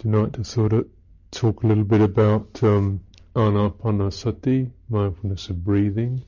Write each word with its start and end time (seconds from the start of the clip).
tonight 0.00 0.32
to 0.32 0.42
sort 0.42 0.72
of 0.72 0.88
talk 1.30 1.62
a 1.62 1.66
little 1.66 1.84
bit 1.84 2.00
about 2.00 2.58
um, 2.62 3.00
anapanasati, 3.36 4.70
mindfulness 4.88 5.50
of 5.50 5.62
breathing, 5.62 6.22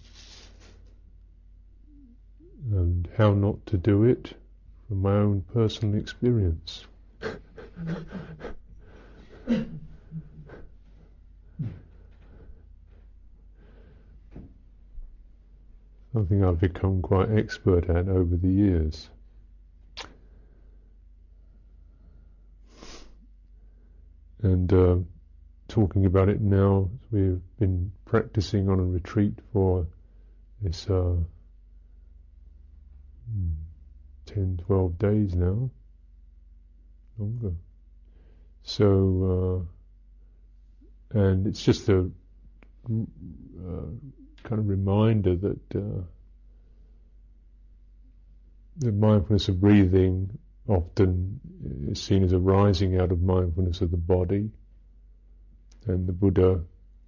and 2.70 3.08
how 3.16 3.32
not 3.32 3.64
to 3.64 3.78
do 3.78 4.04
it 4.04 4.34
from 4.86 5.00
my 5.00 5.14
own 5.14 5.42
personal 5.54 5.98
experience. 5.98 6.84
Something 16.12 16.44
I've 16.44 16.60
become 16.60 17.00
quite 17.00 17.30
expert 17.30 17.88
at 17.88 18.06
over 18.06 18.36
the 18.36 18.48
years. 18.50 19.08
And 24.42 24.72
uh, 24.72 24.96
talking 25.68 26.06
about 26.06 26.28
it 26.28 26.40
now. 26.40 26.90
We've 27.10 27.40
been 27.58 27.92
practicing 28.04 28.68
on 28.68 28.78
a 28.80 28.84
retreat 28.84 29.38
for 29.52 29.86
this 30.60 30.88
uh, 30.88 31.14
10, 34.26 34.60
12 34.66 34.98
days 34.98 35.34
now, 35.34 35.70
longer. 37.18 37.52
So, 38.64 39.66
uh, 41.14 41.18
and 41.18 41.46
it's 41.46 41.62
just 41.62 41.88
a 41.88 42.08
uh, 42.90 43.86
kind 44.44 44.58
of 44.58 44.68
reminder 44.68 45.36
that 45.36 45.76
uh, 45.76 46.02
the 48.78 48.92
mindfulness 48.92 49.48
of 49.48 49.60
breathing 49.60 50.38
often 50.68 51.40
is 51.88 52.00
seen 52.00 52.22
as 52.22 52.32
arising 52.32 52.98
out 52.98 53.12
of 53.12 53.20
mindfulness 53.20 53.80
of 53.80 53.90
the 53.90 53.96
body, 53.96 54.50
and 55.86 56.06
the 56.06 56.12
Buddha 56.12 56.62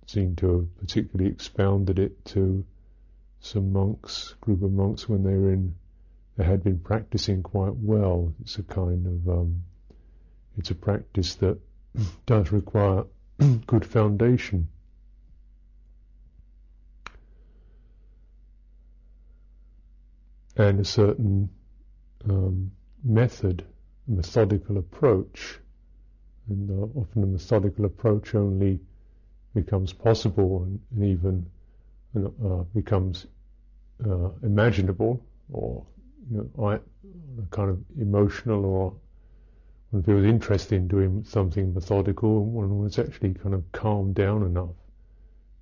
seemed 0.06 0.38
to 0.38 0.52
have 0.52 0.78
particularly 0.78 1.30
expounded 1.30 1.98
it 1.98 2.24
to 2.26 2.64
some 3.40 3.72
monks, 3.72 4.34
group 4.40 4.62
of 4.62 4.72
monks, 4.72 5.08
when 5.08 5.22
they 5.22 5.34
were 5.34 5.52
in, 5.52 5.74
they 6.36 6.44
had 6.44 6.64
been 6.64 6.78
practicing 6.78 7.42
quite 7.42 7.74
well. 7.76 8.32
It's 8.40 8.58
a 8.58 8.62
kind 8.62 9.06
of, 9.06 9.38
um, 9.38 9.62
it's 10.56 10.70
a 10.70 10.74
practice 10.74 11.36
that 11.36 11.58
does 12.26 12.50
require 12.50 13.04
good 13.66 13.84
foundation. 13.84 14.68
And 20.56 20.80
a 20.80 20.84
certain 20.84 21.50
um, 22.28 22.70
method, 23.04 23.64
methodical 24.08 24.78
approach. 24.78 25.58
And 26.48 26.70
uh, 26.70 26.98
often 26.98 27.22
a 27.22 27.26
methodical 27.26 27.84
approach 27.84 28.34
only 28.34 28.80
becomes 29.54 29.92
possible 29.92 30.64
and, 30.64 30.80
and 30.94 31.04
even 31.04 31.46
uh, 32.16 32.64
becomes 32.74 33.26
uh, 34.04 34.28
imaginable 34.42 35.20
or 35.52 35.84
you 36.30 36.50
know, 36.56 36.66
I, 36.66 36.80
kind 37.50 37.70
of 37.70 37.78
emotional 38.00 38.64
or 38.64 38.94
one 39.90 40.02
feels 40.02 40.24
interested 40.24 40.76
in 40.76 40.88
doing 40.88 41.24
something 41.24 41.72
methodical 41.72 42.44
one 42.44 42.78
was 42.78 42.98
actually 42.98 43.34
kind 43.34 43.54
of 43.54 43.70
calmed 43.72 44.14
down 44.14 44.42
enough 44.42 44.74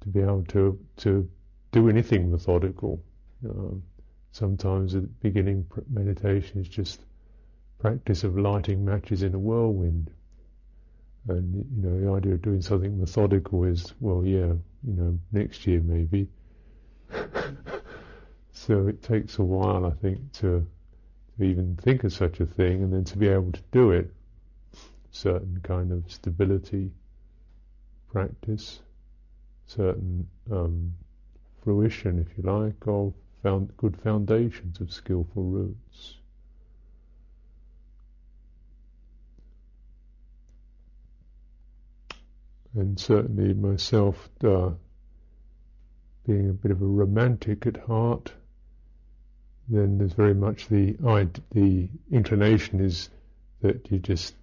to 0.00 0.08
be 0.08 0.20
able 0.20 0.44
to 0.44 0.78
to 0.98 1.28
do 1.72 1.88
anything 1.88 2.30
methodical. 2.30 3.02
Um, 3.48 3.82
sometimes 4.30 4.94
at 4.94 5.02
the 5.02 5.08
beginning 5.20 5.66
meditation 5.90 6.60
is 6.60 6.68
just 6.68 7.00
practice 7.82 8.22
of 8.22 8.38
lighting 8.38 8.84
matches 8.84 9.24
in 9.24 9.34
a 9.34 9.38
whirlwind. 9.38 10.08
And, 11.26 11.66
you 11.76 11.82
know, 11.82 12.00
the 12.00 12.12
idea 12.16 12.34
of 12.34 12.42
doing 12.42 12.62
something 12.62 12.96
methodical 13.00 13.64
is, 13.64 13.92
well, 13.98 14.24
yeah, 14.24 14.52
you 14.84 14.94
know, 14.94 15.18
next 15.32 15.66
year 15.66 15.80
maybe. 15.80 16.28
so 18.52 18.86
it 18.86 19.02
takes 19.02 19.38
a 19.38 19.42
while, 19.42 19.84
I 19.84 19.90
think, 19.90 20.32
to, 20.34 20.64
to 21.36 21.44
even 21.44 21.76
think 21.82 22.04
of 22.04 22.12
such 22.12 22.38
a 22.38 22.46
thing 22.46 22.84
and 22.84 22.92
then 22.92 23.02
to 23.02 23.18
be 23.18 23.26
able 23.26 23.50
to 23.50 23.62
do 23.72 23.90
it. 23.90 24.12
Certain 25.10 25.58
kind 25.64 25.90
of 25.90 26.04
stability, 26.10 26.92
practice, 28.12 28.78
certain 29.66 30.28
um, 30.52 30.92
fruition, 31.64 32.20
if 32.20 32.28
you 32.38 32.48
like, 32.48 32.86
of 32.86 33.12
found 33.42 33.76
good 33.76 33.96
foundations 33.96 34.80
of 34.80 34.92
skillful 34.92 35.42
roots. 35.42 36.21
And 42.74 42.98
certainly 42.98 43.52
myself 43.52 44.28
uh, 44.44 44.70
being 46.26 46.48
a 46.48 46.54
bit 46.54 46.70
of 46.70 46.80
a 46.80 46.86
romantic 46.86 47.66
at 47.66 47.76
heart, 47.76 48.32
then 49.68 49.98
there's 49.98 50.14
very 50.14 50.34
much 50.34 50.68
the 50.68 50.96
the 51.50 51.88
inclination 52.10 52.80
is 52.80 53.10
that 53.60 53.90
you 53.90 53.98
just 53.98 54.34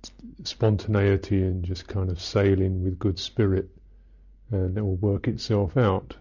spontaneity 0.44 1.42
and 1.42 1.64
just 1.64 1.88
kind 1.88 2.10
of 2.10 2.22
sailing 2.22 2.84
with 2.84 3.00
good 3.00 3.20
spirit, 3.20 3.70
and 4.52 4.78
it 4.78 4.82
will 4.82 4.96
work 4.98 5.28
itself 5.28 5.76
out. 5.78 6.16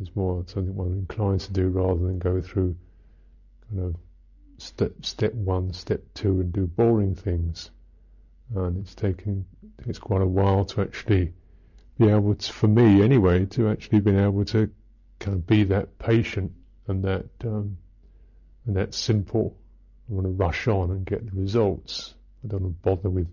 Is 0.00 0.14
more 0.14 0.44
something 0.46 0.74
one 0.74 0.92
inclines 0.92 1.46
to 1.46 1.52
do 1.52 1.68
rather 1.68 2.00
than 2.00 2.18
go 2.18 2.42
through 2.42 2.76
kind 3.70 3.82
of 3.82 3.96
step 4.58 4.92
step 5.02 5.32
one, 5.32 5.72
step 5.72 6.02
two, 6.12 6.40
and 6.40 6.52
do 6.52 6.66
boring 6.66 7.14
things 7.14 7.70
and 8.54 8.78
it's 8.78 8.94
taken 8.94 9.44
it's 9.86 9.98
quite 9.98 10.22
a 10.22 10.26
while 10.26 10.64
to 10.64 10.80
actually 10.82 11.32
be 11.98 12.08
able 12.08 12.34
to, 12.34 12.52
for 12.52 12.68
me 12.68 13.02
anyway, 13.02 13.46
to 13.46 13.68
actually 13.68 14.00
be 14.00 14.16
able 14.16 14.44
to 14.44 14.70
kind 15.18 15.34
of 15.34 15.46
be 15.46 15.64
that 15.64 15.98
patient 15.98 16.52
and 16.88 17.04
that 17.04 17.26
um, 17.44 17.78
and 18.66 18.76
that 18.76 18.94
simple. 18.94 19.56
I 20.08 20.14
want 20.14 20.26
to 20.26 20.32
rush 20.32 20.68
on 20.68 20.90
and 20.90 21.04
get 21.04 21.24
the 21.24 21.40
results. 21.40 22.14
I 22.44 22.48
don't 22.48 22.62
want 22.62 22.82
to 22.82 22.88
bother 22.88 23.10
with 23.10 23.28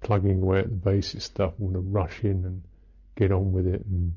plugging 0.00 0.42
away 0.42 0.58
at 0.60 0.68
the 0.68 0.76
basic 0.76 1.22
stuff. 1.22 1.54
I 1.58 1.62
want 1.62 1.74
to 1.74 1.80
rush 1.80 2.24
in 2.24 2.44
and 2.44 2.62
get 3.16 3.32
on 3.32 3.52
with 3.52 3.66
it 3.66 3.84
and 3.84 4.14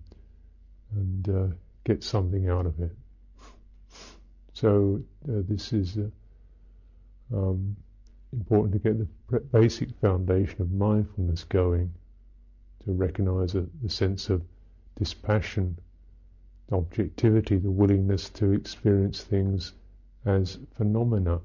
and 0.94 1.30
uh, 1.30 1.56
get 1.84 2.04
something 2.04 2.50
out 2.50 2.66
of 2.66 2.80
it. 2.80 2.96
So 4.54 5.02
uh, 5.28 5.42
this 5.48 5.72
is 5.72 5.98
uh, 5.98 7.36
um, 7.36 7.78
important 8.34 8.74
to 8.74 8.80
get 8.80 8.98
the 8.98 9.40
basic 9.40 9.90
foundation 10.00 10.62
of 10.62 10.72
mindfulness 10.72 11.44
going, 11.44 11.94
to 12.86 12.92
recognize 12.92 13.54
the 13.54 13.90
sense 13.90 14.30
of 14.30 14.42
dispassion, 14.98 15.78
objectivity, 16.72 17.58
the 17.58 17.70
willingness 17.70 18.30
to 18.30 18.54
experience 18.54 19.22
things 19.24 19.74
as 20.26 20.58
phenomena, 20.78 21.40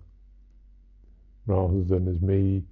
rather 1.47 1.83
than 1.83 2.09
as 2.09 2.21
me 2.21 2.63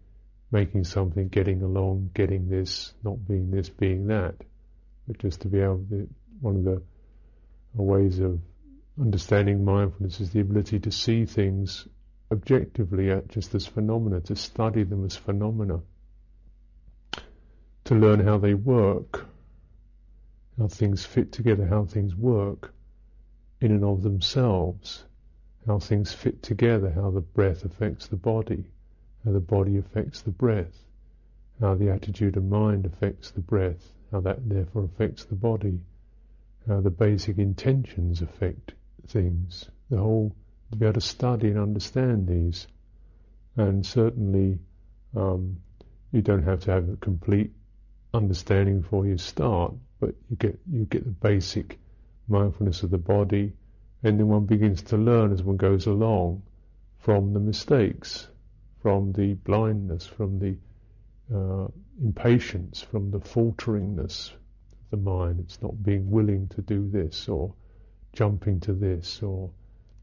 making 0.50 0.84
something, 0.84 1.28
getting 1.28 1.62
along, 1.62 2.10
getting 2.14 2.48
this, 2.48 2.92
not 3.02 3.26
being 3.26 3.50
this, 3.50 3.68
being 3.68 4.06
that, 4.06 4.34
but 5.06 5.18
just 5.18 5.40
to 5.40 5.48
be 5.48 5.60
able 5.60 5.84
to, 5.90 6.08
one 6.40 6.56
of 6.56 6.64
the 6.64 6.76
uh, 6.76 7.82
ways 7.82 8.20
of 8.20 8.38
understanding 9.00 9.64
mindfulness 9.64 10.20
is 10.20 10.30
the 10.30 10.40
ability 10.40 10.78
to 10.78 10.90
see 10.90 11.24
things 11.26 11.88
objectively 12.30 13.20
just 13.28 13.54
as 13.54 13.66
phenomena, 13.66 14.20
to 14.20 14.36
study 14.36 14.82
them 14.82 15.04
as 15.04 15.16
phenomena, 15.16 15.80
to 17.84 17.94
learn 17.94 18.20
how 18.20 18.38
they 18.38 18.54
work, 18.54 19.26
how 20.58 20.68
things 20.68 21.04
fit 21.04 21.32
together, 21.32 21.66
how 21.66 21.84
things 21.84 22.14
work 22.14 22.72
in 23.60 23.70
and 23.70 23.84
of 23.84 24.02
themselves, 24.02 25.04
how 25.66 25.78
things 25.78 26.12
fit 26.12 26.42
together, 26.42 26.90
how 26.90 27.10
the 27.10 27.20
breath 27.20 27.64
affects 27.64 28.08
the 28.08 28.16
body, 28.16 28.64
how 29.24 29.32
the 29.32 29.40
body 29.40 29.78
affects 29.78 30.22
the 30.22 30.30
breath, 30.30 30.84
how 31.60 31.74
the 31.74 31.90
attitude 31.90 32.36
of 32.36 32.44
mind 32.44 32.86
affects 32.86 33.30
the 33.30 33.40
breath, 33.40 33.92
how 34.10 34.20
that 34.20 34.48
therefore 34.48 34.84
affects 34.84 35.24
the 35.24 35.34
body, 35.34 35.80
how 36.68 36.80
the 36.80 36.90
basic 36.90 37.38
intentions 37.38 38.22
affect 38.22 38.74
things, 39.06 39.68
the 39.90 39.98
whole 39.98 40.34
to 40.74 40.80
be 40.80 40.86
able 40.86 40.94
to 40.94 41.00
study 41.00 41.48
and 41.48 41.58
understand 41.58 42.26
these. 42.26 42.66
And 43.56 43.86
certainly, 43.86 44.58
um, 45.16 45.58
you 46.10 46.20
don't 46.20 46.42
have 46.42 46.60
to 46.60 46.72
have 46.72 46.88
a 46.88 46.96
complete 46.96 47.52
understanding 48.12 48.80
before 48.80 49.06
you 49.06 49.16
start, 49.16 49.72
but 50.00 50.14
you 50.28 50.36
get 50.36 50.58
you 50.70 50.84
get 50.84 51.04
the 51.04 51.10
basic 51.10 51.78
mindfulness 52.28 52.82
of 52.82 52.90
the 52.90 52.98
body, 52.98 53.52
and 54.02 54.18
then 54.18 54.28
one 54.28 54.46
begins 54.46 54.82
to 54.82 54.96
learn 54.96 55.32
as 55.32 55.42
one 55.42 55.56
goes 55.56 55.86
along 55.86 56.42
from 56.98 57.32
the 57.32 57.40
mistakes, 57.40 58.28
from 58.82 59.12
the 59.12 59.34
blindness, 59.34 60.06
from 60.06 60.38
the 60.38 60.56
uh, 61.34 61.68
impatience, 62.02 62.80
from 62.82 63.10
the 63.10 63.20
falteringness 63.20 64.32
of 64.32 64.90
the 64.90 64.96
mind. 64.96 65.38
It's 65.40 65.62
not 65.62 65.82
being 65.82 66.10
willing 66.10 66.48
to 66.48 66.62
do 66.62 66.88
this 66.90 67.28
or 67.28 67.54
jumping 68.12 68.60
to 68.60 68.72
this 68.72 69.22
or 69.22 69.50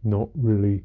not 0.04 0.30
really 0.36 0.84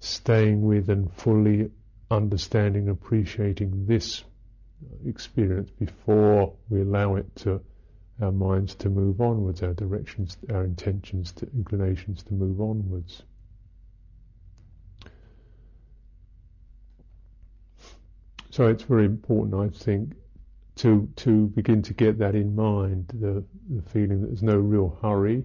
staying 0.00 0.62
with 0.62 0.88
and 0.90 1.12
fully 1.12 1.70
understanding, 2.10 2.88
appreciating 2.88 3.86
this 3.86 4.24
experience 5.06 5.70
before 5.70 6.54
we 6.68 6.82
allow 6.82 7.16
it 7.16 7.36
to 7.36 7.60
our 8.20 8.32
minds 8.32 8.74
to 8.76 8.90
move 8.90 9.20
onwards, 9.20 9.62
our 9.62 9.74
directions, 9.74 10.36
our 10.50 10.64
intentions, 10.64 11.32
to, 11.32 11.46
inclinations 11.54 12.22
to 12.24 12.34
move 12.34 12.60
onwards. 12.60 13.22
So 18.50 18.66
it's 18.68 18.82
very 18.82 19.06
important, 19.06 19.54
I 19.54 19.76
think, 19.76 20.12
to 20.76 21.08
to 21.16 21.46
begin 21.48 21.82
to 21.82 21.94
get 21.94 22.18
that 22.18 22.34
in 22.34 22.54
mind, 22.54 23.08
the 23.08 23.44
the 23.70 23.82
feeling 23.82 24.20
that 24.20 24.26
there's 24.26 24.42
no 24.42 24.56
real 24.56 24.98
hurry, 25.00 25.44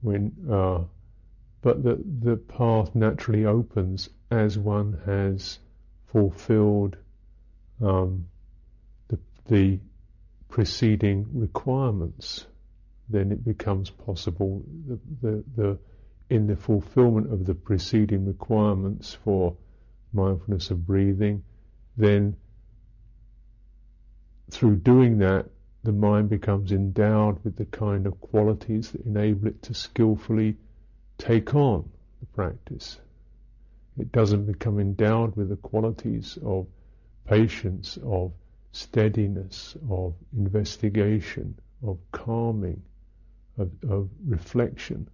when 0.00 0.32
uh, 0.50 0.84
but 1.62 1.82
that 1.82 2.20
the 2.20 2.36
path 2.36 2.94
naturally 2.94 3.44
opens 3.44 4.08
as 4.30 4.58
one 4.58 4.98
has 5.06 5.58
fulfilled 6.06 6.96
um, 7.82 8.26
the, 9.08 9.18
the 9.48 9.80
preceding 10.48 11.26
requirements, 11.32 12.46
then 13.08 13.32
it 13.32 13.44
becomes 13.44 13.90
possible 13.90 14.62
the, 14.86 14.98
the, 15.22 15.44
the, 15.56 15.78
in 16.30 16.46
the 16.46 16.56
fulfillment 16.56 17.32
of 17.32 17.44
the 17.44 17.54
preceding 17.54 18.26
requirements 18.26 19.14
for 19.24 19.56
mindfulness 20.12 20.70
of 20.70 20.86
breathing, 20.86 21.42
then 21.96 22.36
through 24.50 24.76
doing 24.76 25.18
that, 25.18 25.46
the 25.82 25.92
mind 25.92 26.28
becomes 26.28 26.72
endowed 26.72 27.42
with 27.44 27.56
the 27.56 27.64
kind 27.64 28.06
of 28.06 28.20
qualities 28.20 28.90
that 28.90 29.04
enable 29.06 29.48
it 29.48 29.62
to 29.62 29.74
skillfully 29.74 30.56
take 31.18 31.54
on 31.54 31.88
the 32.20 32.26
practice. 32.26 32.98
It 33.98 34.12
doesn't 34.12 34.46
become 34.46 34.78
endowed 34.78 35.36
with 35.36 35.48
the 35.48 35.56
qualities 35.56 36.38
of 36.44 36.66
patience, 37.24 37.98
of 38.04 38.32
steadiness, 38.72 39.76
of 39.90 40.14
investigation, 40.36 41.58
of 41.82 41.98
calming, 42.12 42.82
of, 43.58 43.70
of 43.88 44.08
reflection, 44.26 45.08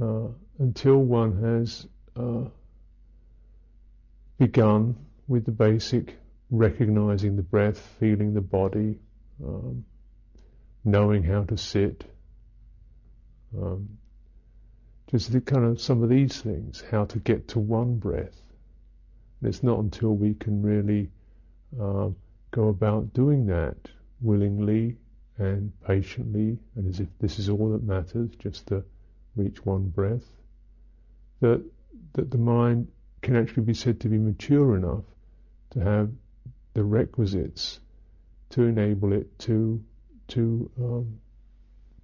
uh, 0.00 0.28
until 0.58 0.98
one 0.98 1.42
has 1.42 1.86
uh, 2.16 2.48
begun 4.38 4.94
with 5.26 5.44
the 5.44 5.50
basic 5.50 6.16
recognizing 6.50 7.34
the 7.36 7.42
breath, 7.42 7.78
feeling 7.98 8.34
the 8.34 8.40
body, 8.40 8.98
um, 9.44 9.84
knowing 10.84 11.22
how 11.22 11.42
to 11.42 11.56
sit, 11.56 12.04
um, 13.56 13.88
just 15.10 15.32
kind 15.44 15.64
of 15.64 15.80
some 15.80 16.02
of 16.02 16.08
these 16.08 16.40
things, 16.40 16.82
how 16.90 17.04
to 17.04 17.18
get 17.20 17.48
to 17.48 17.60
one 17.60 17.96
breath. 17.96 18.42
And 19.40 19.48
it's 19.48 19.62
not 19.62 19.78
until 19.78 20.14
we 20.16 20.34
can 20.34 20.62
really 20.62 21.10
uh, 21.80 22.08
go 22.50 22.68
about 22.68 23.12
doing 23.12 23.46
that 23.46 23.76
willingly 24.20 24.96
and 25.38 25.72
patiently, 25.82 26.58
and 26.74 26.88
as 26.88 27.00
if 27.00 27.08
this 27.20 27.38
is 27.38 27.48
all 27.48 27.70
that 27.72 27.82
matters, 27.82 28.30
just 28.38 28.66
to 28.68 28.82
reach 29.36 29.64
one 29.64 29.88
breath, 29.88 30.24
that 31.40 31.62
that 32.14 32.30
the 32.30 32.38
mind 32.38 32.88
can 33.20 33.36
actually 33.36 33.64
be 33.64 33.74
said 33.74 34.00
to 34.00 34.08
be 34.08 34.18
mature 34.18 34.76
enough 34.76 35.04
to 35.70 35.80
have 35.80 36.10
the 36.72 36.82
requisites 36.82 37.80
to 38.50 38.62
enable 38.62 39.12
it 39.12 39.38
to 39.38 39.82
to 40.28 40.70
um, 40.78 41.18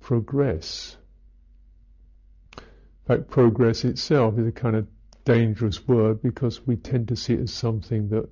progress 0.01 0.97
fact, 3.17 3.31
progress 3.31 3.85
itself 3.85 4.39
is 4.39 4.47
a 4.47 4.53
kind 4.53 4.77
of 4.77 4.87
dangerous 5.25 5.87
word 5.87 6.23
because 6.23 6.67
we 6.67 6.77
tend 6.77 7.09
to 7.09 7.17
see 7.17 7.35
it 7.35 7.41
as 7.41 7.53
something 7.53 8.09
that 8.09 8.29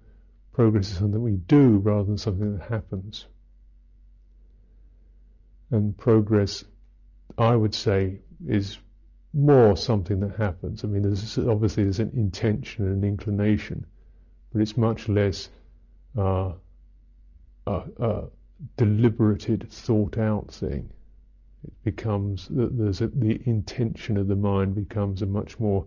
progress 0.52 0.90
is 0.90 0.98
something 0.98 1.22
we 1.22 1.36
do 1.36 1.78
rather 1.78 2.04
than 2.04 2.18
something 2.18 2.58
that 2.58 2.68
happens. 2.68 3.26
And 5.70 5.96
progress, 5.96 6.64
I 7.38 7.54
would 7.54 7.74
say, 7.74 8.20
is 8.46 8.78
more 9.32 9.76
something 9.76 10.20
that 10.20 10.36
happens. 10.36 10.82
I 10.82 10.88
mean, 10.88 11.02
there's 11.02 11.38
obviously 11.38 11.84
there's 11.84 12.00
an 12.00 12.10
intention 12.14 12.86
and 12.86 13.02
an 13.02 13.08
inclination, 13.08 13.86
but 14.52 14.60
it's 14.62 14.76
much 14.76 15.08
less 15.08 15.48
uh, 16.18 16.52
a, 17.66 17.82
a 17.98 18.24
deliberated, 18.76 19.70
thought 19.70 20.18
out 20.18 20.52
thing 20.52 20.90
it 21.64 21.72
becomes 21.84 22.48
that 22.48 22.76
there's 22.76 23.00
a, 23.00 23.08
the 23.08 23.40
intention 23.46 24.16
of 24.16 24.28
the 24.28 24.36
mind 24.36 24.74
becomes 24.74 25.22
a 25.22 25.26
much 25.26 25.58
more 25.58 25.84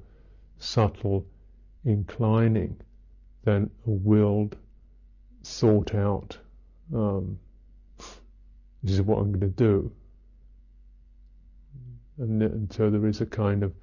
subtle 0.60 1.26
inclining 1.84 2.78
than 3.44 3.70
a 3.88 3.90
willed, 3.90 4.56
thought 5.44 5.96
out. 5.96 6.38
Um, 6.94 7.40
this 8.84 8.94
is 8.94 9.02
what 9.02 9.20
I'm 9.20 9.32
going 9.32 9.40
to 9.40 9.48
do, 9.48 9.92
and, 12.20 12.42
and, 12.42 12.72
so 12.72 12.90
there 12.90 13.08
is 13.08 13.22
a 13.22 13.26
kind 13.26 13.64
of 13.64 13.74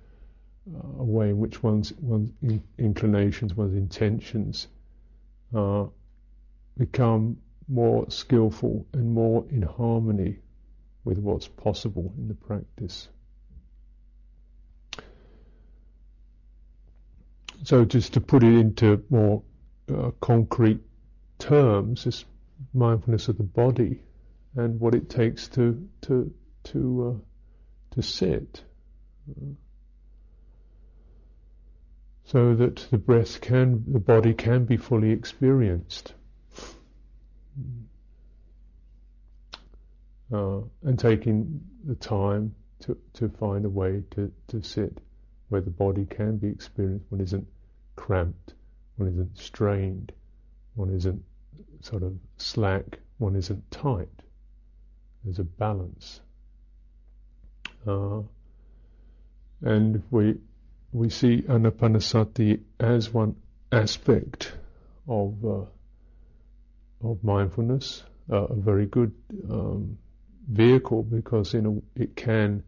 uh, 0.75 1.01
a 1.01 1.05
way 1.05 1.31
in 1.31 1.39
which 1.39 1.63
one's 1.63 1.93
one's 1.95 2.31
in, 2.43 2.63
inclinations, 2.79 3.55
one's 3.55 3.75
intentions, 3.75 4.69
uh, 5.55 5.87
become 6.79 7.37
more 7.69 8.09
skillful 8.11 8.87
and 8.93 9.13
more 9.13 9.45
in 9.51 9.63
harmony 9.63 10.39
with 11.05 11.19
what's 11.19 11.49
possible 11.49 12.13
in 12.19 12.29
the 12.29 12.35
practice. 12.35 13.09
So, 17.65 17.85
just 17.85 18.15
to 18.15 18.21
put 18.21 18.43
it 18.43 18.55
into 18.55 19.05
more 19.11 19.43
uh, 19.93 20.11
concrete 20.21 20.81
terms, 21.39 22.05
this 22.05 22.25
mindfulness 22.73 23.29
of 23.29 23.37
the 23.37 23.45
body 23.45 24.01
and 24.57 24.81
what 24.81 24.95
it 24.95 25.11
takes 25.11 25.49
to 25.49 25.89
to 26.03 26.33
to 26.65 27.21
uh, 27.21 27.95
to 27.95 28.03
sit, 28.03 28.63
so 32.25 32.55
that 32.55 32.77
the 32.91 32.99
breath 32.99 33.41
can, 33.41 33.85
the 33.93 33.99
body 33.99 34.35
can 34.35 34.65
be 34.65 34.77
fully 34.77 35.11
experienced. 35.11 36.15
Uh, 40.33 40.61
and 40.85 40.99
taking 40.99 41.61
the 41.85 41.95
time 41.95 42.55
to, 42.81 42.97
to 43.15 43.29
find 43.29 43.65
a 43.65 43.69
way 43.69 44.03
to, 44.13 44.33
to 44.49 44.63
sit 44.63 44.99
where 45.49 45.61
the 45.61 45.71
body 45.71 46.07
can 46.07 46.37
be 46.37 46.49
experienced. 46.49 47.05
One 47.11 47.21
isn't 47.21 47.47
cramped, 47.97 48.55
one 48.97 49.09
isn't 49.09 49.37
strained, 49.37 50.13
one 50.75 50.91
isn't 50.91 51.23
sort 51.81 52.03
of 52.03 52.15
slack, 52.37 52.99
one 53.19 53.37
isn't 53.37 53.71
tight. 53.71 54.09
There's 55.25 55.39
a 55.39 55.45
balance. 55.45 56.21
Uh, 57.87 58.21
and 59.63 60.03
we 60.11 60.37
we 60.93 61.09
see 61.11 61.43
anapanasati 61.43 62.61
as 62.79 63.13
one 63.13 63.37
aspect 63.71 64.53
of 65.09 65.45
uh, 65.45 65.65
of 67.03 67.25
mindfulness, 67.25 68.03
uh, 68.31 68.45
a 68.45 68.55
very 68.55 68.87
good 68.87 69.13
um, 69.51 69.99
vehicle 70.49 71.03
because 71.03 71.55
you 71.55 71.63
know, 71.63 71.83
it 71.95 72.17
can 72.17 72.63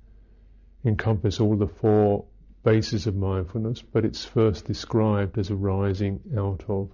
encompass 0.85 1.41
all 1.41 1.57
the 1.57 1.69
four 1.69 2.25
bases 2.64 3.07
of 3.07 3.17
mindfulness, 3.17 3.83
but 3.83 4.05
it's 4.05 4.25
first 4.25 4.64
described 4.67 5.38
as 5.38 5.50
arising 5.50 6.21
out 6.37 6.64
of 6.69 6.91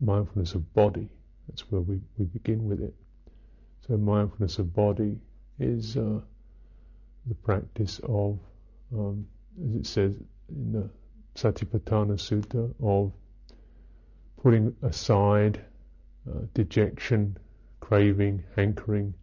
mindfulness 0.00 0.54
of 0.54 0.72
body. 0.74 1.08
That's 1.48 1.70
where 1.70 1.80
we, 1.80 2.00
we 2.18 2.26
begin 2.26 2.68
with 2.68 2.82
it. 2.82 2.94
So 3.86 3.96
mindfulness 3.96 4.58
of 4.58 4.74
body 4.74 5.18
is 5.58 5.96
uh, 5.96 6.20
the 7.26 7.34
practice 7.34 8.00
of, 8.04 8.38
um, 8.94 9.26
as 9.68 9.74
it 9.76 9.86
says 9.86 10.12
in 10.48 10.72
the 10.72 10.90
Satipatthana 11.34 12.16
Sutta, 12.16 12.72
of 12.82 13.12
putting 14.42 14.74
aside 14.82 15.60
uh, 16.28 16.40
dejection, 16.54 17.36
craving, 17.80 18.44
hankering, 18.56 19.14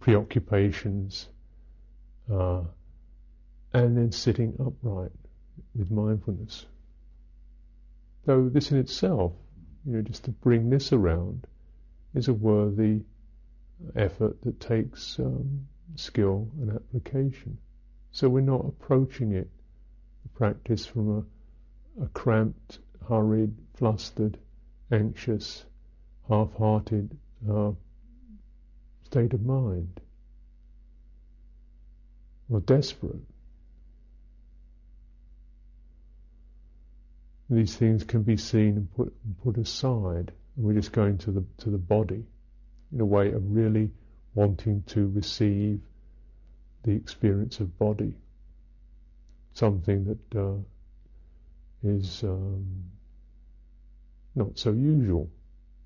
preoccupations, 0.00 1.28
uh, 2.32 2.62
and 3.72 3.96
then 3.96 4.12
sitting 4.12 4.54
upright 4.58 5.12
with 5.74 5.90
mindfulness. 5.90 6.66
Though 8.24 8.48
this 8.48 8.72
in 8.72 8.78
itself, 8.78 9.32
you 9.86 9.92
know, 9.92 10.02
just 10.02 10.24
to 10.24 10.30
bring 10.30 10.70
this 10.70 10.92
around, 10.92 11.46
is 12.14 12.28
a 12.28 12.34
worthy 12.34 13.02
effort 13.94 14.40
that 14.42 14.60
takes 14.60 15.18
um, 15.18 15.66
skill 15.94 16.48
and 16.60 16.72
application. 16.72 17.58
So 18.10 18.28
we're 18.28 18.40
not 18.40 18.66
approaching 18.66 19.32
it, 19.32 19.48
the 20.22 20.28
practice 20.30 20.84
from 20.86 21.18
a, 21.18 22.04
a 22.04 22.08
cramped, 22.08 22.78
hurried, 23.08 23.54
flustered, 23.74 24.38
anxious, 24.90 25.64
half-hearted 26.28 27.16
uh, 27.50 27.70
state 29.10 29.32
of 29.32 29.44
mind 29.44 30.00
or 32.50 32.60
desperate. 32.60 33.22
These 37.50 37.74
things 37.76 38.04
can 38.04 38.22
be 38.22 38.36
seen 38.36 38.76
and 38.76 38.94
put, 38.94 39.14
put 39.42 39.56
aside 39.56 40.32
and 40.56 40.66
we're 40.66 40.74
just 40.74 40.92
going 40.92 41.16
to 41.18 41.30
the 41.30 41.44
to 41.58 41.70
the 41.70 41.78
body 41.78 42.24
in 42.92 43.00
a 43.00 43.04
way 43.06 43.32
of 43.32 43.42
really 43.50 43.90
wanting 44.34 44.82
to 44.88 45.06
receive 45.08 45.80
the 46.82 46.90
experience 46.92 47.60
of 47.60 47.78
body, 47.78 48.14
something 49.54 50.04
that 50.04 50.38
uh, 50.38 50.58
is 51.82 52.22
um, 52.24 52.84
not 54.34 54.58
so 54.58 54.72
usual. 54.72 55.30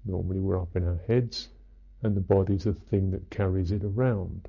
Normally 0.05 0.41
we're 0.41 0.61
up 0.61 0.75
in 0.75 0.87
our 0.87 1.01
heads, 1.07 1.49
and 2.03 2.17
the 2.17 2.21
body 2.21 2.55
is 2.55 2.65
the 2.65 2.75
thing 2.75 3.11
that 3.13 3.31
carries 3.31 3.71
it 3.71 3.85
around. 3.85 4.49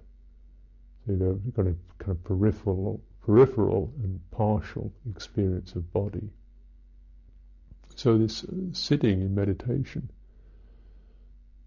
So 1.05 1.13
you've 1.13 1.53
got 1.53 1.67
a 1.67 1.75
kind 1.99 2.11
of 2.11 2.23
peripheral, 2.23 3.01
peripheral 3.25 3.93
and 4.03 4.19
partial 4.31 4.91
experience 5.09 5.73
of 5.75 5.91
body. 5.93 6.29
So 7.95 8.17
this 8.17 8.43
uh, 8.43 8.55
sitting 8.71 9.21
in 9.21 9.35
meditation 9.35 10.09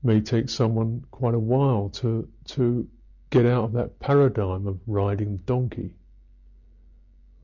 may 0.03 0.21
take 0.21 0.49
someone 0.49 1.05
quite 1.11 1.35
a 1.35 1.39
while 1.39 1.91
to 1.91 2.29
to 2.47 2.89
get 3.31 3.47
out 3.47 3.65
of 3.65 3.73
that 3.73 3.99
paradigm 4.01 4.67
of 4.67 4.79
riding 4.87 5.37
donkey. 5.39 5.91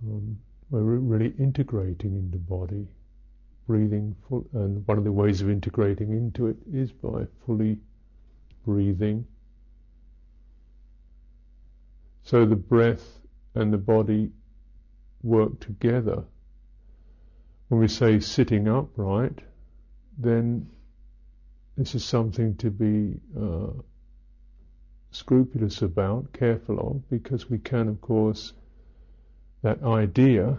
Um, 0.05 0.39
we're 0.71 0.81
really 0.81 1.35
integrating 1.39 2.17
into 2.17 2.39
body, 2.39 2.89
breathing 3.67 4.17
full, 4.29 4.47
and 4.55 4.87
one 4.87 4.99
of 4.99 5.05
the 5.05 5.13
ways 5.13 5.43
of 5.43 5.51
integrating 5.51 6.13
into 6.13 6.47
it 6.47 6.57
is 6.73 6.91
by 6.91 7.27
fully 7.45 7.79
breathing. 8.65 9.27
So 12.23 12.47
the 12.47 12.57
breath 12.57 13.21
and 13.55 13.73
the 13.73 13.79
body 13.79 14.31
work 15.23 15.61
together. 15.61 16.25
When 17.69 17.81
we 17.81 17.89
say 17.89 18.21
sitting 18.21 18.69
upright, 18.69 19.39
then 20.19 20.69
this 21.77 21.95
is 21.95 22.05
something 22.05 22.57
to 22.57 22.71
be 22.71 23.21
uh, 23.39 23.73
scrupulous 25.11 25.83
about, 25.83 26.33
careful 26.33 26.79
of, 26.79 27.09
because 27.11 27.49
we 27.49 27.59
can, 27.59 27.89
of 27.89 28.01
course, 28.01 28.53
that 29.63 29.83
idea 29.83 30.59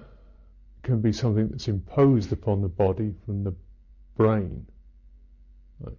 can 0.82 1.02
be 1.02 1.14
something 1.14 1.50
that's 1.50 1.68
imposed 1.68 2.32
upon 2.32 2.62
the 2.62 2.68
body 2.68 3.14
from 3.26 3.44
the 3.44 3.54
brain. 4.18 4.66
Like, 5.80 5.98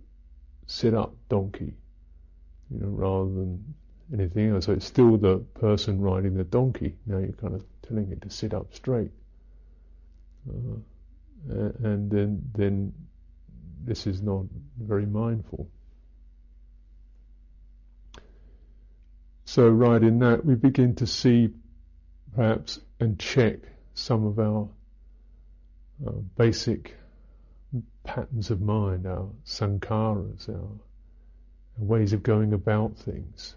sit 0.66 0.94
up, 0.94 1.14
donkey, 1.28 1.74
you 2.70 2.80
know, 2.80 2.88
rather 2.88 3.30
than 3.30 3.74
anything 4.12 4.50
else. 4.50 4.66
So 4.66 4.72
it's 4.72 4.86
still 4.86 5.16
the 5.16 5.38
person 5.54 6.00
riding 6.00 6.34
the 6.34 6.44
donkey. 6.44 6.94
Now 7.06 7.18
you're 7.18 7.32
kind 7.32 7.54
of 7.54 7.64
telling 7.86 8.10
it 8.10 8.22
to 8.22 8.30
sit 8.30 8.54
up 8.54 8.74
straight. 8.74 9.10
Uh, 10.48 10.78
and 11.48 12.10
then, 12.10 12.42
then 12.54 12.92
this 13.84 14.06
is 14.06 14.22
not 14.22 14.44
very 14.80 15.06
mindful. 15.06 15.68
So, 19.44 19.68
right 19.68 20.02
in 20.02 20.18
that, 20.20 20.44
we 20.44 20.54
begin 20.54 20.96
to 20.96 21.06
see 21.06 21.50
perhaps 22.34 22.80
and 22.98 23.18
check 23.18 23.58
some 23.94 24.26
of 24.26 24.38
our 24.38 24.68
uh, 26.06 26.12
basic 26.36 26.96
patterns 28.02 28.50
of 28.50 28.60
mind, 28.60 29.06
our 29.06 29.28
sankharas, 29.46 30.48
our, 30.48 30.54
our, 30.54 30.68
ways 31.78 32.12
of 32.12 32.22
going 32.22 32.52
about 32.52 32.96
things, 32.96 33.56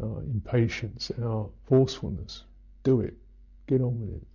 our 0.00 0.22
impatience, 0.22 1.10
our 1.22 1.48
forcefulness. 1.64 2.44
Do 2.82 3.00
it. 3.00 3.14
Get 3.66 3.80
on 3.80 4.00
with 4.00 4.16
it. 4.16 4.26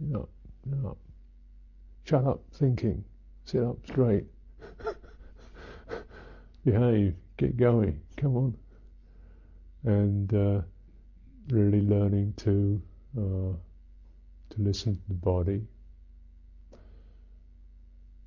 No, 0.00 0.28
no. 0.64 0.96
Shut 2.04 2.24
up 2.24 2.40
thinking. 2.54 3.04
Sit 3.44 3.62
up 3.62 3.76
straight. 3.86 4.24
Behave. 6.64 7.14
Get 7.36 7.56
going. 7.56 8.00
Come 8.16 8.36
on 8.36 8.54
and 9.84 10.34
uh, 10.34 10.60
really 11.50 11.80
learning 11.80 12.34
to 12.36 12.80
uh, 13.16 13.52
to 14.50 14.62
listen 14.62 14.94
to 14.94 15.02
the 15.08 15.14
body. 15.14 15.62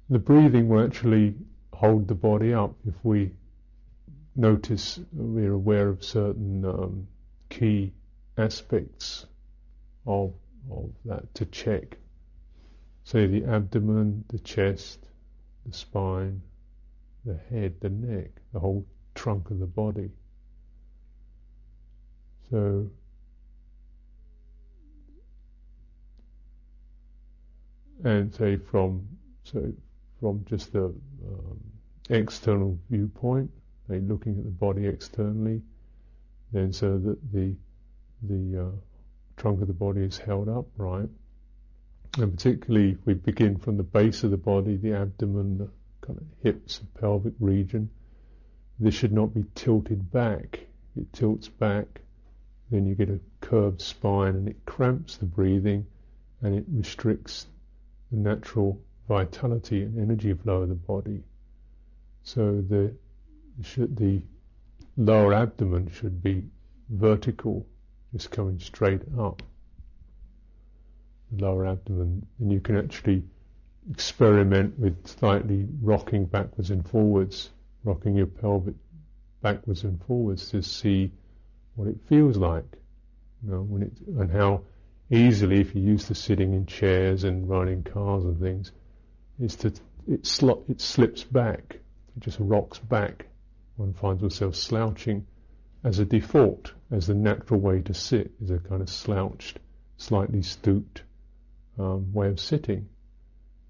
The 0.09 0.19
breathing 0.19 0.67
will 0.67 0.83
actually 0.83 1.35
hold 1.73 2.07
the 2.07 2.15
body 2.15 2.53
up 2.53 2.73
if 2.85 2.95
we 3.03 3.31
notice 4.35 4.99
we're 5.11 5.53
aware 5.53 5.89
of 5.89 6.03
certain 6.03 6.65
um, 6.65 7.07
key 7.49 7.93
aspects 8.37 9.25
of 10.05 10.33
of 10.71 10.91
that 11.05 11.33
to 11.35 11.45
check. 11.45 11.97
Say 13.03 13.25
the 13.27 13.45
abdomen, 13.45 14.23
the 14.29 14.39
chest, 14.39 14.99
the 15.65 15.73
spine, 15.73 16.41
the 17.25 17.39
head, 17.49 17.75
the 17.81 17.89
neck, 17.89 18.29
the 18.53 18.59
whole 18.59 18.85
trunk 19.15 19.49
of 19.49 19.59
the 19.59 19.65
body. 19.65 20.11
So 22.49 22.89
and 28.03 28.33
say 28.33 28.57
from 28.57 29.07
so 29.43 29.73
from 30.19 30.45
just 30.45 30.73
the 30.73 30.85
um, 30.85 31.59
external 32.09 32.77
viewpoint, 32.89 33.51
looking 33.99 34.37
at 34.37 34.43
the 34.43 34.51
body 34.51 34.87
externally, 34.87 35.61
then 36.51 36.73
so 36.73 36.97
that 36.97 37.31
the 37.33 37.55
the 38.23 38.65
uh, 38.65 38.71
trunk 39.37 39.61
of 39.61 39.67
the 39.67 39.73
body 39.73 40.01
is 40.01 40.17
held 40.17 40.47
upright, 40.47 41.09
and 42.17 42.31
particularly 42.31 42.97
we 43.05 43.13
begin 43.13 43.57
from 43.57 43.77
the 43.77 43.83
base 43.83 44.23
of 44.23 44.31
the 44.31 44.37
body, 44.37 44.77
the 44.77 44.93
abdomen, 44.93 45.57
the 45.57 45.69
kind 46.05 46.19
of 46.19 46.25
hips, 46.43 46.79
and 46.79 46.93
pelvic 46.95 47.33
region, 47.39 47.89
this 48.79 48.93
should 48.93 49.13
not 49.13 49.33
be 49.33 49.45
tilted 49.55 50.11
back. 50.11 50.59
It 50.95 51.11
tilts 51.13 51.47
back 51.47 52.01
then 52.71 52.85
you 52.85 52.95
get 52.95 53.09
a 53.09 53.19
curved 53.41 53.81
spine 53.81 54.35
and 54.35 54.47
it 54.47 54.65
cramps 54.65 55.17
the 55.17 55.25
breathing 55.25 55.85
and 56.41 56.55
it 56.55 56.63
restricts 56.71 57.45
the 58.11 58.17
natural 58.17 58.81
vitality 59.09 59.83
and 59.83 59.99
energy 59.99 60.33
flow 60.33 60.61
of 60.61 60.69
the 60.69 60.75
body. 60.75 61.21
So 62.23 62.61
the 62.61 62.95
the 63.75 64.21
lower 64.97 65.33
abdomen 65.33 65.89
should 65.91 66.21
be 66.21 66.43
vertical, 66.89 67.65
just 68.11 68.31
coming 68.31 68.59
straight 68.59 69.01
up. 69.17 69.41
The 71.31 71.43
lower 71.45 71.65
abdomen, 71.65 72.25
and 72.39 72.51
you 72.51 72.59
can 72.59 72.77
actually 72.77 73.23
experiment 73.89 74.77
with 74.77 75.07
slightly 75.07 75.67
rocking 75.81 76.25
backwards 76.25 76.69
and 76.69 76.87
forwards, 76.87 77.49
rocking 77.83 78.15
your 78.15 78.27
pelvic 78.27 78.75
backwards 79.41 79.83
and 79.83 80.01
forwards 80.03 80.49
to 80.51 80.61
see 80.61 81.11
what 81.75 81.87
it 81.87 81.97
feels 82.07 82.37
like, 82.37 82.77
you 83.43 83.51
know, 83.51 83.61
when 83.61 83.83
it, 83.83 83.93
and 84.19 84.31
how 84.31 84.61
easily, 85.09 85.59
if 85.59 85.73
you 85.73 85.81
used 85.81 86.07
to 86.07 86.15
sitting 86.15 86.53
in 86.53 86.65
chairs 86.65 87.23
and 87.23 87.49
riding 87.49 87.83
cars 87.83 88.23
and 88.23 88.39
things, 88.39 88.71
is 89.39 89.55
to 89.55 89.73
it, 90.07 90.25
sl- 90.25 90.63
it 90.69 90.79
slips 90.79 91.23
back, 91.23 91.79
it 92.15 92.19
just 92.19 92.37
rocks 92.39 92.79
back. 92.79 93.27
One 93.81 93.93
finds 93.93 94.21
oneself 94.21 94.53
slouching 94.53 95.25
as 95.83 95.97
a 95.97 96.05
default, 96.05 96.71
as 96.91 97.07
the 97.07 97.15
natural 97.15 97.59
way 97.59 97.81
to 97.81 97.95
sit 97.95 98.31
is 98.39 98.51
a 98.51 98.59
kind 98.59 98.79
of 98.79 98.91
slouched, 98.91 99.57
slightly 99.97 100.43
stooped 100.43 101.01
um, 101.79 102.13
way 102.13 102.27
of 102.27 102.39
sitting. 102.39 102.87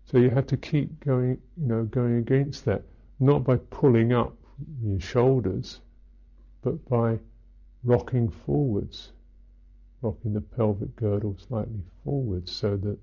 So 0.03 0.17
you 0.17 0.29
have 0.29 0.47
to 0.47 0.57
keep 0.57 0.99
going, 0.99 1.41
you 1.55 1.65
know, 1.65 1.85
going 1.85 2.17
against 2.17 2.65
that, 2.65 2.83
not 3.21 3.45
by 3.45 3.55
pulling 3.55 4.11
up 4.11 4.35
your 4.83 4.99
shoulders, 4.99 5.79
but 6.61 6.83
by 6.89 7.17
rocking 7.85 8.27
forwards, 8.27 9.13
rocking 10.01 10.33
the 10.33 10.41
pelvic 10.41 10.93
girdle 10.97 11.37
slightly 11.37 11.85
forwards 12.03 12.51
so 12.51 12.75
that 12.75 12.99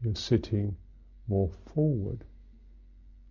you're 0.00 0.14
sitting 0.14 0.76
more 1.28 1.50
forward 1.74 2.24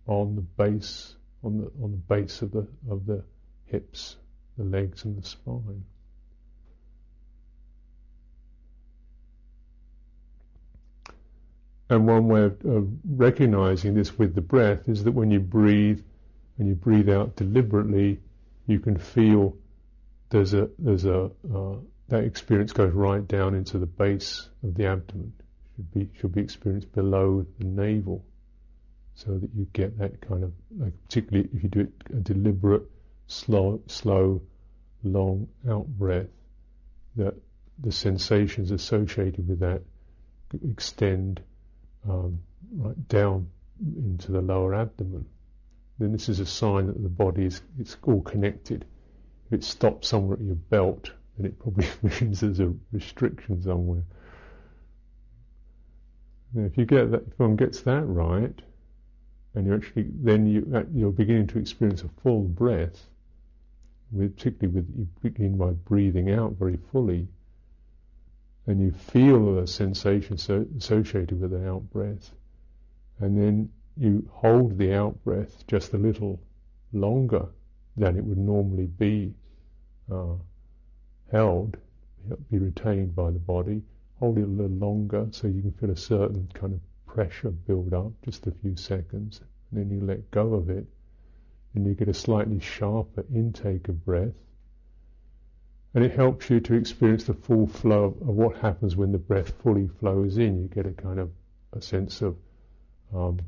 on 0.06 0.36
the 0.36 0.42
base 0.42 1.16
on 1.42 1.58
the 1.58 1.70
on 1.82 1.90
the 1.90 1.96
base 1.96 2.42
of 2.42 2.52
the 2.52 2.66
of 2.90 3.06
the 3.06 3.22
hips, 3.66 4.16
the 4.56 4.64
legs 4.64 5.04
and 5.04 5.20
the 5.20 5.26
spine. 5.26 5.84
And 11.92 12.06
one 12.06 12.28
way 12.28 12.44
of, 12.44 12.64
of, 12.64 12.88
recognizing 13.06 13.92
this 13.92 14.18
with 14.18 14.34
the 14.34 14.40
breath 14.40 14.88
is 14.88 15.04
that 15.04 15.12
when 15.12 15.30
you 15.30 15.40
breathe, 15.40 16.00
when 16.56 16.66
you 16.66 16.74
breathe 16.74 17.10
out 17.10 17.36
deliberately, 17.36 18.18
you 18.66 18.80
can 18.80 18.96
feel 18.96 19.54
there's 20.30 20.54
a 20.54 20.70
there's 20.78 21.04
a 21.04 21.30
uh, 21.54 21.76
that 22.08 22.24
experience 22.24 22.72
goes 22.72 22.94
right 22.94 23.26
down 23.28 23.54
into 23.54 23.78
the 23.78 23.86
base 23.86 24.48
of 24.62 24.74
the 24.74 24.86
abdomen. 24.86 25.34
Should 25.76 25.92
be 25.92 26.08
should 26.18 26.34
be 26.34 26.40
experienced 26.40 26.92
below 26.92 27.44
the 27.58 27.64
navel, 27.66 28.24
so 29.14 29.38
that 29.38 29.50
you 29.54 29.66
get 29.72 29.98
that 29.98 30.20
kind 30.20 30.42
of 30.44 30.52
like 30.78 30.92
particularly 31.04 31.48
if 31.52 31.62
you 31.62 31.68
do 31.68 31.80
it 31.80 31.92
a 32.10 32.20
deliberate, 32.20 32.82
slow, 33.26 33.80
slow, 33.86 34.40
long 35.04 35.48
out 35.68 35.86
breath, 35.86 36.28
that 37.16 37.34
the 37.78 37.92
sensations 37.92 38.70
associated 38.70 39.46
with 39.48 39.60
that 39.60 39.82
extend 40.70 41.40
um, 42.08 42.38
right 42.76 43.08
down 43.08 43.48
into 43.96 44.32
the 44.32 44.40
lower 44.40 44.74
abdomen, 44.74 45.26
then 45.98 46.12
this 46.12 46.28
is 46.28 46.40
a 46.40 46.46
sign 46.46 46.86
that 46.86 47.02
the 47.02 47.08
body 47.08 47.44
is 47.44 47.62
it's 47.78 47.96
all 48.02 48.22
connected. 48.22 48.84
If 49.46 49.52
it 49.52 49.64
stops 49.64 50.08
somewhere 50.08 50.36
at 50.36 50.44
your 50.44 50.54
belt, 50.54 51.10
then 51.36 51.46
it 51.46 51.58
probably 51.58 51.86
means 52.20 52.40
there's 52.40 52.60
a 52.60 52.72
restriction 52.92 53.62
somewhere. 53.62 54.02
Now, 56.54 56.64
if 56.64 56.76
you 56.76 56.84
get 56.84 57.10
that, 57.10 57.24
if 57.26 57.38
one 57.38 57.56
gets 57.56 57.82
that 57.82 58.04
right, 58.04 58.60
and 59.54 59.66
you 59.66 59.74
actually 59.74 60.06
then 60.14 60.46
you 60.46 60.86
you're 60.94 61.12
beginning 61.12 61.46
to 61.48 61.58
experience 61.58 62.02
a 62.02 62.08
full 62.22 62.42
breath, 62.42 63.08
with, 64.10 64.36
particularly 64.36 64.80
with 64.80 64.88
you 64.96 65.08
begin 65.22 65.56
by 65.56 65.70
breathing 65.70 66.30
out 66.30 66.52
very 66.52 66.78
fully, 66.90 67.28
and 68.66 68.80
you 68.80 68.90
feel 68.90 69.54
the 69.54 69.66
sensation 69.66 70.38
so, 70.38 70.66
associated 70.78 71.40
with 71.40 71.50
the 71.50 71.68
out 71.68 71.90
breath, 71.90 72.32
and 73.18 73.40
then 73.40 73.68
you 73.96 74.26
hold 74.32 74.78
the 74.78 74.94
out 74.94 75.22
breath 75.24 75.66
just 75.66 75.92
a 75.92 75.98
little 75.98 76.40
longer 76.92 77.46
than 77.96 78.16
it 78.16 78.24
would 78.24 78.38
normally 78.38 78.86
be 78.86 79.34
uh, 80.10 80.34
held, 81.30 81.76
be 82.50 82.58
retained 82.58 83.14
by 83.14 83.30
the 83.30 83.38
body. 83.38 83.82
Hold 84.18 84.38
it 84.38 84.44
a 84.44 84.46
little 84.46 84.76
longer 84.76 85.26
so 85.30 85.46
you 85.48 85.60
can 85.62 85.72
feel 85.72 85.90
a 85.90 85.96
certain 85.96 86.48
kind 86.54 86.74
of 86.74 86.80
pressure 87.12 87.50
build 87.50 87.92
up, 87.92 88.10
just 88.24 88.46
a 88.46 88.50
few 88.50 88.74
seconds, 88.74 89.40
and 89.70 89.80
then 89.80 89.90
you 89.90 90.04
let 90.04 90.30
go 90.30 90.54
of 90.54 90.70
it, 90.70 90.86
and 91.74 91.86
you 91.86 91.94
get 91.94 92.08
a 92.08 92.14
slightly 92.14 92.58
sharper 92.58 93.24
intake 93.34 93.88
of 93.88 94.04
breath. 94.04 94.34
And 95.94 96.04
it 96.04 96.12
helps 96.12 96.48
you 96.48 96.60
to 96.60 96.74
experience 96.74 97.24
the 97.24 97.34
full 97.34 97.66
flow 97.66 98.04
of, 98.04 98.26
what 98.26 98.56
happens 98.56 98.96
when 98.96 99.12
the 99.12 99.18
breath 99.18 99.52
fully 99.62 99.88
flows 100.00 100.38
in. 100.38 100.62
You 100.62 100.68
get 100.68 100.86
a 100.86 100.92
kind 100.92 101.18
of 101.18 101.30
a 101.74 101.82
sense 101.82 102.22
of 102.22 102.36
um, 103.14 103.40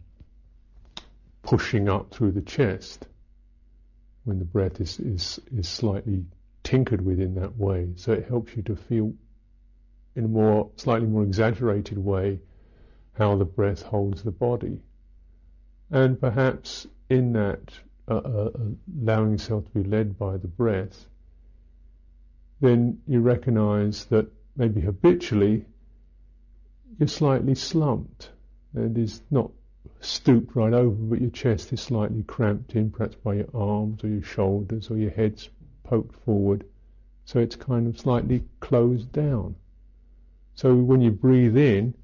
pushing 1.43 1.89
up 1.89 2.13
through 2.13 2.33
the 2.33 2.43
chest 2.43 3.07
when 4.25 4.39
the 4.39 4.45
breath 4.45 4.79
is, 4.81 5.01
is, 5.01 5.41
is 5.57 5.67
slightly 5.67 6.27
tinkered 6.63 7.01
with 7.01 7.19
in 7.19 7.35
that 7.37 7.57
way. 7.57 7.89
So 7.97 8.13
it 8.13 8.29
helps 8.29 8.55
you 8.57 8.63
to 8.65 8.77
feel 8.77 9.15
in 10.17 10.25
a 10.25 10.29
more, 10.29 10.71
slightly 10.77 11.09
more 11.09 11.23
exaggerated 11.23 11.97
way 11.97 12.41
how 13.15 13.37
the 13.37 13.45
breath 13.45 13.83
holds 13.83 14.23
the 14.23 14.31
body. 14.31 14.81
And 15.91 16.21
perhaps 16.21 16.87
in 17.09 17.33
that, 17.35 17.73
uh, 18.09 18.17
uh, 18.17 18.51
allowing 19.03 19.33
yourself 19.33 19.65
to 19.67 19.83
be 19.83 19.89
led 19.89 20.19
by 20.19 20.37
the 20.37 20.49
breath, 20.49 21.07
then 22.61 23.01
you 23.07 23.21
recognize 23.21 24.05
that 24.07 24.27
maybe 24.57 24.81
habitually 24.81 25.65
you're 26.99 27.09
slightly 27.09 27.55
slumped 27.55 28.31
and 28.75 28.97
is 28.97 29.21
not 29.31 29.51
stooped 30.01 30.55
right 30.55 30.73
over, 30.73 30.95
but 30.95 31.21
your 31.21 31.31
chest 31.31 31.73
is 31.73 31.81
slightly 31.81 32.23
cramped 32.23 32.75
in, 32.75 32.91
perhaps 32.91 33.17
by 33.17 33.35
your 33.35 33.49
arms 33.55 34.05
or 34.05 34.09
your 34.09 34.23
shoulders 34.23 34.91
or 34.91 34.97
your 34.97 35.11
head's 35.11 35.49
poked 35.85 36.15
forward. 36.25 36.65
So 37.25 37.41
it's 37.41 37.57
kind 37.57 37.87
of 37.87 37.99
slightly 37.99 38.45
closed 38.61 39.13
down. 39.13 39.57
So 40.55 40.75
when 40.75 41.01
you 41.01 41.11
breathe 41.11 41.57
in, 41.57 41.95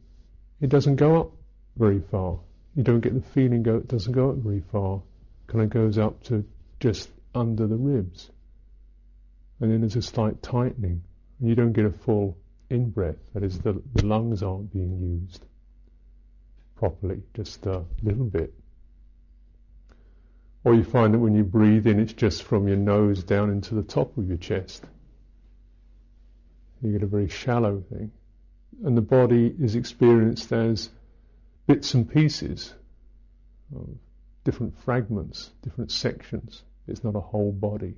it 0.61 0.69
doesn't 0.69 0.97
go 0.97 1.21
up 1.21 1.33
very 1.77 2.01
far. 2.11 2.39
You 2.75 2.83
don't 2.83 3.01
get 3.01 3.15
the 3.15 3.21
feeling 3.21 3.63
go, 3.63 3.77
it 3.77 3.89
doesn't 3.89 4.13
go 4.13 4.31
up 4.31 4.37
very 4.37 4.63
far. 4.73 5.03
Kind 5.47 5.65
of 5.65 5.71
goes 5.71 5.99
up 5.99 6.23
to 6.25 6.45
just 6.79 7.11
under 7.35 7.67
the 7.67 7.77
ribs. 7.77 8.31
And 9.61 9.71
then 9.71 9.81
there's 9.81 9.97
a 9.97 10.03
slight 10.03 10.43
tightening. 10.43 11.03
And 11.39 11.49
you 11.49 11.55
don't 11.55 11.73
get 11.73 11.85
a 11.85 11.91
full 11.91 12.37
in 12.69 12.91
breath. 12.91 13.17
That 13.35 13.43
is, 13.43 13.59
the, 13.59 13.83
the 13.95 14.07
lungs 14.07 14.43
aren't 14.43 14.73
being 14.73 14.99
used 14.99 15.45
properly, 16.77 17.23
just 17.35 17.67
a 17.67 17.85
little 18.03 18.25
bit. 18.25 18.55
Or 20.65 20.75
you 20.75 20.85
find 20.85 21.15
that 21.15 21.19
when 21.19 21.35
you 21.35 21.45
breathe 21.45 21.87
in, 21.87 22.01
it's 22.01 22.13
just 22.13 22.43
from 22.43 22.69
your 22.69 22.77
nose 22.77 23.25
down 23.25 23.51
into 23.51 23.75
the 23.75 23.83
top 23.83 24.17
of 24.17 24.29
your 24.29 24.37
chest. 24.37 24.85
You 26.83 26.93
get 26.93 27.03
a 27.03 27.07
very 27.07 27.29
shallow 27.29 27.83
thing. 27.91 28.11
And 28.85 28.97
the 28.97 29.03
body 29.03 29.55
is 29.61 29.75
experienced 29.75 30.53
as 30.53 30.91
bits 31.67 31.95
and 31.95 32.11
pieces 32.11 32.75
of 33.75 33.89
different 34.45 34.79
fragments, 34.79 35.51
different 35.63 35.91
sections. 35.91 36.63
It's 36.89 37.05
not 37.05 37.15
a 37.15 37.21
whole 37.21 37.53
body. 37.53 37.95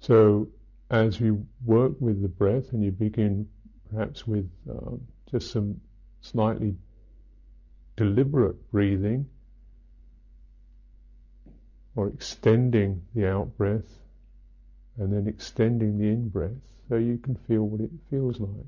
So 0.00 0.48
as 0.90 1.18
you 1.18 1.46
work 1.64 2.00
with 2.00 2.22
the 2.22 2.28
breath 2.28 2.72
and 2.72 2.84
you 2.84 2.92
begin 2.92 3.48
perhaps 3.90 4.26
with 4.26 4.48
uh, 4.70 4.92
just 5.30 5.50
some 5.50 5.80
slightly 6.20 6.76
deliberate 7.96 8.70
breathing 8.70 9.26
or 11.96 12.08
extending 12.08 13.02
the 13.14 13.26
out 13.26 13.56
breath 13.56 13.98
and 14.98 15.12
then 15.12 15.26
extending 15.26 15.98
the 15.98 16.06
in 16.06 16.28
breath 16.28 16.52
so 16.88 16.96
you 16.96 17.18
can 17.18 17.34
feel 17.34 17.62
what 17.62 17.80
it 17.80 17.90
feels 18.10 18.38
like. 18.38 18.66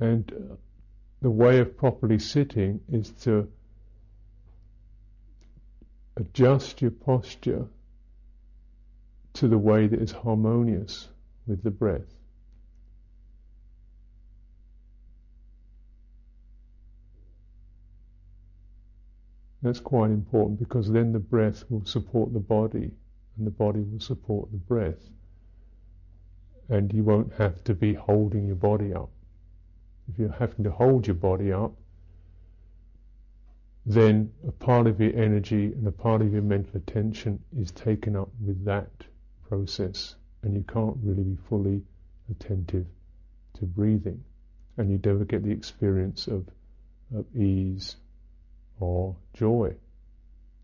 And 0.00 0.32
uh, 0.32 0.54
the 1.20 1.30
way 1.30 1.58
of 1.58 1.76
properly 1.76 2.18
sitting 2.18 2.80
is 2.90 3.10
to 3.22 3.48
adjust 6.16 6.82
your 6.82 6.90
posture 6.92 7.66
to 9.34 9.48
the 9.48 9.58
way 9.58 9.86
that 9.86 10.00
is 10.00 10.12
harmonious 10.12 11.08
with 11.46 11.62
the 11.62 11.70
breath. 11.70 12.23
That's 19.64 19.80
quite 19.80 20.10
important 20.10 20.58
because 20.58 20.90
then 20.90 21.10
the 21.10 21.18
breath 21.18 21.64
will 21.70 21.86
support 21.86 22.34
the 22.34 22.38
body 22.38 22.90
and 23.38 23.46
the 23.46 23.50
body 23.50 23.80
will 23.80 23.98
support 23.98 24.52
the 24.52 24.58
breath. 24.58 25.08
And 26.68 26.92
you 26.92 27.02
won't 27.02 27.32
have 27.32 27.64
to 27.64 27.74
be 27.74 27.94
holding 27.94 28.46
your 28.46 28.56
body 28.56 28.92
up. 28.92 29.08
If 30.06 30.18
you're 30.18 30.32
having 30.32 30.64
to 30.64 30.70
hold 30.70 31.06
your 31.06 31.14
body 31.16 31.50
up, 31.50 31.72
then 33.86 34.30
a 34.46 34.52
part 34.52 34.86
of 34.86 35.00
your 35.00 35.16
energy 35.16 35.72
and 35.72 35.86
a 35.86 35.92
part 35.92 36.20
of 36.20 36.30
your 36.30 36.42
mental 36.42 36.76
attention 36.76 37.42
is 37.58 37.70
taken 37.70 38.16
up 38.16 38.28
with 38.44 38.62
that 38.66 38.90
process, 39.48 40.16
and 40.42 40.54
you 40.54 40.62
can't 40.64 40.96
really 41.02 41.22
be 41.22 41.38
fully 41.48 41.82
attentive 42.30 42.86
to 43.54 43.64
breathing, 43.64 44.22
and 44.76 44.90
you 44.90 45.00
never 45.02 45.24
get 45.24 45.42
the 45.42 45.50
experience 45.50 46.26
of, 46.26 46.46
of 47.14 47.24
ease 47.34 47.96
or 48.84 49.16
joy. 49.34 49.74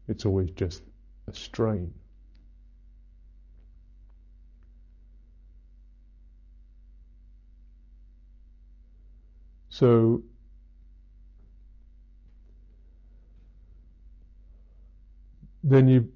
It's 0.08 0.26
always 0.26 0.50
just 0.50 0.82
a 1.28 1.34
strain. 1.34 1.92
So 9.68 10.22
then 15.62 15.88
you 15.88 16.12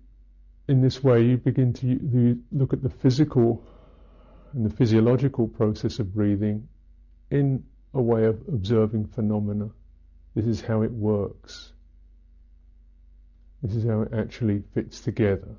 in 0.69 0.81
this 0.81 1.05
way, 1.05 1.23
you 1.23 1.37
begin 1.37 1.73
to 1.75 2.39
look 2.51 2.73
at 2.73 2.83
the 2.83 2.89
physical 2.89 3.63
and 4.55 4.65
the 4.65 4.75
physiological 4.75 5.47
process 5.47 5.99
of 5.99 6.15
breathing 6.15 6.67
in 7.31 7.63
a 7.93 8.01
way 8.01 8.25
of 8.25 8.41
observing 8.49 9.07
phenomena. 9.09 9.69
This 10.35 10.47
is 10.47 10.61
how 10.63 10.83
it 10.83 10.91
works. 10.91 11.74
This 13.65 13.77
is 13.77 13.85
how 13.85 14.03
it 14.03 14.13
actually 14.13 14.63
fits 14.75 15.01
together. 15.01 15.57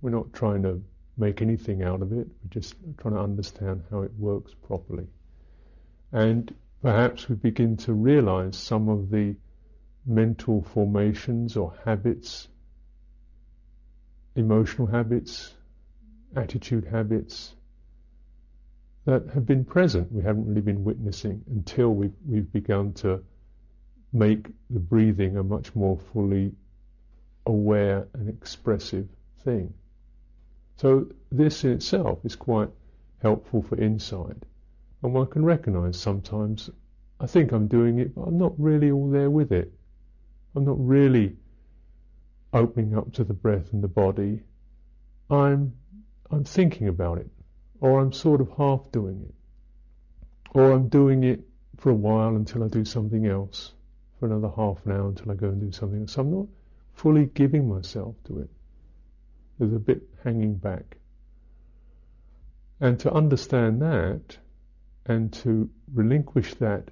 We're 0.00 0.08
not 0.08 0.32
trying 0.32 0.62
to 0.62 0.82
make 1.18 1.42
anything 1.42 1.82
out 1.82 2.00
of 2.00 2.12
it, 2.12 2.26
we're 2.26 2.48
just 2.48 2.76
trying 2.96 3.12
to 3.12 3.20
understand 3.20 3.84
how 3.90 4.00
it 4.00 4.12
works 4.18 4.54
properly. 4.66 5.06
And 6.12 6.52
perhaps 6.80 7.28
we 7.28 7.36
begin 7.36 7.76
to 7.78 7.92
realize 7.92 8.56
some 8.56 8.88
of 8.88 9.10
the 9.10 9.36
mental 10.06 10.62
formations 10.62 11.58
or 11.58 11.74
habits 11.84 12.48
emotional 14.34 14.88
habits, 14.88 15.52
attitude 16.34 16.86
habits 16.86 17.54
that 19.04 19.28
have 19.34 19.46
been 19.46 19.64
present. 19.64 20.10
We 20.10 20.22
haven't 20.22 20.46
really 20.46 20.62
been 20.62 20.84
witnessing 20.84 21.44
until 21.50 21.90
we've, 21.90 22.14
we've 22.26 22.50
begun 22.50 22.94
to 22.94 23.22
make 24.12 24.48
the 24.70 24.80
breathing 24.80 25.36
a 25.36 25.42
much 25.42 25.74
more 25.74 25.98
fully 26.12 26.52
aware 27.46 28.08
and 28.14 28.28
expressive 28.28 29.08
thing. 29.44 29.72
So 30.76 31.06
this 31.30 31.64
in 31.64 31.72
itself 31.72 32.24
is 32.24 32.36
quite 32.36 32.70
helpful 33.22 33.62
for 33.62 33.76
insight. 33.76 34.36
And 35.02 35.14
one 35.14 35.26
can 35.26 35.44
recognize 35.44 35.98
sometimes, 35.98 36.70
I 37.20 37.26
think 37.26 37.52
I'm 37.52 37.68
doing 37.68 37.98
it, 37.98 38.14
but 38.14 38.22
I'm 38.22 38.38
not 38.38 38.58
really 38.58 38.90
all 38.90 39.10
there 39.10 39.30
with 39.30 39.52
it. 39.52 39.72
I'm 40.56 40.64
not 40.64 40.76
really 40.78 41.36
opening 42.54 42.96
up 42.96 43.12
to 43.12 43.24
the 43.24 43.34
breath 43.34 43.72
and 43.72 43.82
the 43.82 43.88
body, 43.88 44.40
I'm 45.28 45.74
I'm 46.30 46.44
thinking 46.44 46.88
about 46.88 47.18
it, 47.18 47.28
or 47.80 48.00
I'm 48.00 48.12
sort 48.12 48.40
of 48.40 48.50
half 48.56 48.90
doing 48.92 49.24
it, 49.28 49.34
or 50.54 50.72
I'm 50.72 50.88
doing 50.88 51.24
it 51.24 51.40
for 51.76 51.90
a 51.90 51.94
while 51.94 52.36
until 52.36 52.64
I 52.64 52.68
do 52.68 52.84
something 52.84 53.26
else, 53.26 53.72
for 54.18 54.26
another 54.26 54.50
half 54.54 54.84
an 54.86 54.92
hour 54.92 55.08
until 55.08 55.32
I 55.32 55.34
go 55.34 55.48
and 55.48 55.60
do 55.60 55.72
something 55.72 56.02
else. 56.02 56.12
So 56.12 56.22
I'm 56.22 56.30
not 56.30 56.46
fully 56.94 57.26
giving 57.26 57.68
myself 57.68 58.16
to 58.24 58.40
it. 58.40 58.50
There's 59.58 59.72
a 59.72 59.78
bit 59.78 60.02
hanging 60.22 60.54
back. 60.54 60.96
And 62.80 62.98
to 63.00 63.12
understand 63.12 63.82
that 63.82 64.38
and 65.06 65.32
to 65.34 65.70
relinquish 65.92 66.54
that 66.54 66.90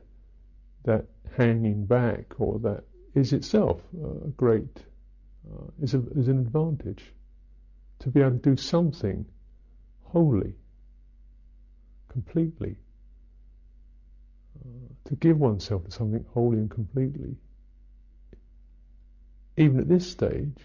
that 0.85 1.07
hanging 1.37 1.87
back 1.87 2.41
or 2.41 2.59
that 2.61 2.85
is 3.15 3.33
itself 3.33 3.81
a 4.25 4.29
great 4.29 4.85
uh, 5.51 5.65
is, 5.81 5.95
a, 5.95 6.03
is 6.17 6.29
an 6.29 6.38
advantage 6.38 7.12
to 8.01 8.09
be 8.09 8.21
able 8.21 8.33
to 8.33 8.37
do 8.38 8.57
something 8.57 9.25
wholly, 10.03 10.55
completely, 12.09 12.77
uh, 14.61 14.69
to 15.05 15.17
give 15.17 15.38
oneself 15.38 15.85
to 15.85 15.91
something 15.91 16.25
wholly 16.33 16.59
and 16.59 16.71
completely, 16.71 17.37
even 19.57 19.81
at 19.81 19.88
this 19.88 20.11
stage, 20.11 20.59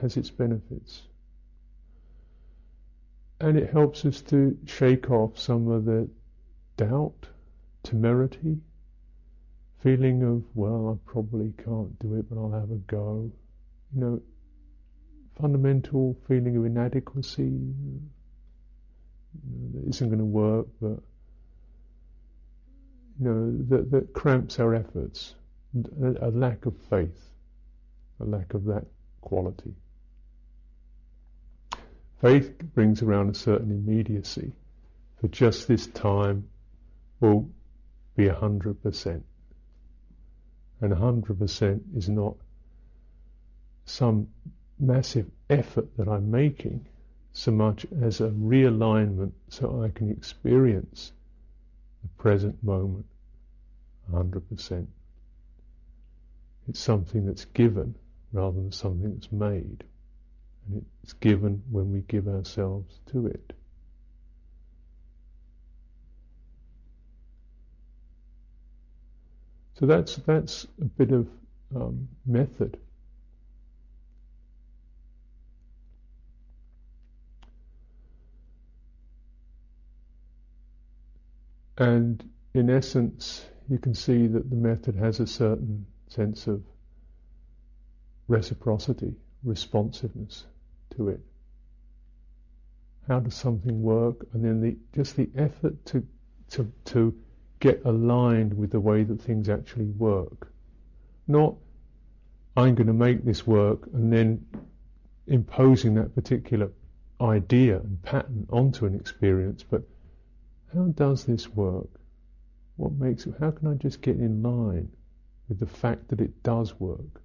has 0.00 0.16
its 0.16 0.30
benefits. 0.30 1.02
And 3.40 3.58
it 3.58 3.70
helps 3.70 4.04
us 4.04 4.22
to 4.22 4.56
shake 4.64 5.10
off 5.10 5.38
some 5.38 5.68
of 5.68 5.84
the 5.84 6.08
doubt, 6.76 7.28
temerity, 7.82 8.58
feeling 9.82 10.22
of, 10.22 10.42
well, 10.54 10.98
I 10.98 11.10
probably 11.10 11.52
can't 11.64 11.98
do 11.98 12.16
it, 12.16 12.28
but 12.28 12.38
I'll 12.38 12.58
have 12.60 12.70
a 12.70 12.76
go. 12.76 13.30
You 13.94 14.00
know, 14.00 14.22
fundamental 15.40 16.16
feeling 16.26 16.56
of 16.56 16.64
inadequacy, 16.64 17.42
you 17.42 18.00
know, 19.44 19.80
that 19.80 19.88
isn't 19.88 20.08
going 20.08 20.18
to 20.18 20.24
work, 20.24 20.66
but 20.80 20.98
you 23.18 23.24
know, 23.24 23.56
that, 23.68 23.90
that 23.90 24.12
cramps 24.12 24.58
our 24.58 24.74
efforts, 24.74 25.34
a, 26.02 26.28
a 26.28 26.30
lack 26.30 26.66
of 26.66 26.74
faith, 26.90 27.30
a 28.20 28.24
lack 28.24 28.54
of 28.54 28.64
that 28.64 28.86
quality. 29.20 29.74
Faith 32.20 32.58
brings 32.74 33.02
around 33.02 33.30
a 33.30 33.34
certain 33.34 33.70
immediacy. 33.70 34.52
For 35.20 35.28
just 35.28 35.68
this 35.68 35.86
time 35.88 36.48
will 37.20 37.48
be 38.16 38.28
a 38.28 38.34
hundred 38.34 38.82
percent. 38.82 39.24
And 40.80 40.92
a 40.92 40.96
hundred 40.96 41.38
percent 41.38 41.82
is 41.94 42.08
not 42.08 42.36
some 43.84 44.28
massive 44.78 45.30
effort 45.48 45.96
that 45.96 46.08
I'm 46.08 46.30
making 46.30 46.86
so 47.32 47.50
much 47.52 47.86
as 48.02 48.20
a 48.20 48.30
realignment 48.30 49.32
so 49.48 49.82
I 49.82 49.90
can 49.90 50.10
experience 50.10 51.12
the 52.02 52.08
present 52.22 52.62
moment 52.62 53.06
100%. 54.10 54.86
It's 56.68 56.80
something 56.80 57.26
that's 57.26 57.44
given 57.46 57.94
rather 58.36 58.56
than 58.56 58.70
something 58.70 59.14
that's 59.14 59.32
made. 59.32 59.84
And 60.68 60.84
it's 61.02 61.14
given 61.14 61.62
when 61.70 61.92
we 61.92 62.00
give 62.00 62.28
ourselves 62.28 63.00
to 63.12 63.26
it. 63.26 63.52
So 69.78 69.86
that's 69.86 70.16
that's 70.16 70.66
a 70.80 70.84
bit 70.84 71.12
of 71.12 71.28
um, 71.74 72.08
method. 72.24 72.78
And 81.78 82.24
in 82.54 82.70
essence, 82.70 83.44
you 83.68 83.78
can 83.78 83.94
see 83.94 84.26
that 84.28 84.48
the 84.48 84.56
method 84.56 84.94
has 84.94 85.20
a 85.20 85.26
certain 85.26 85.86
sense 86.08 86.46
of 86.46 86.62
reciprocity, 88.28 89.14
responsiveness 89.44 90.46
to 90.96 91.08
it. 91.08 91.20
How 93.08 93.20
does 93.20 93.34
something 93.34 93.82
work? 93.82 94.26
And 94.32 94.44
then 94.44 94.60
the, 94.60 94.76
just 94.92 95.16
the 95.16 95.30
effort 95.36 95.84
to, 95.86 96.06
to, 96.50 96.72
to 96.86 97.14
get 97.60 97.82
aligned 97.84 98.56
with 98.56 98.70
the 98.70 98.80
way 98.80 99.04
that 99.04 99.20
things 99.20 99.48
actually 99.48 99.86
work. 99.86 100.52
Not, 101.28 101.54
I'm 102.56 102.74
going 102.74 102.88
to 102.88 102.92
make 102.92 103.24
this 103.24 103.46
work 103.46 103.86
and 103.92 104.12
then 104.12 104.44
imposing 105.26 105.94
that 105.94 106.14
particular 106.14 106.70
idea 107.20 107.78
and 107.78 108.02
pattern 108.02 108.46
onto 108.50 108.86
an 108.86 108.94
experience, 108.94 109.62
but 109.62 109.82
how 110.74 110.84
does 110.86 111.24
this 111.24 111.48
work? 111.48 111.88
What 112.76 112.92
makes 112.92 113.26
it, 113.26 113.34
how 113.40 113.52
can 113.52 113.68
I 113.68 113.74
just 113.74 114.02
get 114.02 114.16
in 114.16 114.42
line 114.42 114.90
with 115.48 115.60
the 115.60 115.66
fact 115.66 116.08
that 116.08 116.20
it 116.20 116.42
does 116.42 116.78
work 116.78 117.22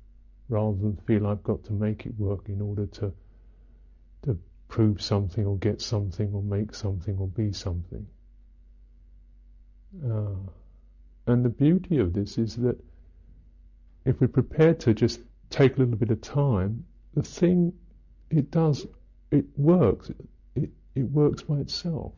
rather 0.51 0.77
than 0.77 0.97
feel 1.07 1.25
I've 1.25 1.43
got 1.43 1.63
to 1.65 1.73
make 1.73 2.05
it 2.05 2.13
work 2.19 2.49
in 2.49 2.61
order 2.61 2.85
to, 2.85 3.13
to 4.23 4.37
prove 4.67 5.01
something 5.01 5.45
or 5.45 5.57
get 5.57 5.81
something 5.81 6.31
or 6.33 6.43
make 6.43 6.75
something 6.75 7.17
or 7.17 7.27
be 7.27 7.53
something? 7.53 8.05
Uh, 10.05 10.35
and 11.27 11.45
the 11.45 11.49
beauty 11.49 11.99
of 11.99 12.13
this 12.13 12.37
is 12.37 12.57
that 12.57 12.77
if 14.03 14.19
we're 14.19 14.27
prepared 14.27 14.79
to 14.81 14.93
just 14.93 15.21
take 15.49 15.77
a 15.77 15.79
little 15.79 15.95
bit 15.95 16.11
of 16.11 16.21
time, 16.21 16.85
the 17.13 17.23
thing, 17.23 17.73
it 18.29 18.51
does, 18.51 18.85
it 19.31 19.45
works. 19.57 20.11
It, 20.55 20.69
it 20.95 21.03
works 21.03 21.43
by 21.43 21.59
itself. 21.59 22.13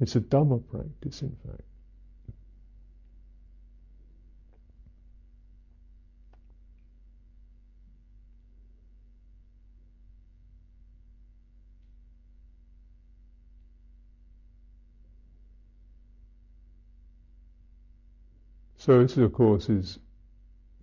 It's 0.00 0.14
a 0.14 0.20
Dhamma 0.20 0.62
practice, 0.70 1.22
in 1.22 1.36
fact. 1.44 1.62
So 18.88 19.02
this, 19.02 19.18
of 19.18 19.34
course, 19.34 19.68
is 19.68 19.98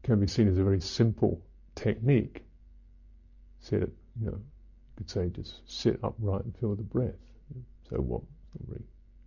can 0.04 0.20
be 0.20 0.28
seen 0.28 0.48
as 0.48 0.60
a 0.60 0.64
very 0.64 0.80
simple 0.80 1.42
technique. 1.74 2.44
Sit, 3.62 3.82
you 4.22 4.28
know, 4.28 4.34
you 4.34 4.94
could 4.96 5.10
say 5.10 5.30
just 5.30 5.62
sit 5.66 6.00
upright 6.04 6.44
and 6.44 6.56
feel 6.58 6.76
the 6.76 6.84
breath. 6.84 7.16
So 7.90 7.96
what? 7.96 8.22
Not 8.22 8.68
very 8.70 8.84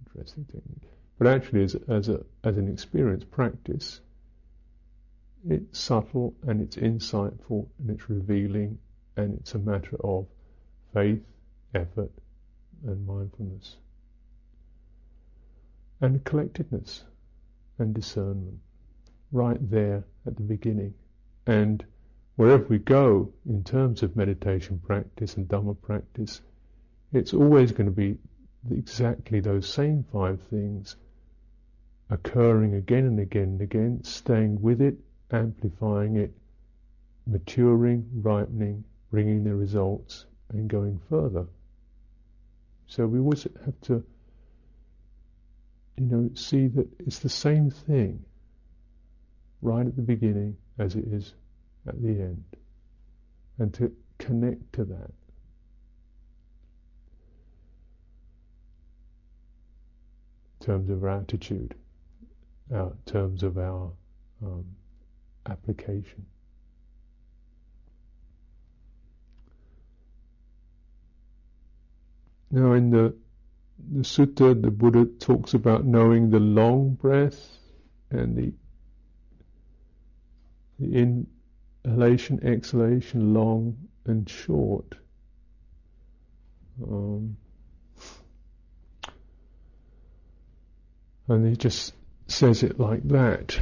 interesting 0.06 0.44
technique. 0.44 0.88
But 1.18 1.26
actually, 1.26 1.64
as, 1.64 1.74
as, 1.88 2.08
a, 2.08 2.24
as 2.44 2.56
an 2.56 2.72
experience 2.72 3.24
practice, 3.24 4.00
it's 5.48 5.76
subtle 5.76 6.34
and 6.46 6.60
it's 6.60 6.76
insightful 6.76 7.66
and 7.80 7.90
it's 7.90 8.08
revealing 8.08 8.78
and 9.16 9.34
it's 9.40 9.54
a 9.54 9.58
matter 9.58 9.96
of 10.04 10.24
faith, 10.94 11.24
effort, 11.74 12.12
and 12.86 13.04
mindfulness. 13.04 13.74
And 16.00 16.22
collectedness 16.22 17.02
and 17.80 17.92
discernment 17.92 18.60
right 19.32 19.58
there 19.70 20.04
at 20.26 20.36
the 20.36 20.42
beginning. 20.42 20.94
And 21.46 21.84
wherever 22.36 22.64
we 22.64 22.78
go 22.78 23.32
in 23.46 23.64
terms 23.64 24.02
of 24.02 24.16
meditation 24.16 24.78
practice 24.78 25.36
and 25.36 25.48
Dhamma 25.48 25.80
practice, 25.80 26.40
it's 27.12 27.34
always 27.34 27.72
going 27.72 27.86
to 27.86 27.92
be 27.94 28.18
exactly 28.70 29.40
those 29.40 29.68
same 29.68 30.04
five 30.12 30.40
things 30.42 30.96
occurring 32.10 32.74
again 32.74 33.04
and 33.06 33.20
again 33.20 33.42
and 33.44 33.60
again, 33.60 34.02
staying 34.02 34.60
with 34.60 34.80
it, 34.80 34.96
amplifying 35.30 36.16
it, 36.16 36.32
maturing, 37.26 38.08
ripening, 38.22 38.84
bringing 39.10 39.44
the 39.44 39.54
results, 39.54 40.26
and 40.50 40.68
going 40.68 41.00
further. 41.10 41.46
So 42.86 43.06
we 43.06 43.18
always 43.18 43.42
have 43.64 43.80
to, 43.82 44.04
you 45.98 46.06
know, 46.06 46.30
see 46.34 46.68
that 46.68 46.88
it's 47.00 47.18
the 47.18 47.28
same 47.28 47.70
thing 47.70 48.24
right 49.62 49.86
at 49.86 49.96
the 49.96 50.02
beginning 50.02 50.56
as 50.78 50.94
it 50.94 51.04
is 51.06 51.34
at 51.86 52.00
the 52.00 52.08
end, 52.08 52.44
and 53.58 53.72
to 53.74 53.92
connect 54.18 54.72
to 54.74 54.84
that. 54.84 55.12
In 60.60 60.66
terms 60.66 60.90
of 60.90 61.04
our 61.04 61.10
attitude, 61.10 61.74
in 62.70 62.92
terms 63.06 63.42
of 63.42 63.58
our 63.58 63.90
um, 64.44 64.64
application. 65.46 66.26
Now, 72.50 72.72
in 72.72 72.90
the 72.90 73.14
the 73.92 74.02
sutta, 74.02 74.60
the 74.60 74.70
Buddha 74.70 75.04
talks 75.04 75.54
about 75.54 75.84
knowing 75.84 76.30
the 76.30 76.40
long 76.40 76.94
breath 76.94 77.58
and 78.10 78.36
the 78.36 78.52
the 80.78 81.30
inhalation, 81.84 82.40
exhalation, 82.44 83.34
long 83.34 83.76
and 84.06 84.28
short. 84.28 84.94
Um, 86.82 87.36
And 91.28 91.46
he 91.46 91.56
just 91.56 91.94
says 92.26 92.62
it 92.62 92.80
like 92.80 93.06
that. 93.08 93.58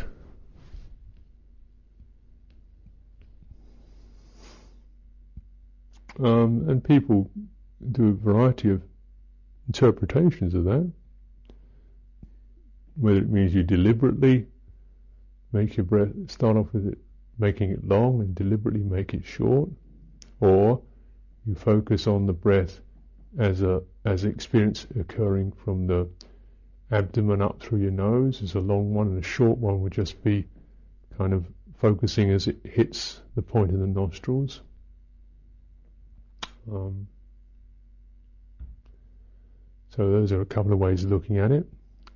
Um, 6.18 6.68
and 6.68 6.82
people 6.82 7.30
do 7.92 8.08
a 8.08 8.12
variety 8.12 8.70
of 8.70 8.82
interpretations 9.66 10.54
of 10.54 10.64
that. 10.64 10.90
Whether 12.94 13.18
it 13.18 13.28
means 13.28 13.52
you 13.52 13.64
deliberately 13.64 14.46
make 15.52 15.76
your 15.76 15.84
breath, 15.84 16.10
start 16.30 16.56
off 16.56 16.72
with 16.72 16.86
it, 16.86 16.98
making 17.38 17.70
it 17.70 17.86
long 17.86 18.20
and 18.20 18.34
deliberately 18.34 18.82
make 18.82 19.14
it 19.14 19.24
short, 19.24 19.68
or 20.40 20.80
you 21.46 21.54
focus 21.54 22.06
on 22.06 22.26
the 22.26 22.32
breath 22.32 22.80
as 23.38 23.62
a 23.62 23.82
as 24.04 24.24
experience 24.24 24.86
occurring 24.98 25.52
from 25.52 25.86
the 25.86 26.08
abdomen 26.90 27.42
up 27.42 27.60
through 27.60 27.80
your 27.80 27.90
nose 27.90 28.42
as 28.42 28.54
a 28.54 28.60
long 28.60 28.94
one, 28.94 29.08
and 29.08 29.18
a 29.18 29.26
short 29.26 29.58
one 29.58 29.80
would 29.80 29.92
just 29.92 30.22
be 30.22 30.46
kind 31.18 31.32
of 31.32 31.44
focusing 31.78 32.30
as 32.30 32.46
it 32.46 32.58
hits 32.64 33.20
the 33.34 33.42
point 33.42 33.72
of 33.72 33.80
the 33.80 33.86
nostrils. 33.86 34.62
Um, 36.70 37.06
so 39.90 40.10
those 40.10 40.32
are 40.32 40.40
a 40.40 40.46
couple 40.46 40.72
of 40.72 40.78
ways 40.78 41.04
of 41.04 41.10
looking 41.10 41.38
at 41.38 41.52
it. 41.52 41.66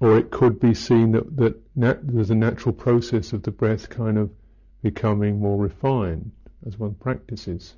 Or 0.00 0.16
it 0.16 0.30
could 0.30 0.60
be 0.60 0.74
seen 0.74 1.12
that, 1.12 1.36
that 1.36 1.60
nat- 1.76 2.00
there's 2.02 2.30
a 2.30 2.34
natural 2.34 2.72
process 2.72 3.32
of 3.32 3.42
the 3.42 3.50
breath 3.50 3.90
kind 3.90 4.16
of 4.16 4.30
becoming 4.82 5.38
more 5.38 5.58
refined 5.58 6.30
as 6.66 6.78
one 6.78 6.94
practices. 6.94 7.74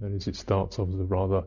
That 0.00 0.12
is, 0.12 0.26
it 0.26 0.36
starts 0.36 0.78
off 0.78 0.88
as 0.88 1.00
a 1.00 1.04
rather 1.04 1.44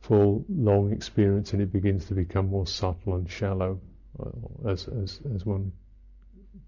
full, 0.00 0.44
long 0.48 0.92
experience 0.92 1.52
and 1.52 1.62
it 1.62 1.72
begins 1.72 2.06
to 2.06 2.14
become 2.14 2.48
more 2.48 2.66
subtle 2.66 3.14
and 3.14 3.30
shallow 3.30 3.80
uh, 4.18 4.68
as, 4.68 4.88
as, 4.88 5.20
as 5.34 5.46
one 5.46 5.72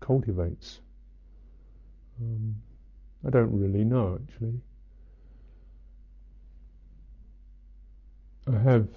cultivates. 0.01 0.81
Um, 2.21 2.57
I 3.27 3.31
don't 3.31 3.53
really 3.53 3.85
know 3.85 4.19
actually. 4.23 4.61
I 8.53 8.59
have 8.59 8.89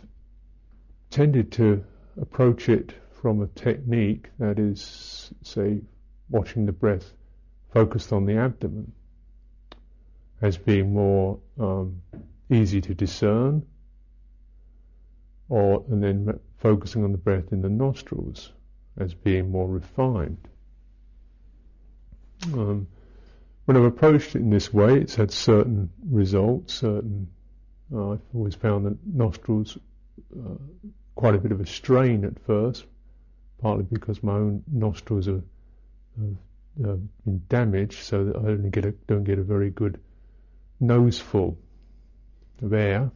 tended 1.12 1.51
to 1.54 1.84
approach 2.19 2.67
it 2.67 2.93
from 3.21 3.41
a 3.41 3.47
technique 3.47 4.30
that 4.39 4.60
is, 4.60 5.32
say, 5.43 5.82
watching 6.30 6.65
the 6.65 6.71
breath 6.71 7.13
focused 7.76 8.14
on 8.14 8.26
the 8.26 8.38
abdomen 8.38 8.90
as 10.42 10.58
being 10.58 10.94
more 10.94 11.38
um, 11.60 12.02
easy 12.50 12.80
to 12.80 12.94
discern, 12.94 13.66
or 15.50 15.84
and 15.90 16.02
then 16.02 16.40
focusing 16.58 17.04
on 17.04 17.12
the 17.12 17.18
breath 17.18 17.52
in 17.52 17.62
the 17.62 17.68
nostrils 17.68 18.54
as 18.98 19.14
being 19.14 19.52
more 19.52 19.68
refined. 19.68 20.48
Um, 22.54 22.88
when 23.66 23.76
I've 23.76 23.84
approached 23.84 24.38
it 24.38 24.40
in 24.40 24.50
this 24.50 24.74
way, 24.74 24.98
it's 25.02 25.16
had 25.16 25.32
certain 25.32 25.90
results. 26.10 26.76
Certain, 26.76 27.28
uh, 27.94 28.12
I've 28.12 28.22
always 28.34 28.56
found 28.56 28.86
that 28.86 28.98
nostrils 29.06 29.78
uh, 30.34 30.56
quite 31.16 31.36
a 31.36 31.40
bit 31.40 31.52
of 31.52 31.60
a 31.60 31.66
strain 31.66 32.24
at 32.24 32.40
first, 32.46 32.86
partly 33.62 33.84
because 33.84 34.24
my 34.24 34.36
own 34.36 34.64
nostrils 34.72 35.28
are, 35.28 35.42
have 36.18 36.38
uh, 36.84 36.96
been 37.24 37.42
damaged, 37.50 38.04
so 38.04 38.26
that 38.26 38.36
I 38.36 38.40
only 38.40 38.70
get 38.70 38.86
a, 38.86 38.92
don't 39.08 39.24
get 39.24 39.40
a 39.40 39.44
very 39.44 39.70
good 39.70 40.00
noseful 40.80 41.58
of 42.62 42.74
air 42.74 43.12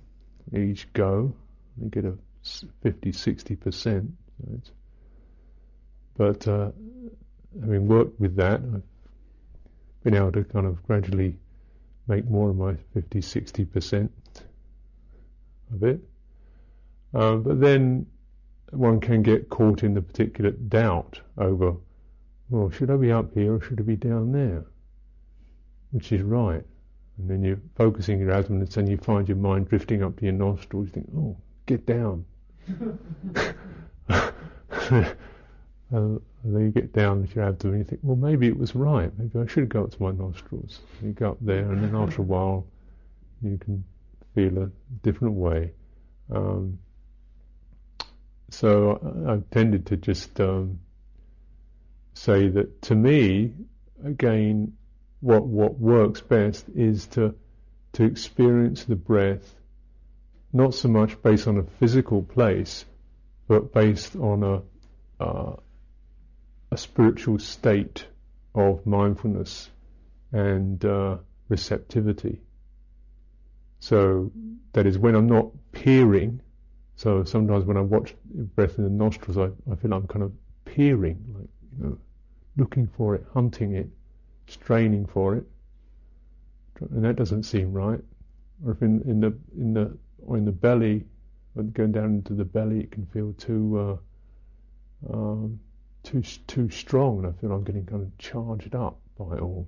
each 0.56 0.92
go. 0.94 1.34
I 1.84 1.88
get 1.88 2.06
a 2.06 2.18
50, 2.82 3.12
60 3.12 3.56
percent. 3.56 4.12
But 6.18 6.48
uh, 6.48 6.72
having 7.60 7.88
worked 7.88 8.20
with 8.20 8.36
that, 8.38 8.62
I've 8.62 8.84
been 10.04 10.16
able 10.16 10.32
to 10.34 10.44
kind 10.44 10.66
of 10.66 10.82
gradually 10.84 11.38
make 12.08 12.30
more 12.30 12.50
of 12.50 12.58
my 12.58 12.76
50, 12.94 13.22
60 13.22 13.66
percent 13.66 14.12
of 15.74 15.84
it. 15.84 16.00
Uh, 17.14 17.36
but 17.36 17.60
then 17.60 18.06
one 18.72 19.00
can 19.00 19.24
get 19.24 19.50
caught 19.50 19.84
in 19.84 19.94
the 19.94 20.02
particular 20.02 20.52
doubt 20.52 21.20
over, 21.38 21.76
well, 22.50 22.70
should 22.70 22.90
I 22.90 22.96
be 22.96 23.12
up 23.12 23.34
here 23.34 23.56
or 23.56 23.62
should 23.62 23.80
I 23.80 23.84
be 23.84 23.96
down 23.96 24.32
there? 24.32 24.66
Which 25.92 26.12
is 26.12 26.22
right. 26.22 26.64
And 27.18 27.30
then 27.30 27.44
you're 27.44 27.62
focusing 27.76 28.20
your 28.20 28.32
abdomen 28.32 28.68
and 28.76 28.90
you 28.90 28.98
find 28.98 29.28
your 29.28 29.38
mind 29.38 29.70
drifting 29.70 30.04
up 30.04 30.18
to 30.18 30.26
your 30.26 30.34
nostrils. 30.34 30.88
You 30.88 30.94
think, 30.94 31.10
oh, 31.16 31.38
get 31.66 31.86
down. 31.86 32.26
and 32.68 32.98
then 36.44 36.62
you 36.62 36.72
get 36.72 36.94
down 36.94 37.28
to 37.28 37.36
your 37.36 37.46
abdomen 37.46 37.76
and 37.76 37.86
you 37.86 37.90
think, 37.90 38.02
well, 38.04 38.16
maybe 38.16 38.48
it 38.48 38.58
was 38.58 38.74
right. 38.74 39.12
Maybe 39.18 39.38
I 39.38 39.48
should 39.48 39.70
go 39.70 39.84
up 39.84 39.92
to 39.92 40.04
my 40.04 40.12
nostrils. 40.12 40.80
You 41.04 41.12
go 41.12 41.32
up 41.32 41.38
there 41.42 41.72
and 41.72 41.84
then 41.84 41.96
after 41.96 42.22
a 42.22 42.26
while 42.26 42.66
you 43.42 43.58
can 43.58 43.84
feel 44.34 44.64
a 44.64 44.72
different 45.04 45.36
way. 45.36 45.72
Um, 46.32 46.80
so 48.50 49.26
I've 49.28 49.50
tended 49.52 49.86
to 49.88 49.98
just 49.98 50.40
um, 50.40 50.80
say 52.20 52.50
that 52.50 52.82
to 52.82 52.96
me, 52.96 53.54
again, 54.04 54.74
what 55.22 55.46
what 55.46 55.80
works 55.80 56.20
best 56.20 56.66
is 56.76 57.08
to 57.08 57.34
to 57.94 58.04
experience 58.04 58.84
the 58.84 58.96
breath 58.96 59.56
not 60.52 60.74
so 60.74 60.90
much 60.90 61.22
based 61.22 61.48
on 61.48 61.58
a 61.58 61.64
physical 61.80 62.22
place, 62.22 62.86
but 63.48 63.74
based 63.74 64.16
on 64.18 64.44
a 64.44 65.24
uh, 65.24 65.56
a 66.72 66.78
spiritual 66.78 67.40
state 67.40 68.06
of 68.54 68.86
mindfulness 68.86 69.70
and 70.32 70.84
uh, 70.84 71.18
receptivity. 71.48 72.42
So 73.80 74.32
that 74.74 74.86
is 74.86 74.98
when 74.98 75.16
I'm 75.16 75.28
not 75.28 75.48
peering. 75.72 76.42
So 76.98 77.24
sometimes 77.24 77.64
when 77.64 77.78
I 77.78 77.82
watch 77.82 78.14
breath 78.56 78.78
in 78.78 78.84
the 78.84 78.90
nostrils, 78.90 79.38
I, 79.38 79.72
I 79.72 79.76
feel 79.76 79.94
I'm 79.94 80.08
kind 80.08 80.24
of 80.24 80.34
peering, 80.66 81.24
like 81.34 81.50
you 81.78 81.84
know, 81.84 81.98
looking 82.58 82.88
for 82.88 83.16
it, 83.16 83.26
hunting 83.34 83.74
it, 83.74 83.90
straining 84.48 85.06
for 85.06 85.36
it, 85.36 85.46
and 86.92 87.04
that 87.04 87.16
doesn't 87.16 87.44
seem 87.44 87.74
right. 87.74 88.02
Or 88.66 88.72
if 88.72 88.82
in, 88.82 89.02
in 89.02 89.20
the 89.20 89.38
in 89.58 89.74
the 89.74 89.98
or 90.26 90.38
in 90.38 90.46
the 90.46 90.52
belly, 90.52 91.06
going 91.74 91.92
down 91.92 92.06
into 92.16 92.34
the 92.34 92.46
belly, 92.46 92.82
it 92.82 92.92
can 92.92 93.06
feel 93.08 93.34
too 93.34 94.00
uh, 95.08 95.14
um, 95.14 95.60
too 96.04 96.22
too 96.22 96.70
strong, 96.70 97.20
and 97.20 97.28
I 97.28 97.32
feel 97.40 97.52
I'm 97.52 97.64
getting 97.64 97.86
kind 97.86 98.02
of 98.02 98.18
charged 98.18 98.76
up 98.76 99.00
by 99.18 99.36
it 99.36 99.42
all. 99.42 99.68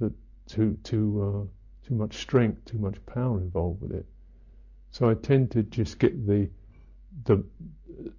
That 0.00 0.12
too 0.46 0.78
too 0.82 1.22
uh, 1.22 1.86
too 1.88 1.94
much 1.94 2.16
strength, 2.18 2.64
too 2.64 2.78
much 2.78 2.96
power 3.06 3.38
involved 3.38 3.82
with 3.82 3.92
it. 3.92 4.06
So 4.90 5.08
I 5.08 5.14
tend 5.14 5.52
to 5.52 5.62
just 5.62 5.98
get 5.98 6.26
the 6.26 6.48
the 7.24 7.44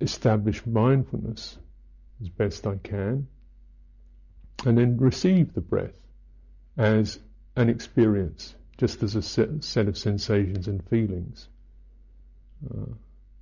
established 0.01 0.65
mindfulness 0.65 1.57
as 2.21 2.29
best 2.29 2.65
I 2.65 2.75
can, 2.77 3.27
and 4.65 4.77
then 4.77 4.97
receive 4.97 5.53
the 5.53 5.61
breath 5.61 5.97
as 6.77 7.19
an 7.55 7.69
experience, 7.69 8.55
just 8.77 9.03
as 9.03 9.15
a 9.15 9.21
set, 9.21 9.87
of 9.87 9.97
sensations 9.97 10.67
and 10.67 10.87
feelings, 10.89 11.47
uh, 12.69 12.93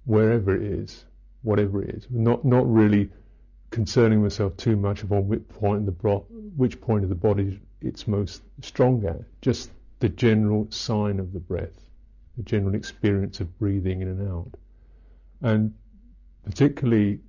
wherever 0.05 0.55
it 0.55 0.63
is, 0.63 1.05
whatever 1.41 1.83
it 1.83 1.95
is. 1.95 2.07
Not 2.09 2.45
not 2.45 2.71
really 2.71 3.09
concerning 3.71 4.21
myself 4.21 4.55
too 4.57 4.75
much 4.75 5.03
upon 5.03 5.27
which 5.27 5.47
point 5.49 5.85
the 5.85 5.91
bro- 5.91 6.25
which 6.55 6.79
point 6.79 7.03
of 7.03 7.09
the 7.09 7.15
body 7.15 7.59
it's 7.81 8.07
most 8.07 8.41
strong 8.61 9.05
at. 9.05 9.21
Just 9.41 9.71
the 9.99 10.09
general 10.09 10.67
sign 10.71 11.19
of 11.19 11.33
the 11.33 11.39
breath, 11.39 11.89
the 12.37 12.43
general 12.43 12.75
experience 12.75 13.39
of 13.39 13.57
breathing 13.59 14.01
in 14.01 14.07
and 14.07 14.27
out, 14.29 14.51
and 15.41 15.73
particularly 16.43 17.19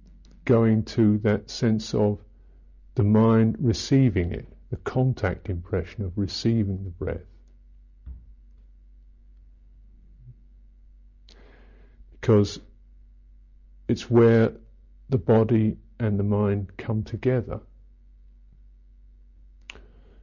going 0.44 0.84
to 0.84 1.18
that 1.18 1.50
sense 1.50 1.94
of 1.94 2.20
the 2.96 3.04
mind 3.04 3.56
receiving 3.60 4.32
it, 4.32 4.48
the 4.70 4.76
contact 4.78 5.48
impression 5.50 6.04
of 6.04 6.16
receiving 6.16 6.82
the 6.82 6.90
breath. 6.90 7.26
Because 12.12 12.58
it's 13.86 14.10
where 14.10 14.52
the 15.10 15.18
body 15.18 15.76
and 16.00 16.18
the 16.18 16.24
mind 16.24 16.72
come 16.78 17.04
together. 17.04 17.60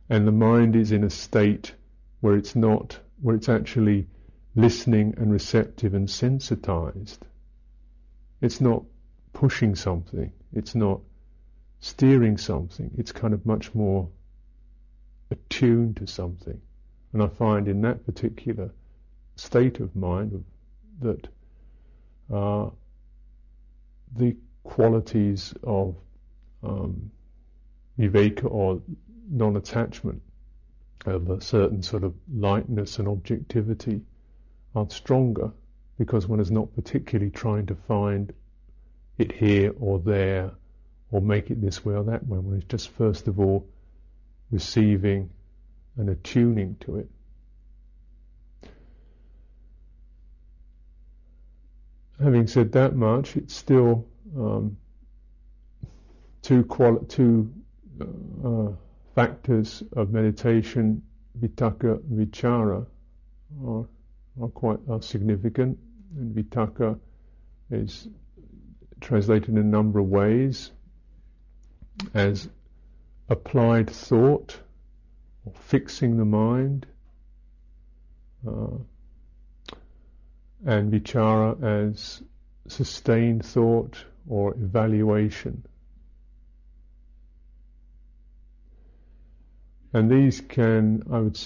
And 0.09 0.27
the 0.27 0.31
mind 0.31 0.75
is 0.75 0.91
in 0.91 1.03
a 1.03 1.09
state 1.09 1.73
where 2.21 2.35
it's 2.35 2.55
not, 2.55 2.99
where 3.21 3.35
it's 3.35 3.49
actually 3.49 4.07
listening 4.55 5.13
and 5.17 5.31
receptive 5.31 5.93
and 5.93 6.09
sensitized. 6.09 7.23
It's 8.41 8.59
not 8.59 8.83
pushing 9.31 9.75
something. 9.75 10.31
It's 10.51 10.73
not 10.73 11.01
steering 11.83 12.37
something. 12.37 12.89
It's 12.97 13.11
kind 13.11 13.33
of 13.33 13.45
much 13.45 13.75
more 13.75 14.07
attuned 15.29 15.97
to 15.97 16.07
something. 16.07 16.61
And 17.11 17.21
I 17.21 17.27
find 17.27 17.67
in 17.67 17.81
that 17.81 18.05
particular 18.05 18.71
state 19.35 19.81
of 19.81 19.93
mind 19.93 20.45
that 21.01 21.27
uh, 22.33 22.69
the 24.15 24.37
qualities 24.63 25.53
of 25.61 25.97
um, 26.63 27.11
viveka 27.99 28.49
or 28.49 28.81
non-attachment 29.29 30.21
of 31.05 31.29
a 31.29 31.41
certain 31.41 31.83
sort 31.83 32.05
of 32.05 32.13
lightness 32.33 32.97
and 32.97 33.09
objectivity 33.09 33.99
are 34.73 34.89
stronger 34.89 35.51
because 35.99 36.29
one 36.29 36.39
is 36.39 36.49
not 36.49 36.73
particularly 36.75 37.29
trying 37.29 37.65
to 37.65 37.75
find 37.75 38.33
it 39.17 39.33
here 39.33 39.73
or 39.81 39.99
there 39.99 40.53
or 41.13 41.21
make 41.21 41.51
it 41.51 41.61
this 41.61 41.85
way 41.85 41.93
or 41.93 42.03
that 42.05 42.27
way. 42.27 42.39
Is 42.57 42.63
just 42.63 42.89
first 42.89 43.27
of 43.27 43.39
all 43.39 43.67
receiving 44.49 45.29
and 45.95 46.09
attuning 46.09 46.75
to 46.81 46.97
it. 46.97 47.09
Having 52.21 52.47
said 52.47 52.71
that 52.71 52.95
much, 52.95 53.35
it's 53.37 53.53
still 53.53 54.07
um, 54.35 54.77
two, 56.41 56.63
quali- 56.63 57.05
two 57.05 57.53
uh, 58.43 58.71
factors 59.13 59.83
of 59.95 60.11
meditation, 60.11 61.03
vitakka, 61.39 61.99
vichara, 62.11 62.87
are, 63.63 63.85
are 64.41 64.47
quite 64.47 64.79
are 64.89 65.01
significant. 65.01 65.77
And 66.17 66.35
vitakka 66.35 66.97
is 67.69 68.07
translated 68.99 69.49
in 69.49 69.57
a 69.59 69.63
number 69.63 69.99
of 69.99 70.07
ways 70.07 70.71
as 72.13 72.49
applied 73.29 73.89
thought 73.89 74.59
or 75.45 75.53
fixing 75.53 76.17
the 76.17 76.25
mind, 76.25 76.85
uh, 78.47 78.77
and 80.65 80.91
vichara 80.91 81.61
as 81.61 82.21
sustained 82.67 83.45
thought 83.45 84.05
or 84.27 84.53
evaluation. 84.53 85.65
And 89.93 90.09
these 90.09 90.41
can, 90.41 91.03
I 91.11 91.19
would, 91.19 91.39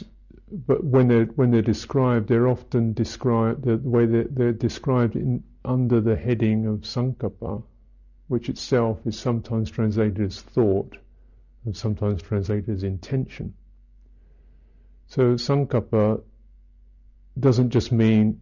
but 0.49 0.83
when 0.83 1.09
they're 1.09 1.25
when 1.25 1.51
they're 1.51 1.61
described, 1.61 2.29
they're 2.29 2.47
often 2.47 2.93
described 2.93 3.65
the 3.65 3.77
way 3.77 4.05
they're, 4.05 4.27
they're 4.29 4.53
described 4.53 5.15
in, 5.17 5.43
under 5.65 5.99
the 5.99 6.15
heading 6.15 6.65
of 6.65 6.81
sankappa, 6.81 7.61
which 8.27 8.49
itself 8.49 8.99
is 9.05 9.17
sometimes 9.17 9.71
translated 9.71 10.19
as 10.19 10.41
thought 10.41 10.97
and 11.65 11.75
sometimes 11.75 12.21
translated 12.21 12.69
as 12.69 12.83
intention. 12.83 13.53
So 15.07 15.35
sankappa 15.35 16.21
doesn't 17.39 17.69
just 17.69 17.91
mean 17.91 18.41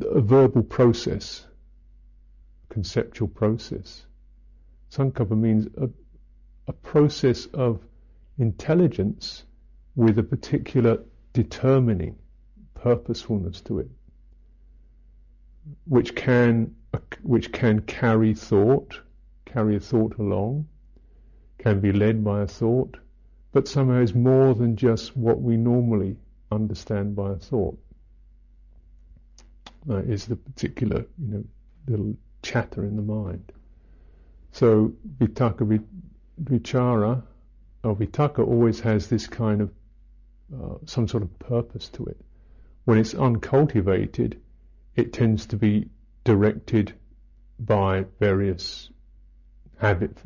a 0.00 0.20
verbal 0.20 0.62
process, 0.62 1.46
conceptual 2.68 3.28
process. 3.28 4.04
Sankappa 4.90 5.36
means 5.36 5.66
a, 5.76 5.88
a 6.68 6.72
process 6.72 7.46
of 7.46 7.80
intelligence 8.38 9.44
with 9.94 10.18
a 10.18 10.22
particular 10.22 11.02
determining 11.32 12.16
purposefulness 12.74 13.60
to 13.62 13.80
it, 13.80 13.90
which 15.86 16.14
can 16.14 16.74
which 17.22 17.52
can 17.52 17.80
carry 17.82 18.34
thought, 18.34 19.00
carry 19.44 19.76
a 19.76 19.80
thought 19.80 20.18
along, 20.18 20.66
can 21.58 21.80
be 21.80 21.92
led 21.92 22.22
by 22.24 22.42
a 22.42 22.46
thought, 22.46 22.96
but 23.52 23.66
somehow 23.66 24.00
is 24.00 24.14
more 24.14 24.54
than 24.54 24.76
just 24.76 25.16
what 25.16 25.40
we 25.40 25.56
normally 25.56 26.16
understand 26.52 27.16
by 27.16 27.32
a 27.32 27.36
thought. 27.36 27.78
Is 29.88 30.26
the 30.26 30.36
particular, 30.36 31.06
you 31.18 31.28
know, 31.28 31.44
little 31.86 32.16
chatter 32.42 32.84
in 32.84 32.96
the 32.96 33.02
mind. 33.02 33.52
So 34.50 34.92
vitakka 35.18 35.82
vichara 36.42 37.22
or 37.84 37.94
vitakka 37.94 38.46
always 38.46 38.80
has 38.80 39.08
this 39.08 39.26
kind 39.26 39.60
of 39.60 39.70
uh, 40.54 40.74
some 40.84 41.08
sort 41.08 41.22
of 41.22 41.38
purpose 41.38 41.88
to 41.90 42.04
it. 42.06 42.20
When 42.84 42.98
it's 42.98 43.14
uncultivated, 43.14 44.40
it 44.94 45.12
tends 45.12 45.46
to 45.46 45.56
be 45.56 45.88
directed 46.26 46.92
by 47.60 48.04
various 48.18 48.90
habit 49.78 50.18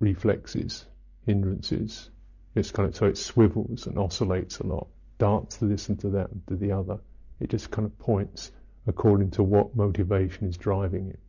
reflexes, 0.00 0.84
hindrances. 1.24 2.10
It's 2.54 2.70
kind 2.70 2.88
of 2.90 2.94
so 2.94 3.06
it 3.06 3.16
swivels 3.16 3.86
and 3.86 3.98
oscillates 3.98 4.58
a 4.58 4.66
lot, 4.66 4.86
darts 5.16 5.56
to 5.56 5.64
this 5.64 5.88
and 5.88 5.98
to 6.00 6.10
that 6.10 6.30
and 6.30 6.46
to 6.48 6.56
the 6.56 6.72
other. 6.72 6.98
It 7.40 7.48
just 7.48 7.70
kind 7.70 7.86
of 7.86 7.98
points 7.98 8.52
according 8.86 9.30
to 9.32 9.42
what 9.42 9.74
motivation 9.74 10.46
is 10.46 10.58
driving 10.58 11.08
it. 11.08 11.20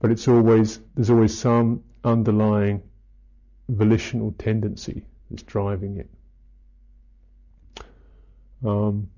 But 0.00 0.10
it's 0.10 0.26
always 0.26 0.80
there's 0.94 1.10
always 1.10 1.36
some 1.36 1.84
underlying 2.04 2.82
volitional 3.68 4.32
tendency 4.38 5.04
that's 5.28 5.42
driving 5.42 5.98
it. 5.98 6.10
Um, 8.64 9.10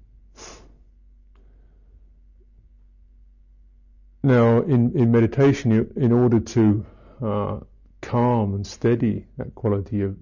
now, 4.22 4.62
in, 4.62 4.96
in 4.96 5.10
meditation, 5.10 5.70
you, 5.70 5.92
in 5.96 6.12
order 6.12 6.40
to 6.40 6.86
uh, 7.22 7.60
calm 8.02 8.54
and 8.54 8.66
steady 8.66 9.26
that 9.38 9.54
quality 9.54 10.02
of 10.02 10.16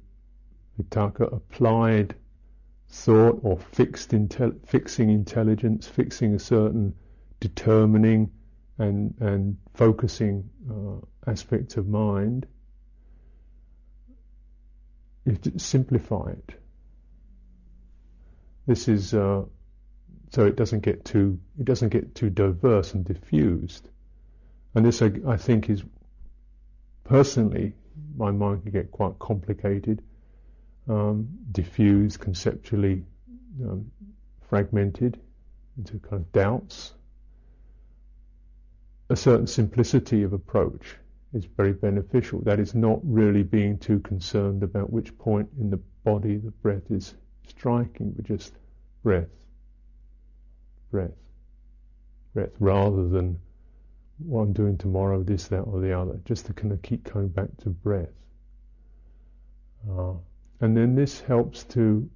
vitakka, 0.79 1.33
applied 1.33 2.15
thought 2.89 3.41
or 3.43 3.59
fixed 3.59 4.13
intel- 4.13 4.67
fixing 4.67 5.11
intelligence, 5.11 5.87
fixing 5.87 6.35
a 6.35 6.39
certain 6.39 6.95
determining 7.41 8.31
and 8.79 9.15
and 9.21 9.57
focusing 9.75 10.49
uh, 10.71 11.31
aspects 11.31 11.77
of 11.77 11.89
mind, 11.89 12.47
you 15.25 15.37
simplify 15.57 16.31
it. 16.31 16.55
This 18.67 18.89
is 18.89 19.15
uh, 19.15 19.43
so 20.31 20.47
it 20.47 20.57
doesn't 20.57 20.81
get 20.81 21.05
too 21.05 21.39
it 21.59 21.65
doesn't 21.65 21.89
get 21.91 22.15
too 22.15 22.31
diverse 22.31 22.95
and 22.95 23.05
diffused, 23.05 23.89
and 24.75 24.85
this 24.85 25.03
I, 25.03 25.11
I 25.27 25.37
think 25.37 25.71
is 25.71 25.83
personally 27.05 27.75
my 28.17 28.31
mind 28.31 28.63
can 28.63 28.73
get 28.73 28.91
quite 28.91 29.19
complicated, 29.19 30.03
um, 30.89 31.29
diffused, 31.53 32.21
conceptually 32.21 33.05
um, 33.63 33.91
fragmented 34.49 35.21
into 35.77 35.99
kind 35.99 36.23
of 36.23 36.33
doubts. 36.33 36.95
A 39.11 39.17
certain 39.17 39.47
simplicity 39.47 40.23
of 40.23 40.33
approach 40.33 40.97
is 41.33 41.45
very 41.45 41.73
beneficial. 41.73 42.41
That 42.41 42.59
is 42.59 42.75
not 42.75 43.01
really 43.03 43.43
being 43.43 43.79
too 43.79 44.01
concerned 44.01 44.63
about 44.63 44.91
which 44.91 45.17
point 45.19 45.49
in 45.59 45.71
the 45.71 45.81
body 46.05 46.37
the 46.37 46.51
breath 46.51 46.91
is 46.91 47.15
striking, 47.47 48.13
but 48.13 48.25
just 48.25 48.53
breath, 49.03 49.38
breath, 50.91 51.17
breath, 52.35 52.53
rather 52.59 53.09
than 53.09 53.39
what 54.19 54.43
I'm 54.43 54.53
doing 54.53 54.77
tomorrow, 54.77 55.23
this, 55.23 55.49
that, 55.49 55.61
or 55.61 55.81
the 55.81 55.99
other. 55.99 56.21
Just 56.25 56.47
to 56.47 56.53
kind 56.53 56.73
of 56.73 56.83
keep 56.83 57.05
coming 57.05 57.29
back 57.29 57.49
to 57.59 57.71
breath. 57.71 58.11
Uh, 59.89 60.15
and 60.61 60.77
then 60.77 60.95
this 60.95 61.21
helps 61.21 61.65
to 61.65 62.09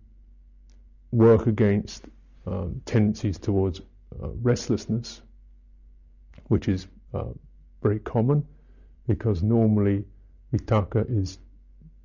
work 1.12 1.46
against 1.46 2.06
um, 2.46 2.80
tendencies 2.84 3.38
towards 3.38 3.80
uh, 3.80 4.28
restlessness, 4.42 5.22
which 6.48 6.68
is 6.68 6.88
uh, 7.14 7.24
very 7.82 8.00
common 8.00 8.44
because 9.06 9.42
normally 9.42 10.04
vitakka 10.52 11.04
is 11.08 11.38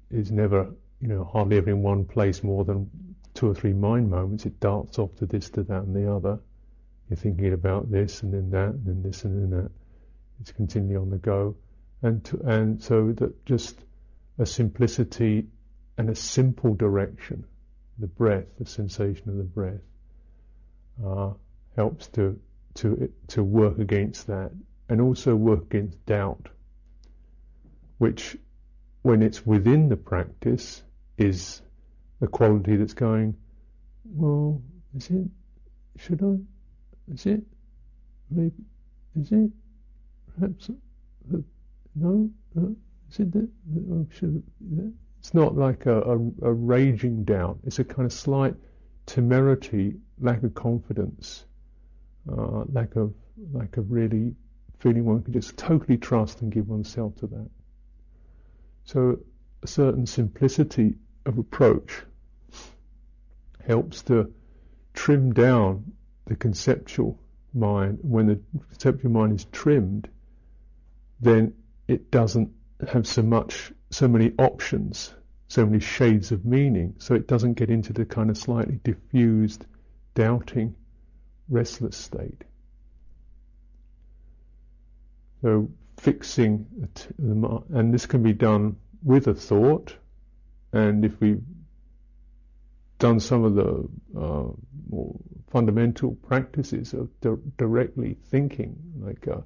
is 0.09 0.31
never, 0.31 0.69
you 1.01 1.07
know, 1.07 1.23
hardly 1.23 1.57
ever 1.57 1.69
in 1.69 1.81
one 1.81 2.05
place 2.05 2.43
more 2.43 2.63
than 2.63 2.89
two 3.33 3.49
or 3.49 3.53
three 3.53 3.73
mind 3.73 4.09
moments. 4.09 4.45
It 4.45 4.59
darts 4.59 4.99
off 4.99 5.15
to 5.17 5.25
this, 5.25 5.49
to 5.51 5.63
that, 5.63 5.83
and 5.83 5.95
the 5.95 6.11
other. 6.11 6.39
You're 7.09 7.17
thinking 7.17 7.53
about 7.53 7.89
this, 7.91 8.23
and 8.23 8.33
then 8.33 8.49
that, 8.51 8.69
and 8.69 8.85
then 8.85 9.03
this, 9.03 9.23
and 9.23 9.51
then 9.51 9.61
that. 9.61 9.71
It's 10.41 10.51
continually 10.51 10.97
on 10.97 11.09
the 11.09 11.17
go, 11.17 11.55
and 12.01 12.23
to, 12.25 12.39
and 12.45 12.81
so 12.81 13.11
that 13.13 13.45
just 13.45 13.79
a 14.37 14.45
simplicity 14.45 15.47
and 15.97 16.09
a 16.09 16.15
simple 16.15 16.75
direction, 16.75 17.45
the 17.97 18.07
breath, 18.07 18.45
the 18.59 18.65
sensation 18.65 19.29
of 19.29 19.37
the 19.37 19.43
breath, 19.43 19.81
uh, 21.03 21.31
helps 21.75 22.07
to 22.09 22.39
to 22.75 23.11
to 23.29 23.43
work 23.43 23.79
against 23.79 24.27
that, 24.27 24.51
and 24.89 25.01
also 25.01 25.35
work 25.35 25.63
against 25.63 26.05
doubt 26.05 26.49
which, 27.97 28.37
when 29.01 29.21
it's 29.21 29.45
within 29.45 29.89
the 29.89 29.97
practice, 29.97 30.83
is 31.17 31.61
the 32.19 32.27
quality 32.27 32.75
that's 32.75 32.93
going, 32.93 33.35
well, 34.05 34.61
is 34.95 35.09
it? 35.09 35.27
Should 35.97 36.23
I? 36.23 36.56
Is 37.13 37.25
it? 37.25 37.43
Maybe, 38.29 38.63
is 39.15 39.31
it? 39.31 39.51
Perhaps, 40.35 40.69
no? 41.95 42.29
Is 43.09 43.19
it 43.19 43.31
that, 43.31 43.49
that 43.73 44.43
that? 44.61 44.93
It's 45.19 45.33
not 45.33 45.55
like 45.55 45.85
a, 45.85 46.01
a, 46.01 46.17
a 46.43 46.53
raging 46.53 47.23
doubt. 47.23 47.59
It's 47.63 47.79
a 47.79 47.83
kind 47.83 48.05
of 48.05 48.13
slight 48.13 48.55
temerity, 49.05 49.95
lack 50.19 50.43
of 50.43 50.53
confidence, 50.53 51.45
uh, 52.31 52.65
lack 52.71 52.95
of 52.95 53.13
lack 53.53 53.77
of 53.77 53.91
really 53.91 54.35
feeling 54.79 55.05
one 55.05 55.23
can 55.23 55.33
just 55.33 55.57
totally 55.57 55.97
trust 55.97 56.41
and 56.41 56.51
give 56.51 56.67
oneself 56.67 57.15
to 57.17 57.27
that. 57.27 57.49
So 58.83 59.19
a 59.63 59.67
certain 59.67 60.05
simplicity 60.05 60.95
of 61.25 61.37
approach 61.37 62.03
helps 63.65 64.01
to 64.03 64.33
trim 64.93 65.33
down 65.33 65.91
the 66.27 66.35
conceptual 66.35 67.19
mind. 67.53 67.99
When 68.01 68.27
the 68.27 68.39
conceptual 68.69 69.11
mind 69.11 69.33
is 69.33 69.45
trimmed, 69.45 70.09
then 71.19 71.53
it 71.87 72.11
doesn't 72.11 72.51
have 72.87 73.07
so 73.07 73.23
much, 73.23 73.71
so 73.89 74.07
many 74.07 74.33
options, 74.37 75.13
so 75.47 75.65
many 75.65 75.79
shades 75.79 76.31
of 76.31 76.45
meaning, 76.45 76.95
so 76.99 77.15
it 77.15 77.27
doesn't 77.27 77.53
get 77.53 77.69
into 77.69 77.93
the 77.93 78.05
kind 78.05 78.29
of 78.29 78.37
slightly 78.37 78.79
diffused, 78.83 79.65
doubting, 80.13 80.75
restless 81.49 81.97
state. 81.97 82.43
So 85.41 85.69
fixing, 85.97 86.67
and 87.17 87.93
this 87.93 88.05
can 88.05 88.21
be 88.21 88.33
done 88.33 88.75
with 89.01 89.27
a 89.27 89.33
thought, 89.33 89.95
and 90.73 91.05
if 91.05 91.19
we've 91.21 91.41
done 92.99 93.19
some 93.19 93.43
of 93.43 93.55
the 93.55 93.87
uh, 94.19 94.49
more 94.89 95.15
fundamental 95.51 96.15
practices 96.27 96.93
of 96.93 97.09
di- 97.21 97.35
directly 97.57 98.17
thinking, 98.29 98.75
like 98.99 99.27
a 99.27 99.43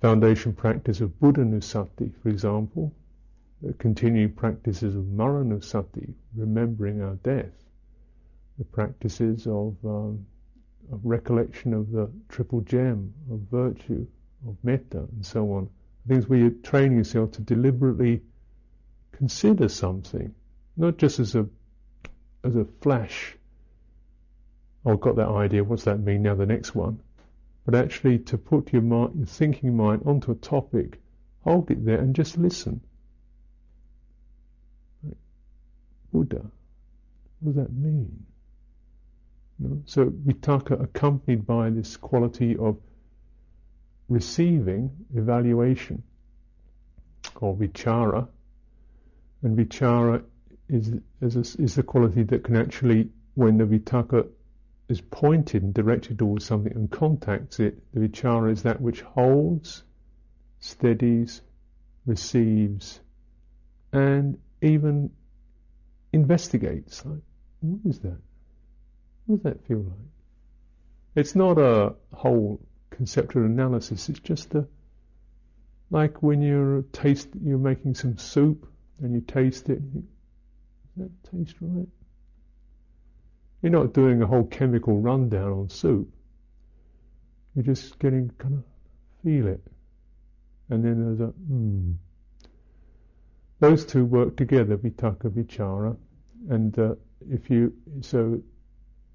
foundation 0.00 0.52
practice 0.52 1.00
of 1.00 1.10
Buddhanussati, 1.20 2.12
for 2.22 2.28
example, 2.28 2.92
the 3.62 3.72
continuing 3.74 4.32
practices 4.32 4.96
of 4.96 5.04
Maranussati, 5.04 6.12
remembering 6.36 7.00
our 7.02 7.14
death, 7.16 7.52
the 8.58 8.64
practices 8.64 9.46
of, 9.46 9.76
um, 9.84 10.26
of 10.90 11.00
recollection 11.04 11.72
of 11.72 11.90
the 11.90 12.10
triple 12.28 12.60
gem 12.62 13.14
of 13.30 13.40
virtue, 13.50 14.06
of 14.46 14.56
metta, 14.64 14.98
and 14.98 15.24
so 15.24 15.52
on. 15.52 15.68
Things 16.08 16.28
where 16.28 16.40
you're 16.40 16.50
training 16.50 16.98
yourself 16.98 17.30
to 17.32 17.42
deliberately 17.42 18.22
consider 19.12 19.68
something, 19.68 20.34
not 20.76 20.96
just 20.96 21.20
as 21.20 21.36
a 21.36 21.46
as 22.44 22.56
a 22.56 22.66
flash. 22.80 23.36
Oh, 24.84 24.92
I've 24.92 25.00
got 25.00 25.16
that 25.16 25.28
idea. 25.28 25.62
What's 25.64 25.84
that 25.84 25.98
mean? 25.98 26.22
Now 26.22 26.34
the 26.34 26.46
next 26.46 26.74
one, 26.74 27.00
but 27.64 27.74
actually 27.74 28.18
to 28.20 28.38
put 28.38 28.72
your 28.72 28.82
mind, 28.82 29.14
your 29.16 29.26
thinking 29.26 29.76
mind 29.76 30.02
onto 30.04 30.32
a 30.32 30.36
topic, 30.36 31.00
hold 31.42 31.70
it 31.70 31.84
there 31.84 31.98
and 31.98 32.14
just 32.14 32.36
listen. 32.36 32.80
Buddha, 36.12 36.44
what 37.40 37.54
does 37.54 37.64
that 37.64 37.72
mean? 37.72 38.26
Know? 39.58 39.82
So 39.86 40.06
vitakka 40.06 40.82
accompanied 40.82 41.46
by 41.46 41.70
this 41.70 41.96
quality 41.96 42.56
of 42.56 42.76
receiving 44.08 44.90
evaluation 45.14 46.02
or 47.40 47.56
vichara, 47.56 48.28
and 49.42 49.56
vichara 49.56 50.22
is 50.72 50.92
is, 51.20 51.36
a, 51.36 51.62
is 51.62 51.74
the 51.74 51.82
quality 51.82 52.22
that 52.24 52.44
can 52.44 52.56
actually, 52.56 53.10
when 53.34 53.58
the 53.58 53.64
vitakka 53.64 54.26
is 54.88 55.00
pointed 55.00 55.62
and 55.62 55.74
directed 55.74 56.18
towards 56.18 56.44
something 56.44 56.72
and 56.72 56.90
contacts 56.90 57.60
it, 57.60 57.78
the 57.92 58.00
vichara 58.00 58.50
is 58.50 58.62
that 58.62 58.80
which 58.80 59.02
holds, 59.02 59.84
steadies, 60.58 61.40
receives, 62.06 63.00
and 63.92 64.38
even 64.60 65.10
investigates. 66.12 67.04
Like, 67.04 67.20
what 67.60 67.80
is 67.90 68.00
that? 68.00 68.18
What 69.26 69.42
does 69.42 69.52
that 69.52 69.66
feel 69.66 69.78
like? 69.78 70.08
It's 71.14 71.36
not 71.36 71.58
a 71.58 71.94
whole 72.12 72.60
conceptual 72.90 73.44
analysis. 73.44 74.08
It's 74.08 74.20
just 74.20 74.54
a 74.54 74.66
like 75.90 76.22
when 76.22 76.40
you're 76.40 76.82
taste 76.92 77.28
you're 77.44 77.58
making 77.58 77.94
some 77.94 78.16
soup 78.16 78.66
and 79.00 79.14
you 79.14 79.20
taste 79.20 79.68
it. 79.68 79.80
That 80.96 81.10
taste 81.30 81.56
right? 81.60 81.88
You're 83.62 83.72
not 83.72 83.94
doing 83.94 84.22
a 84.22 84.26
whole 84.26 84.44
chemical 84.44 85.00
rundown 85.00 85.52
on 85.52 85.68
soup. 85.68 86.12
You're 87.54 87.64
just 87.64 87.98
getting 87.98 88.30
kind 88.38 88.54
of 88.54 88.64
feel 89.22 89.46
it, 89.46 89.62
and 90.70 90.84
then 90.84 91.04
there's 91.04 91.20
a 91.20 91.32
hmm. 91.32 91.92
Those 93.60 93.84
two 93.86 94.04
work 94.04 94.36
together, 94.36 94.76
vitakka 94.76 95.30
vichara, 95.30 95.96
and 96.50 96.76
uh, 96.78 96.94
if 97.30 97.48
you 97.48 97.72
so 98.00 98.42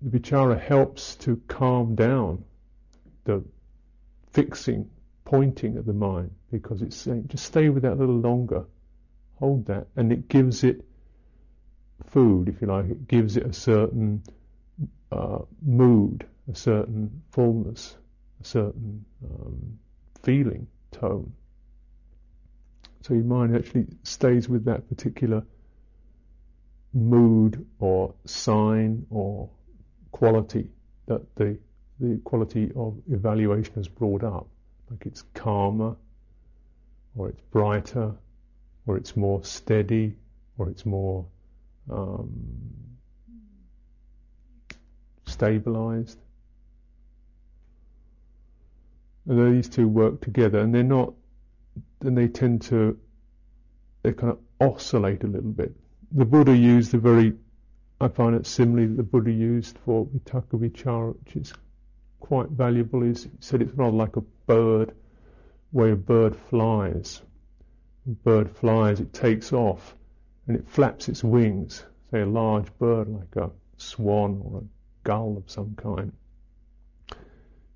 the 0.01 0.19
vichara 0.19 0.59
helps 0.59 1.15
to 1.15 1.41
calm 1.47 1.95
down 1.95 2.43
the 3.25 3.43
fixing, 4.31 4.89
pointing 5.25 5.77
at 5.77 5.85
the 5.85 5.93
mind 5.93 6.31
because 6.51 6.81
it's 6.81 6.95
saying, 6.95 7.27
just 7.27 7.45
stay 7.45 7.69
with 7.69 7.83
that 7.83 7.93
a 7.93 7.95
little 7.95 8.19
longer, 8.19 8.65
hold 9.39 9.65
that, 9.65 9.87
and 9.95 10.11
it 10.13 10.29
gives 10.29 10.63
it 10.63 10.85
food, 12.05 12.49
if 12.49 12.61
you 12.61 12.67
like, 12.67 12.85
it 12.89 13.07
gives 13.07 13.37
it 13.37 13.45
a 13.45 13.53
certain 13.53 14.23
uh, 15.11 15.39
mood, 15.61 16.25
a 16.51 16.55
certain 16.55 17.21
fullness, 17.31 17.95
a 18.41 18.45
certain 18.45 19.05
um, 19.23 19.79
feeling, 20.23 20.67
tone. 20.91 21.31
So 23.01 23.13
your 23.13 23.23
mind 23.23 23.55
actually 23.55 23.87
stays 24.03 24.49
with 24.49 24.65
that 24.65 24.87
particular 24.89 25.43
mood 26.93 27.65
or 27.79 28.13
sign 28.25 29.05
or 29.09 29.49
quality 30.11 30.69
that 31.05 31.21
the 31.35 31.57
the 31.99 32.19
quality 32.23 32.71
of 32.75 32.95
evaluation 33.09 33.73
has 33.75 33.87
brought 33.87 34.23
up. 34.23 34.47
Like 34.89 35.05
it's 35.05 35.23
calmer, 35.33 35.95
or 37.15 37.29
it's 37.29 37.41
brighter, 37.51 38.13
or 38.85 38.97
it's 38.97 39.15
more 39.15 39.43
steady, 39.43 40.15
or 40.57 40.69
it's 40.69 40.85
more 40.85 41.25
um, 41.89 42.29
stabilized. 45.25 46.19
And 49.27 49.55
these 49.55 49.67
two 49.67 49.87
work 49.87 50.21
together, 50.21 50.59
and 50.59 50.73
they're 50.73 50.83
not. 50.83 51.13
Then 51.99 52.15
they 52.15 52.27
tend 52.27 52.61
to. 52.63 52.97
They 54.03 54.13
kind 54.13 54.31
of 54.31 54.39
oscillate 54.61 55.23
a 55.23 55.27
little 55.27 55.51
bit. 55.51 55.73
The 56.11 56.25
Buddha 56.25 56.55
used 56.55 56.91
the 56.91 56.97
very. 56.97 57.33
I 57.99 58.07
find 58.07 58.35
it 58.35 58.45
similarly 58.45 58.93
the 58.95 59.03
Buddha 59.03 59.31
used 59.31 59.77
for 59.79 60.05
vitakka 60.05 60.59
vichara, 60.59 61.15
which 61.25 61.35
is 61.35 61.53
quite 62.19 62.49
valuable 62.49 63.03
is 63.03 63.27
said 63.39 63.61
it's 63.61 63.73
rather 63.73 63.95
like 63.95 64.15
a 64.15 64.21
bird, 64.21 64.93
where 65.71 65.93
a 65.93 65.97
bird 65.97 66.35
flies. 66.35 67.21
A 68.05 68.11
bird 68.11 68.49
flies, 68.55 69.01
it 69.01 69.11
takes 69.11 69.51
off, 69.51 69.96
and 70.47 70.55
it 70.55 70.67
flaps 70.67 71.09
its 71.09 71.23
wings. 71.23 71.83
Say 72.11 72.21
a 72.21 72.25
large 72.25 72.75
bird 72.77 73.09
like 73.09 73.35
a 73.35 73.51
swan 73.77 74.41
or 74.43 74.59
a 74.59 74.63
gull 75.03 75.37
of 75.37 75.49
some 75.49 75.75
kind. 75.75 76.13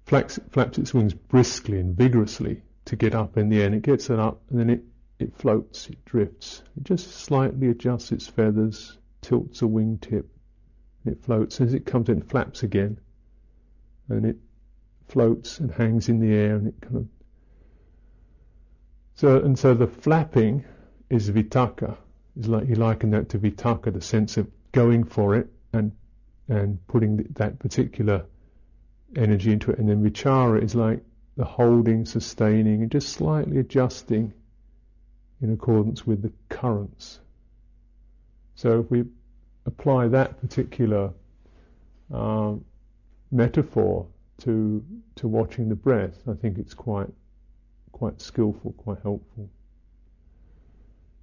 Flaps, 0.05 0.39
flaps 0.49 0.78
its 0.78 0.93
wings 0.93 1.13
briskly 1.13 1.80
and 1.80 1.95
vigorously 1.95 2.61
to 2.86 2.95
get 2.95 3.13
up 3.13 3.38
in 3.38 3.49
the 3.49 3.59
air, 3.61 3.67
and 3.67 3.76
it 3.76 3.84
gets 3.84 4.09
it 4.09 4.19
up, 4.19 4.41
and 4.49 4.59
then 4.59 4.69
it, 4.69 4.84
it 5.19 5.36
floats, 5.36 5.89
it 5.89 6.03
drifts. 6.05 6.63
It 6.78 6.84
just 6.84 7.11
slightly 7.11 7.69
adjusts 7.69 8.11
its 8.11 8.28
feathers, 8.28 8.97
tilts 9.22 9.61
a 9.61 9.65
wingtip, 9.65 10.26
it 11.05 11.24
floats. 11.24 11.61
As 11.61 11.74
it 11.74 11.86
comes 11.86 12.09
in, 12.09 12.19
it 12.19 12.30
flaps 12.30 12.63
again 12.63 12.97
and 14.11 14.26
it 14.26 14.38
floats 15.07 15.59
and 15.59 15.72
hangs 15.72 16.09
in 16.09 16.19
the 16.19 16.34
air 16.34 16.55
and 16.55 16.67
it 16.67 16.82
kind 16.82 16.97
of 16.97 17.07
so 19.15 19.38
and 19.41 19.57
so 19.57 19.74
the 19.74 19.88
flapping 19.88 20.63
is 21.09 21.30
vitakka 21.30 21.97
is 22.38 22.48
like 22.48 22.68
you 22.68 22.76
liken 22.76 23.12
that 23.12 23.30
to 23.30 23.40
vitakka 23.40 23.94
the 23.94 24.02
sense 24.02 24.38
of 24.38 24.48
going 24.72 25.04
for 25.04 25.36
it 25.36 25.48
and 25.74 25.92
and 26.48 26.86
putting 26.88 27.18
that 27.36 27.60
particular 27.60 28.26
energy 29.16 29.52
into 29.52 29.72
it 29.72 29.80
and 29.80 29.90
then 29.90 30.04
vichara 30.04 30.62
is 30.62 30.76
like 30.76 31.02
the 31.38 31.46
holding 31.46 32.06
sustaining 32.06 32.82
and 32.82 32.92
just 32.92 33.10
slightly 33.10 33.58
adjusting 33.58 34.34
in 35.42 35.52
accordance 35.52 36.06
with 36.06 36.22
the 36.22 36.32
currents 36.50 37.20
so 38.56 38.80
if 38.80 38.92
we 38.92 39.06
apply 39.66 40.08
that 40.08 40.40
particular 40.42 41.12
um, 42.14 42.64
metaphor 43.32 44.06
to 44.40 44.84
to 45.16 45.28
watching 45.28 45.70
the 45.70 45.76
breath, 45.76 46.28
I 46.28 46.34
think 46.34 46.58
it's 46.58 46.74
quite 46.74 47.10
quite 47.92 48.22
skillful, 48.22 48.74
quite 48.74 49.00
helpful. 49.02 49.50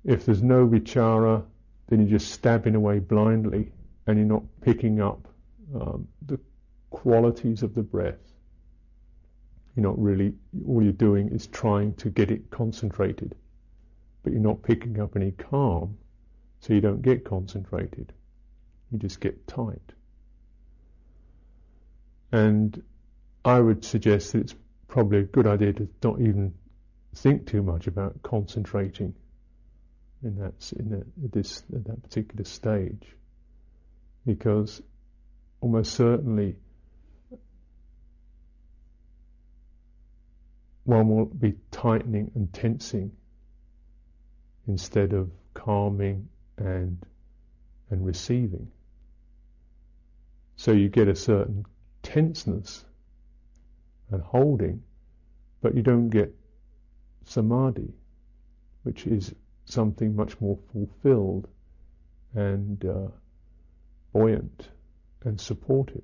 If 0.08 0.24
there's 0.24 0.42
no 0.42 0.66
vichara, 0.66 1.44
then 1.88 2.00
you're 2.00 2.18
just 2.18 2.32
stabbing 2.32 2.74
away 2.74 2.98
blindly, 2.98 3.70
and 4.06 4.16
you're 4.16 4.26
not 4.26 4.42
picking 4.62 5.02
up 5.02 5.28
um, 5.74 6.08
the 6.24 6.40
qualities 6.88 7.62
of 7.62 7.74
the 7.74 7.82
breath. 7.82 8.32
You're 9.76 9.84
not 9.84 10.00
really 10.00 10.32
all 10.66 10.82
you're 10.82 10.92
doing 10.92 11.28
is 11.28 11.46
trying 11.48 11.92
to 11.96 12.08
get 12.08 12.30
it 12.30 12.48
concentrated, 12.48 13.34
but 14.22 14.32
you're 14.32 14.40
not 14.40 14.62
picking 14.62 14.98
up 14.98 15.14
any 15.14 15.32
calm, 15.32 15.98
so 16.60 16.72
you 16.72 16.80
don't 16.80 17.02
get 17.02 17.26
concentrated. 17.26 18.14
You 18.90 18.98
just 18.98 19.20
get 19.20 19.46
tight. 19.46 19.92
And 22.32 22.82
I 23.44 23.60
would 23.60 23.84
suggest 23.84 24.32
that 24.32 24.38
it's 24.38 24.54
probably 24.88 25.18
a 25.18 25.24
good 25.24 25.46
idea 25.46 25.74
to 25.74 25.88
not 26.02 26.18
even 26.22 26.54
think 27.14 27.46
too 27.46 27.62
much 27.62 27.88
about 27.88 28.22
concentrating. 28.22 29.14
In 30.22 30.36
that 30.38 30.72
in 30.78 30.90
that, 30.90 31.32
this 31.32 31.62
at 31.74 31.84
that 31.84 32.02
particular 32.02 32.44
stage, 32.44 33.06
because 34.26 34.82
almost 35.60 35.94
certainly 35.94 36.56
one 40.84 41.08
will 41.08 41.26
be 41.26 41.54
tightening 41.70 42.30
and 42.34 42.52
tensing 42.52 43.12
instead 44.66 45.12
of 45.12 45.30
calming 45.54 46.28
and 46.56 47.04
and 47.90 48.04
receiving. 48.04 48.70
So 50.56 50.72
you 50.72 50.88
get 50.88 51.08
a 51.08 51.14
certain 51.14 51.64
tenseness 52.02 52.84
and 54.10 54.20
holding, 54.22 54.82
but 55.60 55.74
you 55.74 55.82
don't 55.82 56.08
get 56.10 56.34
samadhi, 57.24 57.92
which 58.82 59.06
is 59.06 59.32
something 59.68 60.16
much 60.16 60.40
more 60.40 60.58
fulfilled 60.72 61.46
and 62.34 62.84
uh, 62.84 63.08
buoyant 64.12 64.68
and 65.24 65.40
supportive. 65.40 66.02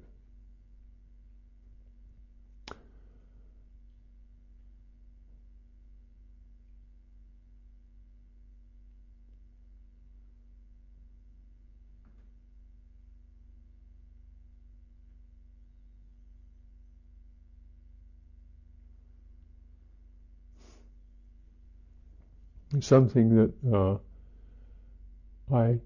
Something 22.84 23.34
that 23.34 23.52
uh, 23.74 23.96
I 25.54 25.78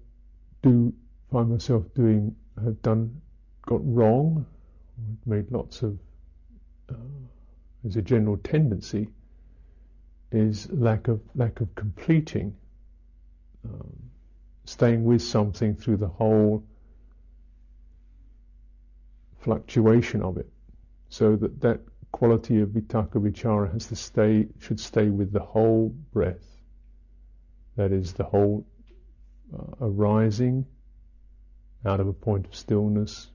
do 0.61 0.93
find 1.31 1.49
myself 1.49 1.85
doing, 1.95 2.35
have 2.63 2.81
done, 2.81 3.21
got 3.65 3.79
wrong, 3.83 4.45
made 5.25 5.49
lots 5.51 5.81
of, 5.81 5.97
uh, 6.89 6.95
as 7.85 7.95
a 7.95 8.01
general 8.01 8.37
tendency, 8.37 9.09
is 10.31 10.69
lack 10.71 11.07
of 11.07 11.21
lack 11.33 11.59
of 11.61 11.73
completing, 11.73 12.55
um, 13.65 13.93
staying 14.65 15.03
with 15.03 15.21
something 15.21 15.75
through 15.75 15.97
the 15.97 16.07
whole 16.07 16.63
fluctuation 19.39 20.21
of 20.21 20.37
it, 20.37 20.49
so 21.07 21.35
that 21.35 21.61
that 21.61 21.79
quality 22.11 22.59
of 22.59 22.69
vitakka 22.69 23.13
vichara 23.13 23.71
has 23.71 23.87
to 23.87 23.95
stay 23.95 24.47
should 24.59 24.79
stay 24.79 25.09
with 25.09 25.31
the 25.31 25.39
whole 25.39 25.89
breath 26.11 26.58
that 27.79 27.93
is 27.93 28.11
the 28.11 28.25
whole 28.25 28.67
uh, 29.57 29.85
arising 29.85 30.65
out 31.85 32.01
of 32.01 32.09
a 32.09 32.13
point 32.13 32.45
of 32.45 32.53
stillness, 32.53 33.29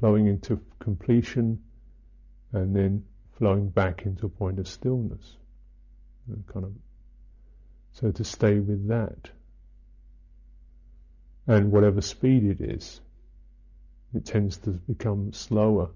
flowing 0.00 0.26
into 0.26 0.60
completion, 0.80 1.62
and 2.52 2.74
then 2.74 3.04
flowing 3.38 3.68
back 3.68 4.04
into 4.04 4.26
a 4.26 4.28
point 4.28 4.58
of 4.58 4.66
stillness. 4.66 5.36
And 6.26 6.44
kind 6.48 6.64
of, 6.64 6.72
so 7.92 8.10
to 8.10 8.24
stay 8.24 8.58
with 8.58 8.88
that. 8.88 9.30
And 11.46 11.70
whatever 11.70 12.00
speed 12.00 12.42
it 12.42 12.60
is, 12.60 13.00
it 14.12 14.26
tends 14.26 14.56
to 14.56 14.70
become 14.70 15.32
slower. 15.32 15.90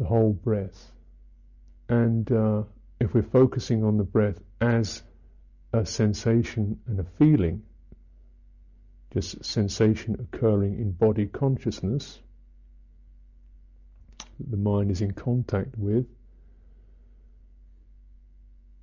The 0.00 0.06
whole 0.06 0.32
breath. 0.32 0.90
And 1.88 2.30
uh, 2.32 2.62
if 3.00 3.14
we're 3.14 3.22
focusing 3.22 3.82
on 3.82 3.96
the 3.96 4.04
breath 4.04 4.38
as 4.60 5.02
a 5.72 5.86
sensation 5.86 6.78
and 6.86 7.00
a 7.00 7.04
feeling, 7.18 7.62
just 9.12 9.44
sensation 9.44 10.14
occurring 10.20 10.74
in 10.74 10.92
body 10.92 11.26
consciousness 11.26 12.20
that 14.38 14.50
the 14.50 14.56
mind 14.56 14.90
is 14.90 15.00
in 15.00 15.12
contact 15.12 15.76
with, 15.76 16.06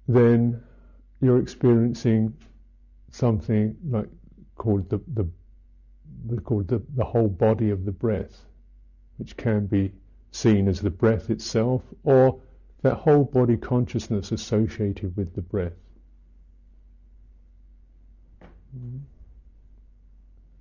then 0.07 0.61
you're 1.22 1.39
experiencing 1.39 2.34
something 3.11 3.76
like 3.89 4.07
called 4.55 4.89
the, 4.89 4.99
the 5.13 5.28
called 6.41 6.68
the, 6.68 6.82
the 6.95 7.05
whole 7.05 7.28
body 7.28 7.70
of 7.70 7.86
the 7.86 7.91
breath, 7.91 8.45
which 9.18 9.38
can 9.38 9.65
be 9.68 9.91
seen 10.32 10.68
as 10.68 10.82
the 10.82 10.89
breath 10.89 11.30
itself 11.30 11.82
or 12.03 12.39
that 12.82 12.95
whole 12.95 13.23
body 13.23 13.57
consciousness 13.57 14.32
associated 14.32 15.15
with 15.17 15.34
the 15.36 15.41
breath. 15.41 15.73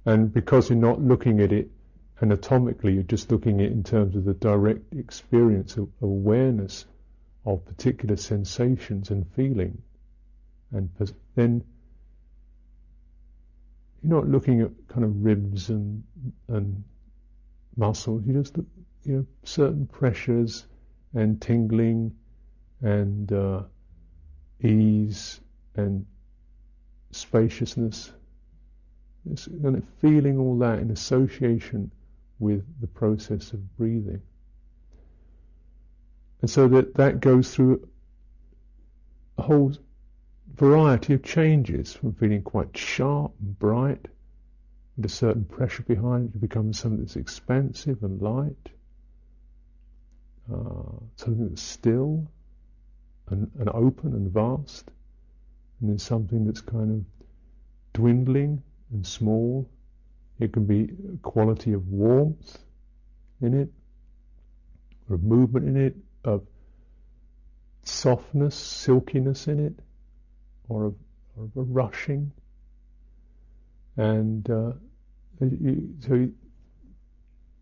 And 0.04 0.32
because 0.32 0.70
you're 0.70 0.78
not 0.78 1.00
looking 1.00 1.40
at 1.40 1.52
it 1.52 1.70
anatomically, 2.22 2.94
you're 2.94 3.02
just 3.02 3.30
looking 3.30 3.60
at 3.60 3.66
it 3.66 3.72
in 3.72 3.82
terms 3.82 4.16
of 4.16 4.24
the 4.24 4.34
direct 4.34 4.94
experience 4.94 5.76
of 5.76 5.88
awareness 6.00 6.86
of 7.44 7.64
particular 7.64 8.16
sensations 8.16 9.10
and 9.10 9.26
feeling. 9.34 9.82
And 10.72 10.90
then 11.34 11.64
you're 14.02 14.20
not 14.20 14.28
looking 14.28 14.62
at 14.62 14.70
kind 14.88 15.04
of 15.04 15.24
ribs 15.24 15.68
and 15.68 16.02
and 16.48 16.82
muscles. 17.76 18.22
You 18.26 18.34
just 18.34 18.56
look, 18.56 18.66
you 19.04 19.16
know, 19.16 19.26
certain 19.44 19.86
pressures 19.86 20.66
and 21.16 21.40
tingling 21.40 22.14
and 22.82 23.32
uh, 23.32 23.62
ease 24.62 25.40
and 25.74 26.06
spaciousness. 27.10 28.12
It's 29.30 29.46
of 29.76 29.82
feeling 30.00 30.38
all 30.38 30.58
that 30.58 30.78
in 30.78 30.90
association 30.90 31.90
with 32.38 32.64
the 32.80 32.86
process 32.86 33.52
of 33.52 33.76
breathing. 33.76 34.20
And 36.42 36.50
so 36.50 36.68
that 36.68 36.94
that 36.94 37.20
goes 37.20 37.54
through 37.54 37.88
a 39.38 39.42
whole 39.42 39.72
variety 40.54 41.14
of 41.14 41.22
changes 41.22 41.92
from 41.92 42.12
feeling 42.12 42.42
quite 42.42 42.76
sharp 42.76 43.32
and 43.40 43.58
bright 43.58 44.06
with 44.96 45.06
a 45.06 45.08
certain 45.08 45.44
pressure 45.44 45.82
behind 45.82 46.28
it 46.28 46.32
to 46.32 46.38
become 46.38 46.72
something 46.72 47.00
that's 47.00 47.16
expansive 47.16 48.02
and 48.02 48.20
light 48.20 48.70
uh, 50.52 50.98
something 51.16 51.48
that's 51.48 51.62
still 51.62 52.26
and, 53.30 53.50
and 53.58 53.68
open 53.70 54.12
and 54.12 54.30
vast, 54.32 54.90
and 55.80 55.90
then 55.90 55.98
something 55.98 56.46
that's 56.46 56.60
kind 56.60 56.90
of 56.92 57.26
dwindling 57.92 58.62
and 58.92 59.06
small. 59.06 59.68
It 60.38 60.52
can 60.52 60.64
be 60.66 60.90
a 61.14 61.16
quality 61.22 61.72
of 61.72 61.88
warmth 61.88 62.58
in 63.40 63.54
it, 63.54 63.68
or 65.10 65.18
movement 65.18 65.68
in 65.68 65.76
it, 65.76 65.96
of 66.24 66.46
softness, 67.82 68.54
silkiness 68.54 69.48
in 69.48 69.64
it, 69.64 69.74
or 70.68 70.86
of, 70.86 70.94
or 71.36 71.44
of 71.44 71.56
a 71.56 71.62
rushing. 71.62 72.32
And 73.96 74.48
uh, 74.50 74.72
you, 75.40 75.94
so 76.00 76.28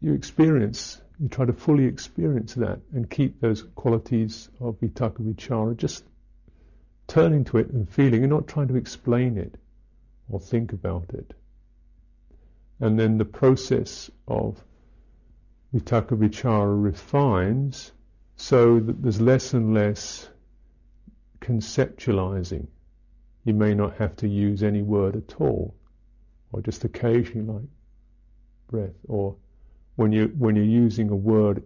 you 0.00 0.12
experience 0.12 1.00
you 1.20 1.28
try 1.28 1.44
to 1.44 1.52
fully 1.52 1.84
experience 1.84 2.54
that 2.54 2.80
and 2.92 3.08
keep 3.08 3.40
those 3.40 3.62
qualities 3.74 4.48
of 4.60 4.78
vitakka 4.80 5.20
vichara, 5.20 5.76
just 5.76 6.04
turning 7.06 7.44
to 7.44 7.58
it 7.58 7.70
and 7.70 7.88
feeling, 7.88 8.22
and 8.22 8.30
not 8.30 8.48
trying 8.48 8.68
to 8.68 8.76
explain 8.76 9.38
it 9.38 9.56
or 10.28 10.40
think 10.40 10.72
about 10.72 11.10
it. 11.14 11.34
And 12.80 12.98
then 12.98 13.18
the 13.18 13.24
process 13.24 14.10
of 14.26 14.62
vitakka 15.74 16.18
vichara 16.18 16.82
refines 16.82 17.92
so 18.36 18.80
that 18.80 19.02
there's 19.02 19.20
less 19.20 19.54
and 19.54 19.72
less 19.72 20.28
conceptualizing. 21.40 22.66
You 23.44 23.54
may 23.54 23.74
not 23.74 23.96
have 23.96 24.16
to 24.16 24.28
use 24.28 24.62
any 24.62 24.82
word 24.82 25.14
at 25.16 25.40
all, 25.40 25.74
or 26.52 26.62
just 26.62 26.84
occasionally 26.84 27.54
like 27.54 27.68
breath 28.68 28.96
or 29.06 29.36
when 29.96 30.12
you 30.12 30.32
when 30.38 30.56
you're 30.56 30.64
using 30.64 31.10
a 31.10 31.16
word, 31.16 31.62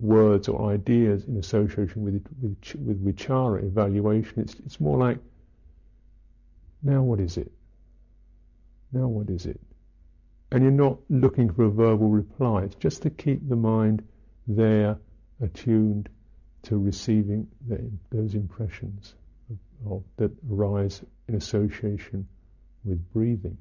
words 0.00 0.48
or 0.48 0.70
ideas 0.72 1.24
in 1.24 1.36
association 1.36 2.02
with 2.02 2.24
with, 2.40 2.56
with 2.76 3.04
vichara 3.04 3.62
evaluation, 3.62 4.40
it's 4.40 4.54
it's 4.64 4.80
more 4.80 4.98
like 4.98 5.18
now 6.82 7.02
what 7.02 7.20
is 7.20 7.36
it? 7.36 7.50
Now 8.92 9.08
what 9.08 9.28
is 9.30 9.46
it? 9.46 9.60
And 10.52 10.62
you're 10.62 10.72
not 10.72 10.98
looking 11.10 11.52
for 11.52 11.64
a 11.64 11.70
verbal 11.70 12.08
reply. 12.08 12.62
It's 12.62 12.76
just 12.76 13.02
to 13.02 13.10
keep 13.10 13.46
the 13.48 13.56
mind 13.56 14.02
there, 14.46 14.96
attuned 15.40 16.08
to 16.62 16.78
receiving 16.78 17.48
the, 17.68 17.90
those 18.10 18.34
impressions 18.34 19.14
of, 19.50 19.92
of, 19.92 20.02
that 20.16 20.30
arise 20.50 21.02
in 21.28 21.34
association 21.34 22.26
with 22.84 23.12
breathing. 23.12 23.58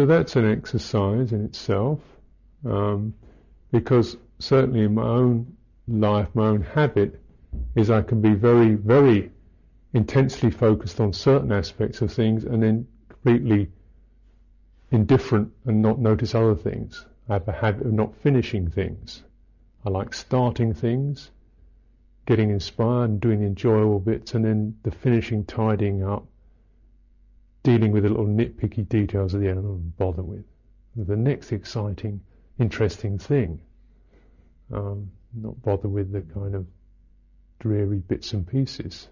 So 0.00 0.06
that's 0.06 0.34
an 0.34 0.50
exercise 0.50 1.30
in 1.34 1.44
itself. 1.44 2.00
Um, 2.64 3.12
because 3.70 4.16
certainly 4.38 4.80
in 4.80 4.94
my 4.94 5.02
own 5.02 5.58
life, 5.86 6.28
my 6.32 6.46
own 6.46 6.62
habit 6.62 7.20
is 7.74 7.90
I 7.90 8.00
can 8.00 8.22
be 8.22 8.32
very, 8.32 8.76
very 8.76 9.30
intensely 9.92 10.50
focused 10.50 11.00
on 11.00 11.12
certain 11.12 11.52
aspects 11.52 12.00
of 12.00 12.10
things 12.10 12.44
and 12.44 12.62
then 12.62 12.86
completely 13.10 13.72
indifferent 14.90 15.52
and 15.66 15.82
not 15.82 15.98
notice 15.98 16.34
other 16.34 16.54
things. 16.56 17.04
I 17.28 17.34
have 17.34 17.48
a 17.48 17.52
habit 17.52 17.86
of 17.86 17.92
not 17.92 18.16
finishing 18.22 18.70
things. 18.70 19.22
I 19.84 19.90
like 19.90 20.14
starting 20.14 20.72
things, 20.72 21.30
getting 22.24 22.48
inspired 22.48 23.10
and 23.10 23.20
doing 23.20 23.42
enjoyable 23.42 24.00
bits, 24.00 24.32
and 24.32 24.46
then 24.46 24.78
the 24.82 24.92
finishing, 24.92 25.44
tidying 25.44 26.02
up, 26.02 26.24
dealing 27.62 27.92
with 27.92 28.04
the 28.04 28.08
little 28.08 28.26
nitpicky 28.26 28.88
details 28.88 29.34
at 29.34 29.40
the 29.40 29.48
end, 29.48 29.58
I 29.58 29.62
don't 29.62 29.96
bother 29.96 30.22
with. 30.22 30.44
The 30.96 31.16
next 31.16 31.52
exciting, 31.52 32.20
interesting 32.58 33.18
thing. 33.18 33.60
Um, 34.72 35.10
not 35.34 35.60
bother 35.62 35.88
with 35.88 36.12
the 36.12 36.22
kind 36.22 36.54
of 36.54 36.66
dreary 37.60 37.98
bits 37.98 38.32
and 38.32 38.46
pieces. 38.46 39.08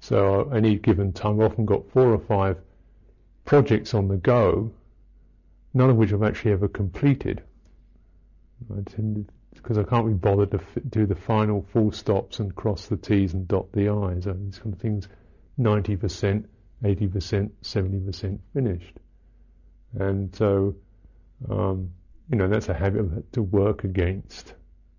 So 0.00 0.50
any 0.50 0.76
given 0.76 1.12
time, 1.12 1.40
I've 1.40 1.52
often 1.52 1.64
got 1.64 1.90
four 1.90 2.12
or 2.12 2.18
five 2.18 2.58
projects 3.44 3.94
on 3.94 4.08
the 4.08 4.16
go, 4.16 4.70
none 5.72 5.90
of 5.90 5.96
which 5.96 6.12
I've 6.12 6.22
actually 6.22 6.52
ever 6.52 6.68
completed. 6.68 7.42
I 8.70 8.80
tend 8.82 9.30
because 9.54 9.78
I 9.78 9.82
can't 9.82 10.06
be 10.06 10.12
bothered 10.12 10.50
to 10.50 10.58
f- 10.58 10.82
do 10.90 11.06
the 11.06 11.14
final 11.14 11.64
full 11.72 11.92
stops 11.92 12.38
and 12.40 12.54
cross 12.54 12.86
the 12.86 12.96
T's 12.96 13.34
and 13.34 13.46
dot 13.48 13.72
the 13.72 13.88
I's. 13.88 14.26
I 14.26 14.32
mean, 14.32 14.46
these 14.46 14.58
kind 14.58 14.74
of 14.74 14.80
things, 14.80 15.08
90%, 15.58 16.44
80%, 16.82 17.50
70% 17.62 18.38
finished. 18.52 18.98
And 19.98 20.34
so, 20.34 20.74
um, 21.48 21.90
you 22.30 22.36
know, 22.36 22.48
that's 22.48 22.68
a 22.68 22.74
habit 22.74 23.32
to 23.32 23.42
work 23.42 23.84
against 23.84 24.54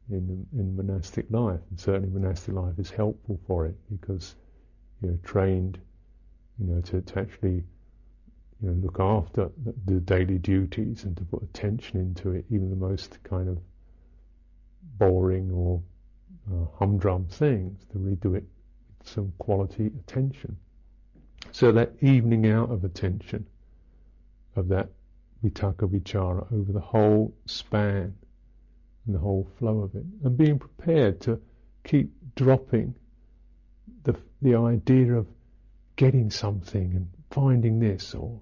in, 0.10 0.46
in 0.54 0.76
monastic 0.76 1.26
life. 1.30 1.60
And 1.70 1.80
certainly 1.80 2.10
monastic 2.10 2.54
life 2.54 2.78
is 2.78 2.90
helpful 2.90 3.40
for 3.48 3.66
it 3.66 3.76
because 3.90 4.36
you 5.02 5.10
know, 5.10 5.20
trained, 5.24 5.80
you 6.60 6.68
know, 6.68 6.82
to, 6.82 7.02
to 7.02 7.20
actually, 7.20 7.64
you 8.62 8.70
know, 8.70 8.74
look 8.74 9.00
after 9.00 9.50
the, 9.86 10.00
daily 10.00 10.38
duties 10.38 11.04
and 11.04 11.18
to 11.18 11.24
put 11.26 11.44
attention 11.44 12.00
into 12.00 12.32
it, 12.32 12.46
even 12.50 12.70
the 12.70 12.76
most 12.76 13.22
kind 13.24 13.50
of 13.50 13.58
boring 14.98 15.52
or 15.52 15.82
uh, 16.52 16.66
humdrum 16.78 17.26
things, 17.30 17.84
to 17.92 17.98
really 17.98 18.16
do 18.18 18.36
it 18.36 18.44
some 19.08 19.34
quality 19.38 19.88
attention. 19.88 20.58
So 21.52 21.72
that 21.74 21.94
evening 22.02 22.50
out 22.50 22.72
of 22.72 22.84
attention, 22.84 23.46
of 24.56 24.68
that 24.70 24.90
vitakka 25.44 25.88
vichara 25.88 26.52
over 26.52 26.72
the 26.72 26.80
whole 26.80 27.34
span 27.46 28.16
and 29.06 29.16
the 29.16 29.20
whole 29.20 29.48
flow 29.60 29.80
of 29.80 29.96
it, 29.96 30.06
and 30.24 30.38
being 30.38 30.60
prepared 30.60 31.22
to 31.22 31.40
keep 31.84 32.12
dropping 32.36 32.96
the 34.04 34.16
the 34.42 34.56
idea 34.56 35.14
of 35.14 35.28
getting 35.96 36.30
something 36.30 36.94
and 36.94 37.08
finding 37.30 37.80
this, 37.80 38.14
or 38.16 38.42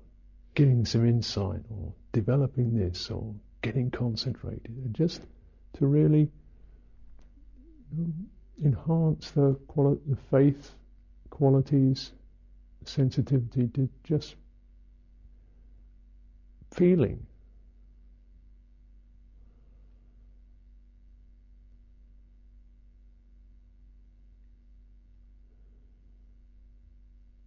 getting 0.55 0.86
some 0.86 1.05
insight, 1.07 1.61
or 1.70 1.93
developing 2.11 2.76
this, 2.76 3.09
or 3.11 3.34
getting 3.61 3.91
concentrated, 3.91 4.70
and 4.70 4.93
just 4.93 5.22
to 5.74 5.86
really 5.86 6.30
um, 7.97 8.28
enhance 8.64 9.32
the 9.32 9.58
the 9.76 10.18
faith 10.30 10.76
qualities, 11.30 12.12
sensitivity 12.86 13.68
to 13.70 13.89
just 14.04 14.36
feeling. 16.72 17.26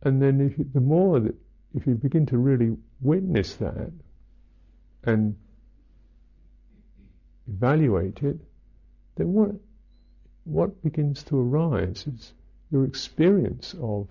And 0.02 0.22
then 0.22 0.40
if 0.40 0.56
you, 0.56 0.66
the 0.72 0.80
more 0.80 1.18
that, 1.18 1.34
if 1.74 1.86
you 1.86 1.94
begin 1.94 2.26
to 2.26 2.38
really 2.38 2.76
witness 3.00 3.54
that 3.56 3.90
and 5.02 5.36
evaluate 7.48 8.22
it, 8.22 8.38
then 9.16 9.32
what, 9.32 9.50
what 10.46 10.82
begins 10.82 11.22
to 11.24 11.38
arise 11.38 12.06
is 12.06 12.32
your 12.70 12.84
experience 12.84 13.74
of 13.80 14.08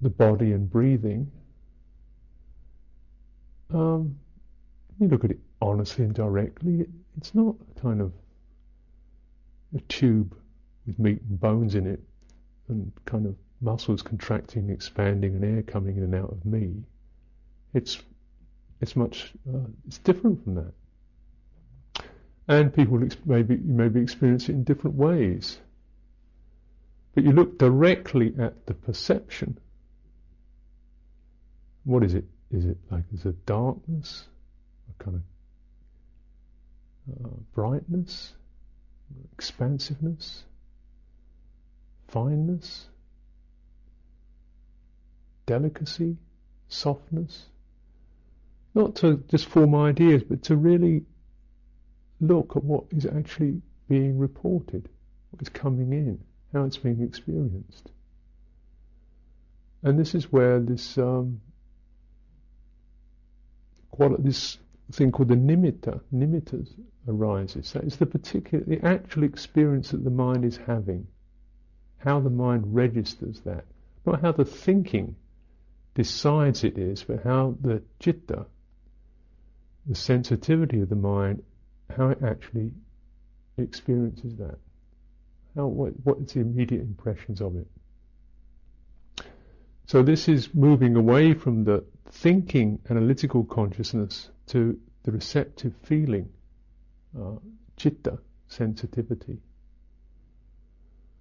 the 0.00 0.10
body 0.10 0.52
and 0.52 0.70
breathing. 0.70 1.30
Um, 3.72 4.18
you 5.00 5.08
look 5.08 5.24
at 5.24 5.30
it 5.30 5.40
honestly 5.60 6.04
and 6.04 6.14
directly, 6.14 6.86
it's 7.16 7.34
not 7.34 7.56
kind 7.80 8.00
of 8.00 8.12
a 9.74 9.80
tube 9.82 10.36
with 10.86 10.98
meat 10.98 11.22
and 11.28 11.40
bones 11.40 11.74
in 11.74 11.86
it 11.86 12.00
and 12.68 12.92
kind 13.06 13.26
of 13.26 13.34
muscles 13.60 14.02
contracting, 14.02 14.70
expanding, 14.70 15.34
and 15.36 15.44
air 15.44 15.62
coming 15.62 15.96
in 15.96 16.02
and 16.02 16.14
out 16.14 16.30
of 16.30 16.44
me. 16.44 16.74
It's 17.72 18.02
it's 18.80 18.96
much 18.96 19.32
uh, 19.48 19.66
it's 19.86 19.98
different 19.98 20.42
from 20.44 20.56
that. 20.56 20.72
And 22.48 22.74
people 22.74 23.06
maybe 23.24 23.56
maybe 23.56 24.00
experience 24.00 24.48
it 24.48 24.52
in 24.52 24.64
different 24.64 24.96
ways. 24.96 25.58
But 27.14 27.24
you 27.24 27.32
look 27.32 27.58
directly 27.58 28.34
at 28.38 28.66
the 28.66 28.74
perception. 28.74 29.58
What 31.84 32.02
is 32.04 32.14
it? 32.14 32.24
Is 32.50 32.64
it 32.64 32.78
like 32.90 33.04
there's 33.10 33.26
a 33.26 33.32
darkness, 33.32 34.26
a 34.90 35.04
kind 35.04 35.22
of 37.08 37.26
uh, 37.26 37.28
brightness, 37.54 38.32
expansiveness, 39.32 40.44
fineness? 42.08 42.86
delicacy, 45.46 46.16
softness. 46.68 47.46
Not 48.74 48.96
to 48.96 49.22
just 49.28 49.46
form 49.46 49.74
ideas, 49.74 50.22
but 50.22 50.42
to 50.44 50.56
really 50.56 51.04
look 52.22 52.56
at 52.56 52.64
what 52.64 52.84
is 52.90 53.04
actually 53.04 53.60
being 53.88 54.16
reported, 54.16 54.88
what 55.30 55.42
is 55.42 55.48
coming 55.48 55.92
in, 55.92 56.18
how 56.52 56.64
it's 56.64 56.78
being 56.78 57.02
experienced. 57.02 57.90
And 59.82 59.98
this 59.98 60.14
is 60.14 60.30
where 60.30 60.60
this 60.60 60.96
um, 60.96 61.40
quali- 63.90 64.22
this 64.22 64.58
thing 64.92 65.10
called 65.10 65.28
the 65.28 65.34
nimitta, 65.34 66.00
nimittas 66.14 66.72
arises. 67.08 67.72
That 67.72 67.84
is 67.84 67.96
the 67.96 68.06
particular, 68.06 68.64
the 68.64 68.84
actual 68.86 69.24
experience 69.24 69.90
that 69.90 70.04
the 70.04 70.10
mind 70.10 70.44
is 70.44 70.56
having, 70.56 71.08
how 71.98 72.20
the 72.20 72.30
mind 72.30 72.74
registers 72.74 73.40
that, 73.40 73.64
not 74.06 74.20
how 74.20 74.32
the 74.32 74.44
thinking 74.44 75.16
decides 75.94 76.62
it 76.62 76.78
is, 76.78 77.02
but 77.02 77.24
how 77.24 77.56
the 77.60 77.82
citta, 78.00 78.46
the 79.86 79.94
sensitivity 79.94 80.80
of 80.80 80.88
the 80.88 80.94
mind, 80.96 81.42
how 81.96 82.08
it 82.08 82.18
actually 82.22 82.72
experiences 83.58 84.36
that. 84.36 84.58
How, 85.54 85.66
what, 85.66 85.92
what's 86.04 86.32
the 86.32 86.40
immediate 86.40 86.80
impressions 86.80 87.40
of 87.40 87.56
it? 87.56 87.66
So 89.86 90.02
this 90.02 90.28
is 90.28 90.54
moving 90.54 90.96
away 90.96 91.34
from 91.34 91.64
the 91.64 91.84
thinking 92.10 92.78
analytical 92.88 93.44
consciousness 93.44 94.30
to 94.48 94.78
the 95.02 95.12
receptive 95.12 95.74
feeling, 95.82 96.28
uh, 97.18 97.36
sensitivity. 98.48 99.38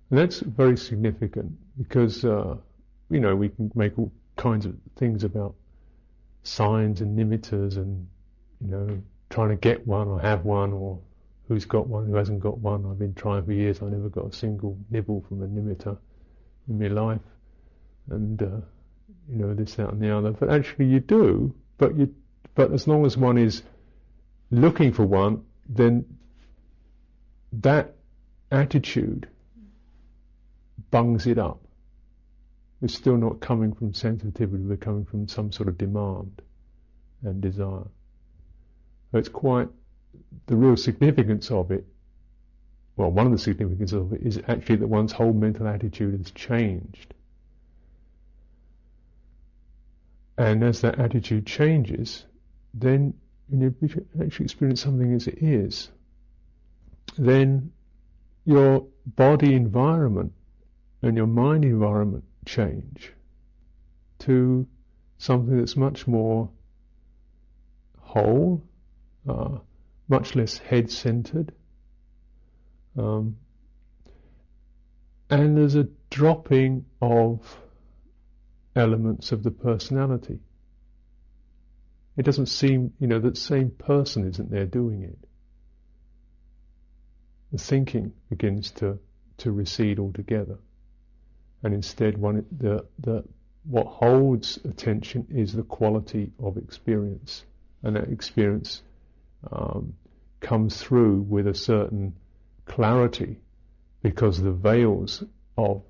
And 0.09 0.19
that's 0.19 0.39
very 0.39 0.77
significant 0.77 1.53
because, 1.77 2.23
uh, 2.23 2.57
you 3.09 3.19
know, 3.19 3.35
we 3.35 3.49
can 3.49 3.71
make 3.75 3.97
all 3.97 4.11
kinds 4.35 4.65
of 4.65 4.75
things 4.95 5.23
about 5.23 5.55
signs 6.43 7.01
and 7.01 7.17
nimittas 7.17 7.77
and, 7.77 8.07
you 8.59 8.67
know, 8.67 9.01
trying 9.31 9.49
to 9.49 9.55
get 9.55 9.87
one 9.87 10.07
or 10.07 10.19
have 10.19 10.45
one 10.45 10.73
or 10.73 10.99
who's 11.47 11.65
got 11.65 11.87
one, 11.87 12.05
who 12.05 12.15
hasn't 12.15 12.39
got 12.39 12.57
one. 12.59 12.85
I've 12.85 12.99
been 12.99 13.13
trying 13.13 13.43
for 13.45 13.51
years. 13.51 13.81
I 13.81 13.85
never 13.85 14.09
got 14.09 14.27
a 14.27 14.35
single 14.35 14.77
nibble 14.89 15.25
from 15.27 15.41
a 15.43 15.47
nimitta 15.47 15.97
in 16.67 16.79
my 16.79 16.87
life. 16.87 17.21
And, 18.09 18.41
uh, 18.41 18.61
you 19.29 19.37
know, 19.37 19.53
this, 19.53 19.75
that 19.75 19.89
and 19.89 20.01
the 20.01 20.15
other. 20.15 20.31
But 20.31 20.49
actually 20.49 20.85
you 20.85 20.99
do, 20.99 21.53
but 21.77 21.97
you, 21.97 22.13
but 22.55 22.71
as 22.71 22.87
long 22.87 23.05
as 23.05 23.17
one 23.17 23.37
is 23.37 23.63
looking 24.51 24.93
for 24.93 25.05
one, 25.05 25.43
then 25.67 26.05
that 27.53 27.95
attitude 28.51 29.27
bungs 30.91 31.25
it 31.25 31.37
up 31.37 31.61
we're 32.81 32.87
still 32.87 33.15
not 33.15 33.39
coming 33.39 33.73
from 33.73 33.93
sensitivity, 33.93 34.63
we're 34.63 34.75
coming 34.75 35.05
from 35.05 35.27
some 35.27 35.51
sort 35.51 35.69
of 35.69 35.77
demand 35.77 36.41
and 37.23 37.39
desire. 37.39 37.85
It's 39.13 39.29
quite 39.29 39.69
the 40.47 40.55
real 40.55 40.77
significance 40.77 41.51
of 41.51 41.71
it. 41.71 41.85
Well, 42.95 43.11
one 43.11 43.25
of 43.25 43.31
the 43.31 43.37
significances 43.37 43.93
of 43.93 44.13
it 44.13 44.21
is 44.21 44.39
actually 44.47 44.77
that 44.77 44.87
one's 44.87 45.11
whole 45.11 45.33
mental 45.33 45.67
attitude 45.67 46.17
has 46.17 46.31
changed. 46.31 47.13
And 50.37 50.63
as 50.63 50.81
that 50.81 50.99
attitude 50.99 51.45
changes, 51.45 52.25
then 52.73 53.13
you 53.49 53.75
actually 54.21 54.45
experience 54.45 54.81
something 54.81 55.13
as 55.13 55.27
it 55.27 55.41
is, 55.41 55.91
then 57.17 57.71
your 58.45 58.85
body 59.05 59.53
environment 59.53 60.33
and 61.01 61.17
your 61.17 61.27
mind 61.27 61.65
environment 61.65 62.23
change 62.45 63.11
to 64.19 64.65
something 65.17 65.57
that's 65.57 65.75
much 65.75 66.07
more 66.07 66.49
whole, 67.99 68.63
uh, 69.27 69.57
much 70.07 70.35
less 70.35 70.57
head 70.57 70.91
centered. 70.91 71.53
Um, 72.97 73.37
and 75.29 75.57
there's 75.57 75.75
a 75.75 75.87
dropping 76.09 76.85
of 77.01 77.57
elements 78.75 79.31
of 79.31 79.43
the 79.43 79.51
personality. 79.51 80.39
It 82.17 82.23
doesn't 82.23 82.47
seem, 82.47 82.93
you 82.99 83.07
know, 83.07 83.19
that 83.19 83.37
same 83.37 83.69
person 83.69 84.27
isn't 84.27 84.51
there 84.51 84.65
doing 84.65 85.03
it. 85.03 85.17
The 87.51 87.57
thinking 87.57 88.13
begins 88.29 88.71
to, 88.71 88.99
to 89.37 89.51
recede 89.51 89.99
altogether. 89.99 90.57
And 91.63 91.73
instead, 91.73 92.17
one, 92.17 92.45
the, 92.57 92.85
the, 92.99 93.23
what 93.63 93.87
holds 93.87 94.57
attention 94.65 95.27
is 95.29 95.53
the 95.53 95.63
quality 95.63 96.31
of 96.39 96.57
experience. 96.57 97.45
And 97.83 97.95
that 97.95 98.09
experience 98.09 98.83
um, 99.51 99.93
comes 100.39 100.81
through 100.81 101.21
with 101.21 101.47
a 101.47 101.53
certain 101.53 102.13
clarity 102.65 103.39
because 104.01 104.41
the 104.41 104.51
veils 104.51 105.23
of 105.57 105.83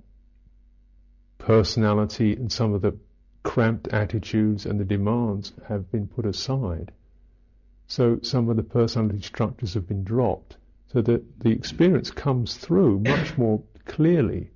personality 1.38 2.34
and 2.34 2.52
some 2.52 2.74
of 2.74 2.82
the 2.82 2.96
cramped 3.44 3.88
attitudes 3.88 4.66
and 4.66 4.80
the 4.80 4.86
demands 4.86 5.54
have 5.68 5.92
been 5.92 6.08
put 6.08 6.26
aside. 6.26 6.92
So 7.88 8.20
some 8.22 8.50
of 8.50 8.58
the 8.58 8.64
personality 8.64 9.22
structures 9.22 9.74
have 9.74 9.88
been 9.88 10.04
dropped 10.04 10.58
so 10.94 11.02
that 11.02 11.40
the 11.40 11.50
experience 11.50 12.12
comes 12.12 12.56
through 12.56 13.00
much 13.00 13.38
more 13.38 13.64
clearly 13.86 14.52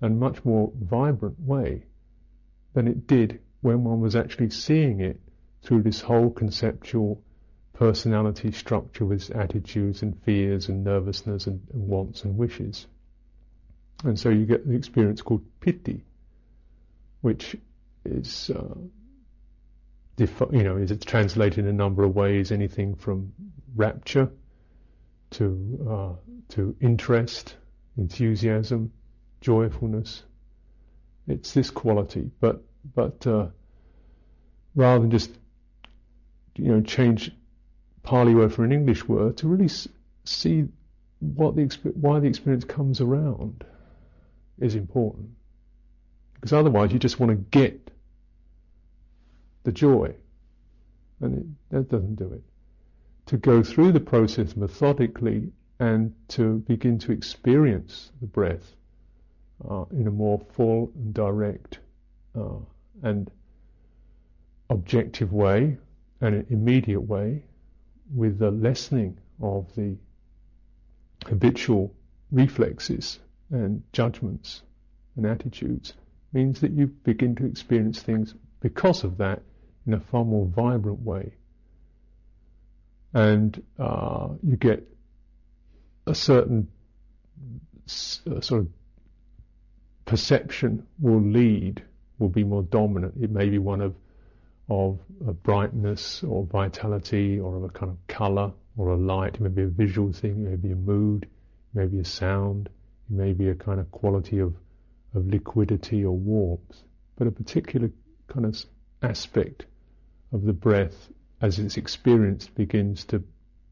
and 0.00 0.20
much 0.20 0.44
more 0.44 0.72
vibrant 0.80 1.40
way 1.40 1.84
than 2.74 2.86
it 2.86 3.06
did 3.06 3.40
when 3.60 3.84
one 3.84 4.00
was 4.00 4.16
actually 4.16 4.50
seeing 4.50 5.00
it 5.00 5.20
through 5.62 5.82
this 5.82 6.00
whole 6.00 6.30
conceptual 6.30 7.22
personality 7.80 8.52
structure 8.52 9.06
with 9.06 9.30
attitudes 9.30 10.02
and 10.02 10.22
fears 10.22 10.68
and 10.68 10.84
nervousness 10.84 11.46
and, 11.46 11.66
and 11.72 11.88
wants 11.88 12.24
and 12.24 12.36
wishes. 12.36 12.86
And 14.04 14.18
so 14.18 14.28
you 14.28 14.44
get 14.44 14.68
the 14.68 14.76
experience 14.76 15.22
called 15.22 15.42
piti, 15.60 16.04
which 17.22 17.56
is, 18.04 18.50
uh, 18.50 18.74
defi- 20.16 20.58
you 20.58 20.62
know, 20.62 20.76
is 20.76 20.94
translated 21.06 21.60
in 21.60 21.68
a 21.68 21.72
number 21.72 22.04
of 22.04 22.14
ways, 22.14 22.52
anything 22.52 22.96
from 22.96 23.32
rapture 23.74 24.30
to 25.30 25.86
uh, 25.90 26.32
to 26.50 26.76
interest, 26.82 27.56
enthusiasm, 27.96 28.92
joyfulness. 29.40 30.22
It's 31.26 31.54
this 31.54 31.70
quality, 31.70 32.30
but 32.40 32.62
but 32.94 33.26
uh, 33.26 33.46
rather 34.74 35.00
than 35.00 35.10
just 35.10 35.30
you 36.56 36.72
know 36.72 36.82
change 36.82 37.32
Pali 38.02 38.34
word 38.34 38.52
for 38.52 38.64
an 38.64 38.72
English 38.72 39.06
word, 39.06 39.36
to 39.38 39.48
really 39.48 39.70
see 40.24 40.68
what 41.20 41.54
the 41.54 41.64
why 41.94 42.18
the 42.18 42.26
experience 42.26 42.64
comes 42.64 43.00
around 43.00 43.64
is 44.58 44.74
important. 44.74 45.30
Because 46.34 46.52
otherwise, 46.52 46.92
you 46.92 46.98
just 46.98 47.20
want 47.20 47.30
to 47.30 47.58
get 47.58 47.90
the 49.64 49.72
joy, 49.72 50.14
and 51.20 51.38
it, 51.38 51.46
that 51.70 51.88
doesn't 51.90 52.16
do 52.16 52.32
it. 52.32 52.42
To 53.26 53.36
go 53.36 53.62
through 53.62 53.92
the 53.92 54.00
process 54.00 54.56
methodically 54.56 55.52
and 55.78 56.14
to 56.28 56.58
begin 56.66 56.98
to 57.00 57.12
experience 57.12 58.10
the 58.20 58.26
breath 58.26 58.74
uh, 59.68 59.84
in 59.92 60.06
a 60.06 60.10
more 60.10 60.40
full 60.52 60.90
and 60.94 61.14
direct 61.14 61.78
uh, 62.38 62.58
and 63.02 63.30
objective 64.68 65.32
way 65.32 65.76
and 66.20 66.34
an 66.34 66.46
immediate 66.50 67.00
way 67.00 67.42
with 68.14 68.38
the 68.38 68.50
lessening 68.50 69.18
of 69.40 69.74
the 69.74 69.96
habitual 71.26 71.94
reflexes 72.30 73.18
and 73.50 73.82
judgments 73.92 74.62
and 75.16 75.26
attitudes 75.26 75.94
means 76.32 76.60
that 76.60 76.72
you 76.72 76.86
begin 76.86 77.34
to 77.34 77.44
experience 77.44 78.00
things 78.02 78.34
because 78.60 79.04
of 79.04 79.18
that 79.18 79.42
in 79.86 79.94
a 79.94 80.00
far 80.00 80.24
more 80.24 80.46
vibrant 80.46 81.00
way. 81.00 81.32
And 83.12 83.60
uh, 83.78 84.28
you 84.42 84.56
get 84.56 84.86
a 86.06 86.14
certain 86.14 86.68
uh, 87.86 88.40
sort 88.40 88.60
of 88.60 88.68
perception 90.04 90.86
will 91.00 91.20
lead, 91.20 91.82
will 92.18 92.28
be 92.28 92.44
more 92.44 92.62
dominant. 92.62 93.14
It 93.20 93.30
may 93.30 93.48
be 93.48 93.58
one 93.58 93.80
of 93.80 93.94
of 94.70 95.00
a 95.26 95.32
brightness 95.32 96.22
or 96.22 96.44
vitality 96.44 97.40
or 97.40 97.56
of 97.56 97.64
a 97.64 97.68
kind 97.68 97.90
of 97.90 98.06
color 98.06 98.52
or 98.76 98.90
a 98.90 98.96
light. 98.96 99.34
It 99.34 99.40
may 99.40 99.48
be 99.48 99.62
a 99.62 99.66
visual 99.66 100.12
thing, 100.12 100.30
it 100.30 100.50
may 100.50 100.56
be 100.56 100.70
a 100.70 100.76
mood, 100.76 101.24
it 101.24 101.78
may 101.78 101.86
be 101.86 101.98
a 101.98 102.04
sound, 102.04 102.68
it 103.10 103.16
may 103.16 103.32
be 103.32 103.48
a 103.48 103.54
kind 103.54 103.80
of 103.80 103.90
quality 103.90 104.38
of, 104.38 104.54
of 105.14 105.26
liquidity 105.26 106.04
or 106.04 106.16
warmth. 106.16 106.82
But 107.16 107.26
a 107.26 107.32
particular 107.32 107.90
kind 108.28 108.46
of 108.46 108.64
aspect 109.02 109.66
of 110.32 110.44
the 110.44 110.52
breath 110.52 111.08
as 111.40 111.58
it's 111.58 111.76
experienced 111.76 112.54
begins 112.54 113.04
to 113.06 113.24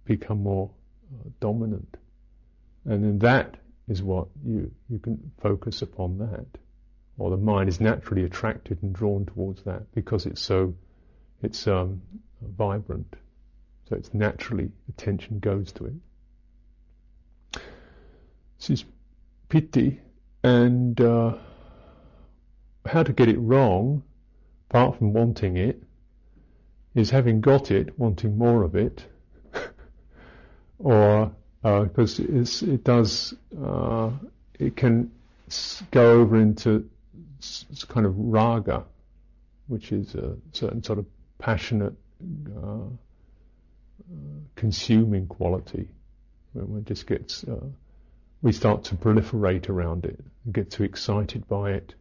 become 0.05 0.43
more 0.43 0.71
uh, 1.15 1.29
dominant. 1.39 1.97
And 2.85 3.05
then 3.05 3.19
that 3.21 3.57
is 3.87 4.03
what 4.03 4.29
you, 4.45 4.71
you 4.89 4.99
can 4.99 5.31
focus 5.41 5.83
upon 5.83 6.19
that. 6.19 6.47
Or 7.19 7.31
the 7.31 7.37
mind 7.37 7.69
is 7.69 7.81
naturally 7.81 8.25
attracted 8.25 8.83
and 8.83 8.93
drawn 8.93 9.27
towards 9.27 9.63
that 9.63 9.93
because 9.95 10.27
it's 10.27 10.41
so 10.41 10.75
it's 11.43 11.67
um, 11.67 12.01
vibrant. 12.43 13.17
So 13.89 13.97
it's 13.97 14.13
naturally 14.13 14.71
attention 14.89 15.39
goes 15.39 15.73
to 15.73 15.87
it. 15.87 17.61
This 18.59 18.71
is 18.71 18.85
piti, 19.49 20.01
and 20.43 21.01
uh, 21.01 21.37
how 22.85 23.03
to 23.03 23.13
get 23.13 23.29
it 23.29 23.39
wrong, 23.39 24.03
apart 24.69 24.99
from 24.99 25.13
wanting 25.13 25.57
it, 25.57 25.83
is 26.95 27.11
having 27.11 27.41
got 27.41 27.71
it, 27.71 27.99
wanting 27.99 28.37
more 28.37 28.63
of 28.65 28.75
it, 28.75 29.05
or 30.79 31.33
because 31.63 32.21
uh, 32.21 32.73
it 32.73 32.85
does, 32.85 33.35
uh, 33.65 34.11
it 34.59 34.77
can 34.77 35.11
go 35.91 36.21
over 36.21 36.37
into 36.37 36.89
kind 37.89 38.07
of 38.07 38.15
raga, 38.19 38.85
which 39.69 39.93
is 39.93 40.15
a 40.15 40.37
certain 40.53 40.83
sort 40.83 40.99
of 40.99 41.07
passionate, 41.39 41.95
uh, 42.57 42.89
consuming 44.57 45.27
quality. 45.27 45.89
When 46.53 46.85
just 46.85 47.07
gets, 47.07 47.45
uh, 47.45 47.67
we 48.43 48.53
start 48.53 48.85
to 48.85 48.97
proliferate 48.97 49.69
around 49.69 50.05
it, 50.05 50.19
get 50.51 50.71
too 50.71 50.85
excited 50.85 51.47
by 51.49 51.73
it. 51.73 51.95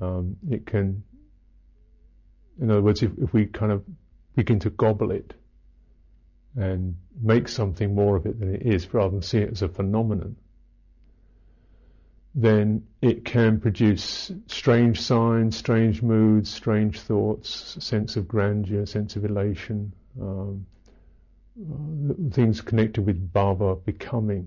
Um, 0.00 0.36
it 0.50 0.66
can, 0.66 1.02
in 2.60 2.70
other 2.70 2.82
words, 2.82 3.02
if, 3.02 3.12
if 3.18 3.32
we 3.32 3.46
kind 3.46 3.72
of 3.72 3.84
begin 4.34 4.58
to 4.60 4.70
gobble 4.70 5.10
it 5.10 5.32
and 6.56 6.96
make 7.20 7.48
something 7.48 7.94
more 7.94 8.16
of 8.16 8.26
it 8.26 8.40
than 8.40 8.54
it 8.54 8.62
is, 8.62 8.92
rather 8.92 9.10
than 9.10 9.22
see 9.22 9.38
it 9.38 9.50
as 9.52 9.62
a 9.62 9.68
phenomenon, 9.68 10.36
then 12.38 12.86
it 13.00 13.24
can 13.24 13.58
produce 13.58 14.30
strange 14.46 15.00
signs, 15.00 15.56
strange 15.56 16.02
moods, 16.02 16.52
strange 16.52 17.00
thoughts, 17.00 17.82
sense 17.82 18.16
of 18.16 18.28
grandeur, 18.28 18.84
sense 18.84 19.16
of 19.16 19.24
elation, 19.24 19.90
um, 20.20 20.66
uh, 21.58 22.12
things 22.30 22.60
connected 22.60 23.06
with 23.06 23.32
bhava, 23.32 23.82
becoming, 23.86 24.46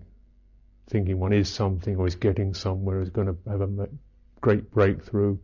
thinking 0.88 1.18
one 1.18 1.34
is 1.34 1.50
something 1.50 1.96
or 1.96 2.06
is 2.06 2.14
getting 2.14 2.54
somewhere, 2.54 3.02
is 3.02 3.10
going 3.10 3.26
to 3.26 3.36
have 3.50 3.62
a 3.62 3.90
great 4.40 4.70
breakthrough, 4.70 5.36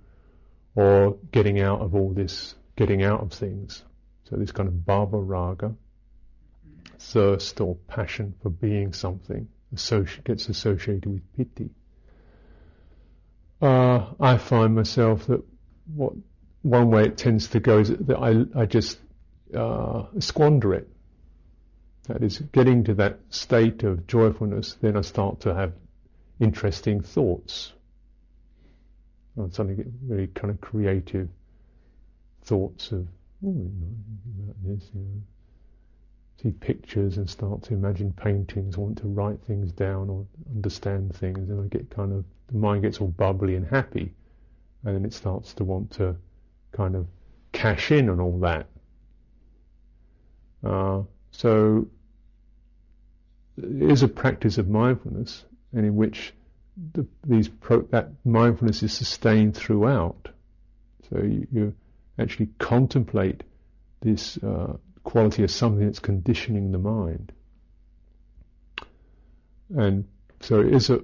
or 0.76 1.18
getting 1.32 1.60
out 1.60 1.82
of 1.82 1.96
all 1.96 2.14
this, 2.14 2.54
getting 2.76 3.04
out 3.04 3.22
of 3.22 3.34
things. 3.34 3.84
So 4.30 4.36
this 4.36 4.52
kind 4.52 4.70
of 4.70 4.76
bhava 4.76 5.20
raga, 5.20 5.74
thirst 7.00 7.60
or 7.60 7.74
passion 7.88 8.36
for 8.44 8.52
being 8.52 8.94
something, 8.94 9.48
associ- 9.74 10.24
gets 10.24 10.48
associated 10.48 11.08
with 11.08 11.36
piti 11.36 11.72
uh, 13.62 14.06
I 14.20 14.38
find 14.38 14.76
myself 14.76 15.28
that 15.28 15.44
what 15.94 16.14
one 16.62 16.90
way 16.90 17.06
it 17.06 17.18
tends 17.18 17.50
to 17.50 17.60
go 17.60 17.80
is 17.80 17.90
that 17.90 18.18
I, 18.18 18.62
I 18.62 18.66
just 18.66 19.00
uh, 19.56 20.06
squander 20.20 20.74
it. 20.74 20.90
That 22.08 22.24
is, 22.24 22.40
getting 22.40 22.84
to 22.86 22.94
that 22.96 23.20
state 23.30 23.84
of 23.84 24.08
joyfulness, 24.08 24.76
then 24.82 24.96
I 24.98 25.02
start 25.02 25.42
to 25.42 25.54
have 25.54 25.74
interesting 26.40 27.02
thoughts. 27.02 27.72
I 29.40 29.50
suddenly 29.50 29.76
get 29.76 29.88
really 30.08 30.28
kind 30.28 30.52
of 30.52 30.62
creative 30.62 31.30
thoughts 32.44 32.92
of, 32.92 33.08
oh, 33.46 33.50
about 33.50 34.56
this, 34.64 34.90
you 34.94 35.02
know. 35.02 35.22
See 36.42 36.52
pictures 36.52 37.18
and 37.18 37.30
start 37.30 37.64
to 37.64 37.74
imagine 37.74 38.12
paintings, 38.14 38.78
want 38.78 38.98
to 38.98 39.08
write 39.08 39.42
things 39.44 39.72
down 39.72 40.10
or 40.10 40.26
understand 40.54 41.16
things, 41.16 41.50
and 41.50 41.62
I 41.62 41.68
get 41.68 41.90
kind 41.90 42.12
of 42.12 42.26
the 42.48 42.58
mind 42.58 42.84
gets 42.84 43.00
all 43.00 43.08
bubbly 43.08 43.56
and 43.56 43.66
happy, 43.66 44.14
and 44.84 44.96
then 44.96 45.06
it 45.06 45.14
starts 45.14 45.54
to 45.56 45.64
want 45.64 45.92
to 45.94 46.16
kind 46.72 46.96
of 46.96 47.08
cash 47.52 47.92
in 47.92 48.10
on 48.10 48.20
all 48.20 48.40
that. 48.40 48.68
Uh, 50.64 51.04
so 51.32 51.88
it 53.58 53.92
is 53.92 54.04
a 54.04 54.08
practice 54.08 54.58
of 54.58 54.68
mindfulness, 54.68 55.46
and 55.74 55.86
in 55.86 55.96
which 55.96 56.34
the, 56.94 57.08
these 57.26 57.48
pro, 57.48 57.82
that 57.84 58.10
mindfulness 58.26 58.84
is 58.84 58.94
sustained 58.94 59.56
throughout. 59.56 60.28
So 61.10 61.20
you, 61.22 61.48
you 61.52 61.74
actually 62.20 62.50
contemplate 62.60 63.44
this 64.02 64.38
uh, 64.38 64.74
quality 65.06 65.44
as 65.44 65.54
something 65.54 65.86
that's 65.86 66.00
conditioning 66.00 66.72
the 66.72 66.78
mind. 66.78 67.32
And 69.74 70.06
so 70.42 70.60
it 70.60 70.74
is 70.74 70.90
a, 70.90 71.00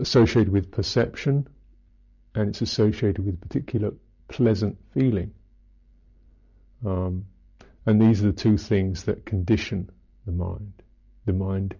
associated 0.00 0.50
with 0.50 0.70
perception 0.70 1.46
and 2.34 2.48
it's 2.48 2.62
associated 2.62 3.24
with 3.24 3.40
particular 3.40 3.92
pleasant 4.28 4.78
feeling. 4.94 5.32
Um, 6.86 7.26
and 7.84 8.00
these 8.00 8.22
are 8.22 8.26
the 8.26 8.32
two 8.32 8.56
things 8.56 9.04
that 9.04 9.26
condition 9.26 9.90
the 10.24 10.32
mind. 10.32 10.72
The 11.26 11.32
mind 11.32 11.74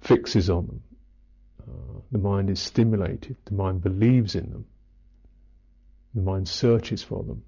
fixes 0.00 0.50
on 0.50 0.66
them. 0.66 0.82
Uh, 1.62 2.00
the 2.10 2.18
mind 2.18 2.50
is 2.50 2.60
stimulated. 2.60 3.36
The 3.44 3.54
mind 3.54 3.82
believes 3.82 4.34
in 4.34 4.50
them. 4.50 4.66
The 6.14 6.22
mind 6.22 6.48
searches 6.48 7.02
for 7.02 7.22
them. 7.22 7.42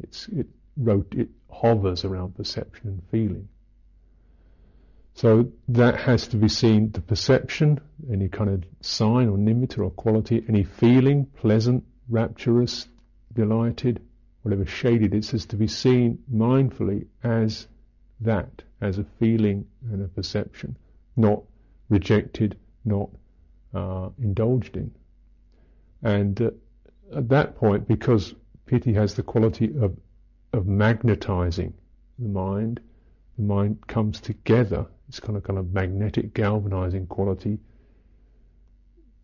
It's, 0.00 0.28
it 0.28 0.46
wrote, 0.78 1.14
it 1.16 1.28
hovers 1.50 2.04
around 2.04 2.36
perception 2.36 2.88
and 2.88 3.02
feeling. 3.10 3.48
So 5.14 5.50
that 5.68 5.96
has 5.96 6.28
to 6.28 6.36
be 6.36 6.48
seen, 6.48 6.92
the 6.92 7.00
perception, 7.00 7.80
any 8.10 8.28
kind 8.28 8.50
of 8.50 8.64
sign 8.80 9.28
or 9.28 9.36
nimitta 9.36 9.78
or 9.80 9.90
quality, 9.90 10.44
any 10.48 10.62
feeling, 10.62 11.26
pleasant, 11.26 11.84
rapturous, 12.08 12.86
delighted, 13.32 14.00
whatever 14.42 14.64
shaded, 14.64 15.14
it 15.14 15.26
has 15.26 15.46
to 15.46 15.56
be 15.56 15.66
seen 15.66 16.22
mindfully 16.32 17.06
as 17.24 17.66
that, 18.20 18.62
as 18.80 18.98
a 18.98 19.04
feeling 19.18 19.66
and 19.90 20.04
a 20.04 20.08
perception, 20.08 20.76
not 21.16 21.42
rejected, 21.88 22.56
not 22.84 23.10
uh, 23.74 24.08
indulged 24.22 24.76
in. 24.76 24.92
And 26.02 26.40
uh, 26.40 26.50
at 27.14 27.28
that 27.30 27.56
point, 27.56 27.88
because 27.88 28.34
piti 28.66 28.92
has 28.92 29.14
the 29.14 29.22
quality 29.22 29.74
of 29.80 29.96
of 30.52 30.66
magnetizing 30.66 31.72
the 32.18 32.28
mind. 32.28 32.80
The 33.36 33.44
mind 33.44 33.86
comes 33.86 34.20
together. 34.20 34.86
It's 35.08 35.20
kind 35.20 35.36
of 35.36 35.44
kind 35.44 35.58
of 35.58 35.72
magnetic 35.72 36.34
galvanizing 36.34 37.06
quality. 37.06 37.58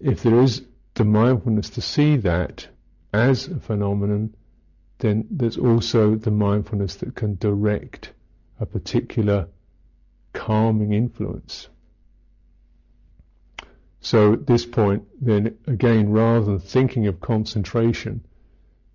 If 0.00 0.22
there 0.22 0.40
is 0.40 0.62
the 0.94 1.04
mindfulness 1.04 1.70
to 1.70 1.80
see 1.80 2.16
that 2.18 2.68
as 3.12 3.48
a 3.48 3.58
phenomenon, 3.60 4.34
then 4.98 5.26
there's 5.30 5.58
also 5.58 6.14
the 6.14 6.30
mindfulness 6.30 6.96
that 6.96 7.14
can 7.14 7.36
direct 7.36 8.12
a 8.60 8.66
particular 8.66 9.48
calming 10.32 10.92
influence. 10.92 11.68
So 14.00 14.34
at 14.34 14.46
this 14.46 14.66
point, 14.66 15.04
then 15.20 15.56
again, 15.66 16.10
rather 16.10 16.44
than 16.44 16.58
thinking 16.60 17.06
of 17.06 17.20
concentration, 17.20 18.24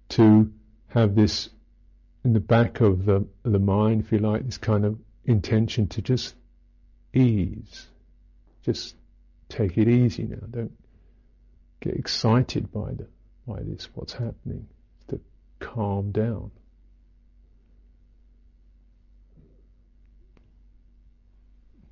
to 0.10 0.52
have 0.90 1.16
this 1.16 1.50
in 2.30 2.34
the 2.34 2.40
back 2.40 2.80
of 2.80 3.06
the, 3.06 3.26
the 3.42 3.58
mind, 3.58 4.02
if 4.02 4.12
you 4.12 4.20
like, 4.20 4.46
this 4.46 4.60
kind 4.60 4.86
of 4.86 5.00
intention 5.26 5.88
to 5.88 6.00
just 6.00 6.36
ease. 7.12 7.88
Just 8.62 8.96
take 9.50 9.80
it 9.80 9.88
easy 9.88 10.26
now. 10.26 10.38
Don't 10.48 10.78
get 11.80 11.96
excited 11.96 12.72
by 12.72 12.92
the 12.92 13.08
by 13.48 13.64
this, 13.64 13.90
what's 13.96 14.14
happening. 14.14 14.68
To 15.08 15.20
calm 15.58 16.12
down. 16.12 16.52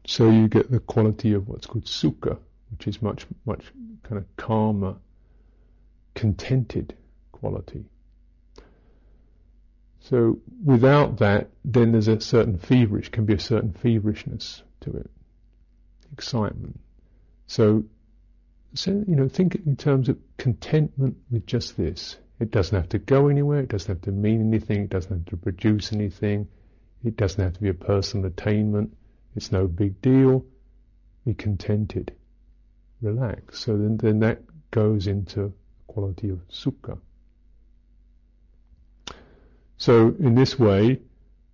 So 0.05 0.29
you 0.29 0.47
get 0.47 0.69
the 0.69 0.79
quality 0.79 1.33
of 1.33 1.47
what's 1.47 1.65
called 1.65 1.85
sukha, 1.85 2.37
which 2.69 2.85
is 2.85 3.01
much, 3.01 3.25
much 3.47 3.65
kind 4.03 4.19
of 4.19 4.25
calmer, 4.35 4.97
contented 6.13 6.95
quality. 7.31 7.85
So 10.09 10.39
without 10.63 11.17
that, 11.17 11.49
then 11.65 11.91
there's 11.91 12.07
a 12.07 12.21
certain 12.21 12.57
feverish, 12.57 13.09
can 13.09 13.25
be 13.25 13.33
a 13.33 13.39
certain 13.39 13.73
feverishness 13.73 14.63
to 14.81 14.91
it, 14.91 15.11
excitement. 16.13 16.79
So, 17.47 17.83
so 18.73 18.91
you 18.91 19.17
know, 19.17 19.27
think 19.27 19.55
in 19.55 19.75
terms 19.75 20.07
of 20.07 20.17
contentment 20.37 21.17
with 21.29 21.45
just 21.45 21.75
this. 21.75 22.15
It 22.39 22.51
doesn't 22.51 22.75
have 22.75 22.87
to 22.89 22.99
go 22.99 23.27
anywhere. 23.27 23.61
It 23.61 23.69
doesn't 23.69 23.93
have 23.93 24.01
to 24.03 24.11
mean 24.11 24.39
anything. 24.39 24.83
It 24.83 24.89
doesn't 24.89 25.11
have 25.11 25.25
to 25.25 25.37
produce 25.37 25.91
anything. 25.91 26.47
It 27.03 27.17
doesn't 27.17 27.43
have 27.43 27.53
to 27.53 27.61
be 27.61 27.69
a 27.69 27.73
personal 27.73 28.27
attainment. 28.27 28.95
It's 29.35 29.51
no 29.51 29.67
big 29.67 30.01
deal. 30.01 30.45
Be 31.25 31.33
contented. 31.33 32.13
Relax. 33.01 33.59
So 33.59 33.75
then, 33.75 33.97
then 33.97 34.19
that 34.19 34.41
goes 34.71 35.07
into 35.07 35.51
quality 35.87 36.29
of 36.29 36.47
sukha. 36.47 36.97
So 39.77 40.15
in 40.19 40.33
this 40.33 40.57
way, 40.57 40.99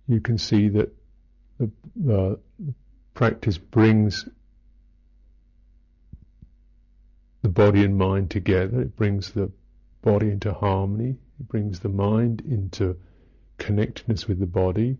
you 0.08 0.20
can 0.20 0.38
see 0.38 0.68
that 0.70 0.94
the, 1.58 1.70
the 1.94 2.38
practice 3.12 3.58
brings 3.58 4.26
the 7.42 7.48
body 7.50 7.84
and 7.84 7.96
mind 7.96 8.30
together. 8.30 8.80
It 8.80 8.96
brings 8.96 9.32
the 9.32 9.50
body 10.02 10.30
into 10.30 10.52
harmony. 10.52 11.16
It 11.38 11.48
brings 11.48 11.80
the 11.80 11.90
mind 11.90 12.42
into 12.48 12.96
connectedness 13.58 14.26
with 14.26 14.38
the 14.38 14.46
body. 14.46 14.96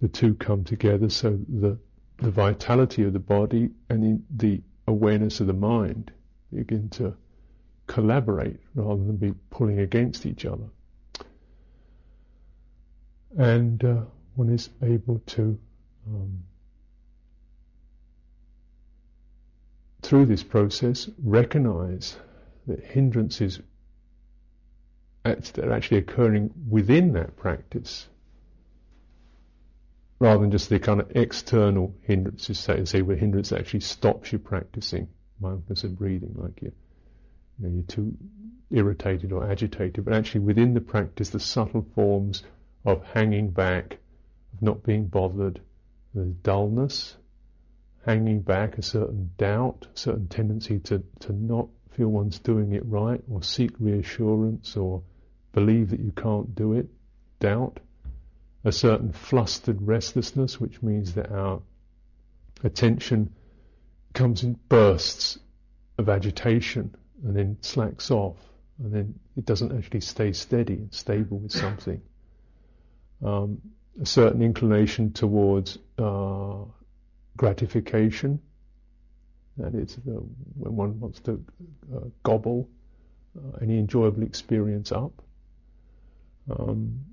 The 0.00 0.08
two 0.08 0.34
come 0.34 0.64
together 0.64 1.10
so 1.10 1.38
the, 1.48 1.78
the 2.16 2.30
vitality 2.30 3.04
of 3.04 3.12
the 3.12 3.18
body 3.18 3.70
and 3.90 4.24
the 4.34 4.62
awareness 4.86 5.40
of 5.40 5.46
the 5.46 5.52
mind 5.52 6.10
begin 6.52 6.88
to 6.90 7.14
collaborate 7.86 8.60
rather 8.74 9.04
than 9.04 9.16
be 9.16 9.34
pulling 9.50 9.78
against 9.78 10.24
each 10.26 10.44
other 10.46 10.68
and 13.36 13.82
uh, 13.84 14.00
one 14.34 14.50
is 14.50 14.68
able 14.82 15.20
to, 15.26 15.58
um, 16.06 16.44
through 20.02 20.26
this 20.26 20.42
process, 20.42 21.08
recognize 21.22 22.16
that 22.66 22.82
hindrances 22.84 23.60
that 25.24 25.58
are 25.60 25.72
actually 25.72 25.98
occurring 25.98 26.50
within 26.68 27.12
that 27.12 27.36
practice, 27.36 28.08
rather 30.18 30.40
than 30.40 30.50
just 30.50 30.68
the 30.68 30.78
kind 30.78 31.00
of 31.00 31.10
external 31.16 31.94
hindrances, 32.02 32.58
say, 32.58 32.84
say 32.84 33.02
where 33.02 33.16
hindrance 33.16 33.52
actually 33.52 33.80
stops 33.80 34.32
you 34.32 34.38
practicing 34.38 35.08
mindfulness 35.40 35.84
of 35.84 35.96
breathing, 35.98 36.34
like 36.36 36.60
you, 36.62 36.72
you 37.58 37.68
know, 37.68 37.74
you're 37.74 37.82
too 37.84 38.16
irritated 38.70 39.32
or 39.32 39.48
agitated, 39.48 40.04
but 40.04 40.14
actually 40.14 40.40
within 40.40 40.74
the 40.74 40.80
practice, 40.80 41.30
the 41.30 41.40
subtle 41.40 41.86
forms 41.94 42.42
of 42.84 43.04
hanging 43.14 43.50
back, 43.50 43.98
of 44.54 44.62
not 44.62 44.82
being 44.82 45.06
bothered, 45.06 45.60
the 46.14 46.24
dullness, 46.24 47.16
hanging 48.04 48.40
back, 48.40 48.78
a 48.78 48.82
certain 48.82 49.30
doubt, 49.38 49.86
a 49.94 49.98
certain 49.98 50.26
tendency 50.28 50.78
to, 50.80 51.02
to 51.20 51.32
not 51.32 51.68
feel 51.90 52.08
one's 52.08 52.38
doing 52.38 52.72
it 52.72 52.84
right, 52.86 53.22
or 53.30 53.42
seek 53.42 53.70
reassurance, 53.78 54.76
or 54.76 55.02
believe 55.52 55.90
that 55.90 56.00
you 56.00 56.12
can't 56.12 56.54
do 56.54 56.72
it, 56.72 56.88
doubt, 57.38 57.78
a 58.64 58.72
certain 58.72 59.12
flustered 59.12 59.80
restlessness, 59.80 60.60
which 60.60 60.82
means 60.82 61.14
that 61.14 61.30
our 61.30 61.60
attention 62.64 63.32
comes 64.12 64.42
in 64.42 64.58
bursts 64.68 65.38
of 65.98 66.08
agitation 66.08 66.94
and 67.24 67.36
then 67.36 67.56
slacks 67.60 68.10
off, 68.10 68.36
and 68.82 68.92
then 68.92 69.14
it 69.36 69.44
doesn't 69.44 69.76
actually 69.76 70.00
stay 70.00 70.32
steady 70.32 70.74
and 70.74 70.92
stable 70.92 71.38
with 71.38 71.52
something 71.52 72.00
um, 73.22 73.60
a 74.00 74.06
certain 74.06 74.42
inclination 74.42 75.12
towards 75.12 75.78
uh, 75.98 76.64
gratification. 77.36 78.40
That 79.58 79.74
is, 79.74 79.96
the, 79.96 80.12
when 80.12 80.76
one 80.76 81.00
wants 81.00 81.20
to 81.20 81.44
uh, 81.94 82.00
gobble 82.22 82.68
uh, 83.36 83.58
any 83.60 83.78
enjoyable 83.78 84.22
experience 84.22 84.92
up. 84.92 85.12
Um, 86.50 87.04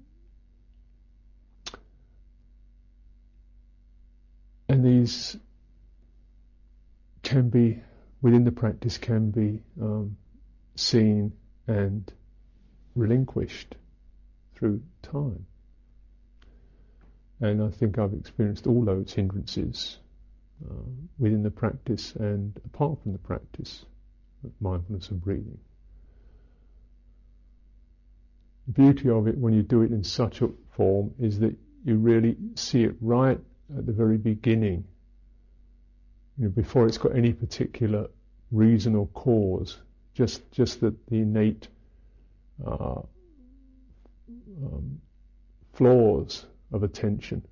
and 4.67 4.85
these 4.85 5.37
can 7.23 7.49
be, 7.49 7.79
within 8.21 8.43
the 8.43 8.51
practice, 8.51 8.97
can 8.97 9.31
be 9.31 9.61
um, 9.81 10.17
seen 10.75 11.33
and 11.67 12.11
relinquished 12.95 13.75
through 14.55 14.81
time. 15.01 15.45
And 17.41 17.63
I 17.63 17.69
think 17.69 17.97
I've 17.97 18.13
experienced 18.13 18.67
all 18.67 18.83
those 18.83 19.13
hindrances 19.13 19.97
uh, 20.69 20.73
within 21.17 21.43
the 21.43 21.51
practice 21.51 22.13
and 22.15 22.59
apart 22.65 23.01
from 23.01 23.13
the 23.13 23.17
practice 23.17 23.85
of 24.43 24.51
mindfulness 24.59 25.09
and 25.09 25.21
breathing. 25.21 25.57
The 28.67 28.73
beauty 28.73 29.09
of 29.09 29.27
it 29.27 29.37
when 29.37 29.53
you 29.53 29.63
do 29.63 29.81
it 29.83 29.91
in 29.91 30.03
such 30.03 30.41
a 30.41 30.49
form 30.71 31.13
is 31.19 31.39
that 31.39 31.55
you 31.85 31.95
really 31.95 32.35
see 32.55 32.83
it 32.83 32.95
right 32.99 33.39
at 33.77 33.85
the 33.85 33.93
very 33.93 34.17
beginning, 34.17 34.83
you 36.37 36.45
know, 36.45 36.49
before 36.49 36.87
it's 36.87 36.97
got 36.97 37.15
any 37.15 37.31
particular 37.31 38.07
reason 38.51 38.95
or 38.95 39.07
cause, 39.07 39.77
just 40.13 40.51
just 40.51 40.81
that 40.81 40.93
the 41.07 41.17
innate 41.19 41.67
uh, 42.65 43.01
um, 44.63 44.99
flaws 45.73 46.45
of 46.71 46.83
attention, 46.83 47.45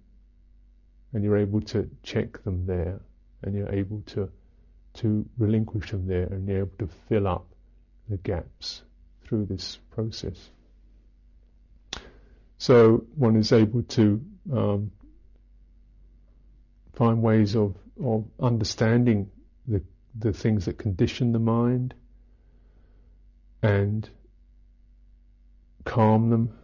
and 1.14 1.24
you're 1.24 1.38
able 1.38 1.62
to 1.62 1.90
check 2.04 2.44
them 2.44 2.66
there, 2.66 3.00
and 3.44 3.56
you're 3.56 3.74
able 3.74 4.02
to 4.08 4.30
to 4.96 5.26
relinquish 5.38 5.92
them 5.92 6.08
there, 6.08 6.26
and 6.26 6.48
you're 6.48 6.60
able 6.60 6.78
to 6.80 6.90
fill 7.08 7.28
up 7.28 7.46
the 8.10 8.18
gaps 8.18 8.82
through 9.24 9.46
this 9.46 9.78
process. 9.92 10.50
So 12.58 13.06
one 13.16 13.36
is 13.36 13.52
able 13.52 13.84
to 13.84 14.22
um, 14.52 14.92
find 16.96 17.22
ways 17.22 17.56
of, 17.56 17.76
of 18.04 18.26
understanding 18.40 19.30
the, 19.68 19.84
the 20.18 20.34
things 20.34 20.66
that 20.66 20.80
condition 20.80 21.32
the 21.32 21.40
mind 21.40 21.94
and 23.62 24.10
calm 25.86 26.30
them 26.30 26.58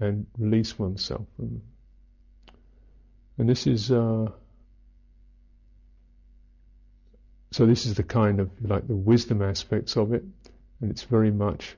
and 0.00 0.26
release 0.38 0.78
oneself 0.78 1.26
from 1.36 1.46
them. 1.46 1.62
And 3.38 3.48
this 3.48 3.66
is, 3.66 3.90
uh, 3.90 4.30
so 7.50 7.66
this 7.66 7.86
is 7.86 7.94
the 7.94 8.02
kind 8.02 8.40
of, 8.40 8.50
like, 8.62 8.86
the 8.86 8.96
wisdom 8.96 9.42
aspects 9.42 9.96
of 9.96 10.12
it, 10.12 10.24
and 10.80 10.90
it's 10.90 11.02
very 11.02 11.30
much 11.30 11.76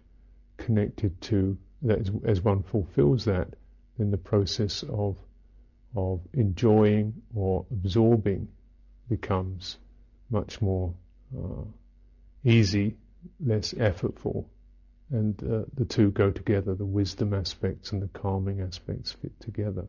connected 0.56 1.20
to, 1.22 1.56
that 1.82 2.00
as, 2.00 2.10
as 2.24 2.40
one 2.40 2.62
fulfills 2.62 3.24
that, 3.26 3.48
then 3.98 4.10
the 4.10 4.18
process 4.18 4.82
of 4.82 5.16
of 5.96 6.20
enjoying 6.34 7.22
or 7.34 7.64
absorbing 7.70 8.48
becomes 9.08 9.78
much 10.30 10.60
more 10.60 10.92
uh, 11.36 11.64
easy, 12.44 12.96
less 13.44 13.72
effortful, 13.72 14.44
and 15.10 15.40
uh, 15.42 15.64
the 15.74 15.84
two 15.84 16.10
go 16.10 16.30
together. 16.30 16.74
The 16.74 16.84
wisdom 16.84 17.32
aspects 17.34 17.92
and 17.92 18.02
the 18.02 18.08
calming 18.08 18.60
aspects 18.60 19.12
fit 19.12 19.38
together. 19.40 19.86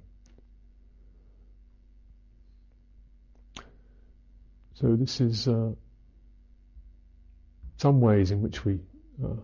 So 4.75 4.95
this 4.95 5.19
is 5.21 5.47
uh, 5.47 5.71
some 7.77 7.99
ways 7.99 8.29
in 8.29 8.41
which 8.43 8.63
we 8.63 8.79
uh, 9.23 9.37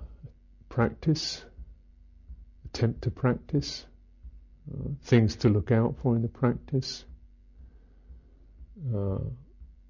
practice, 0.69 1.43
attempt 2.65 3.03
to 3.03 3.11
practice 3.11 3.85
uh, 4.71 4.89
things 5.03 5.37
to 5.37 5.49
look 5.49 5.71
out 5.71 5.95
for 6.03 6.15
in 6.15 6.21
the 6.21 6.27
practice. 6.27 7.03
Uh, 8.93 9.17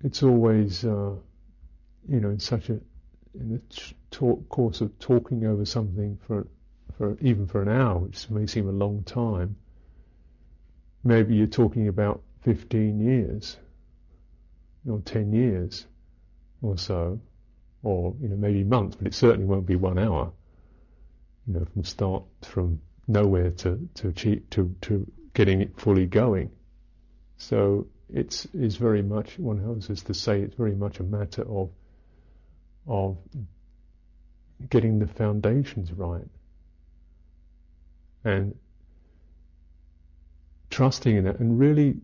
it's 0.02 0.24
always, 0.24 0.86
uh, 0.86 1.16
you 2.08 2.20
know, 2.20 2.30
in 2.30 2.40
such 2.40 2.70
a 2.70 2.80
in 3.34 3.62
the 4.12 4.36
course 4.50 4.82
of 4.82 4.98
talking 5.00 5.46
over 5.46 5.66
something 5.66 6.20
for 6.28 6.48
for 6.98 7.18
even 7.22 7.48
for 7.48 7.62
an 7.62 7.70
hour, 7.70 7.98
which 7.98 8.30
may 8.30 8.46
seem 8.46 8.70
a 8.70 8.72
long 8.72 9.04
time. 9.04 9.56
Maybe 11.04 11.36
you're 11.36 11.48
talking 11.48 11.88
about 11.88 12.22
15 12.44 13.00
years, 13.00 13.58
or 14.88 15.00
10 15.00 15.34
years, 15.34 15.86
or 16.62 16.78
so, 16.78 17.20
or 17.82 18.16
you 18.22 18.30
know 18.30 18.36
maybe 18.36 18.64
months, 18.64 18.96
but 18.96 19.08
it 19.08 19.14
certainly 19.14 19.46
won't 19.46 19.66
be 19.66 19.76
one 19.76 19.98
hour. 19.98 20.32
You 21.48 21.54
know, 21.54 21.66
from 21.66 21.84
start 21.84 22.24
from 22.42 22.82
nowhere 23.08 23.52
to 23.52 23.90
to 23.96 24.08
achieve 24.10 24.50
to 24.52 24.74
to 24.82 25.12
getting 25.34 25.62
it 25.62 25.80
fully 25.80 26.06
going. 26.06 26.52
So 27.38 27.88
it's 28.14 28.46
is 28.54 28.78
very 28.78 29.02
much 29.02 29.38
one 29.40 29.60
has 29.88 30.04
to 30.04 30.14
say 30.14 30.42
it's 30.42 30.56
very 30.56 30.76
much 30.76 31.00
a 31.00 31.04
matter 31.04 31.42
of 31.42 31.70
of 32.88 33.18
getting 34.70 35.00
the 35.00 35.08
foundations 35.08 35.92
right 35.92 36.28
and 38.24 38.56
trusting 40.70 41.16
in 41.16 41.28
it 41.28 41.40
and 41.40 41.60
really 41.60 41.96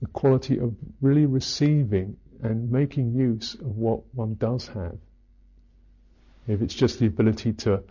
the 0.00 0.06
quality 0.08 0.58
of 0.58 0.74
really 1.00 1.26
receiving 1.26 2.16
and 2.42 2.70
making 2.70 3.14
use 3.14 3.54
of 3.54 3.76
what 3.76 4.00
one 4.14 4.34
does 4.34 4.66
have. 4.68 4.98
If 6.48 6.60
it's 6.60 6.74
just 6.74 6.98
the 6.98 7.06
ability 7.06 7.52
to 7.52 7.82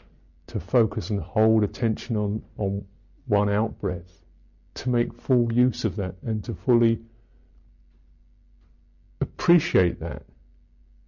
to 0.47 0.59
focus 0.59 1.11
and 1.11 1.21
hold 1.21 1.63
attention 1.63 2.17
on, 2.17 2.43
on 2.57 2.86
one 3.25 3.49
out 3.49 3.79
breath, 3.79 4.21
to 4.73 4.89
make 4.89 5.13
full 5.13 5.51
use 5.53 5.86
of 5.86 5.95
that 5.95 6.15
and 6.25 6.43
to 6.43 6.53
fully 6.53 6.99
appreciate 9.21 10.01
that 10.01 10.23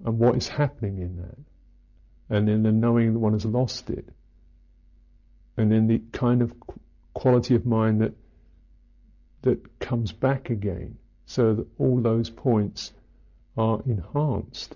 and 0.03 0.19
what 0.19 0.35
is 0.35 0.47
happening 0.47 0.99
in 0.99 1.17
that. 1.17 1.37
And 2.35 2.47
then 2.47 2.63
the 2.63 2.71
knowing 2.71 3.13
that 3.13 3.19
one 3.19 3.33
has 3.33 3.45
lost 3.45 3.89
it. 3.89 4.07
And 5.57 5.71
then 5.71 5.87
the 5.87 6.01
kind 6.11 6.41
of 6.41 6.53
quality 7.13 7.55
of 7.55 7.65
mind 7.65 8.01
that 8.01 8.13
that 9.43 9.79
comes 9.79 10.11
back 10.11 10.49
again 10.49 10.97
so 11.25 11.53
that 11.53 11.67
all 11.77 12.01
those 12.01 12.29
points 12.29 12.93
are 13.57 13.81
enhanced 13.85 14.75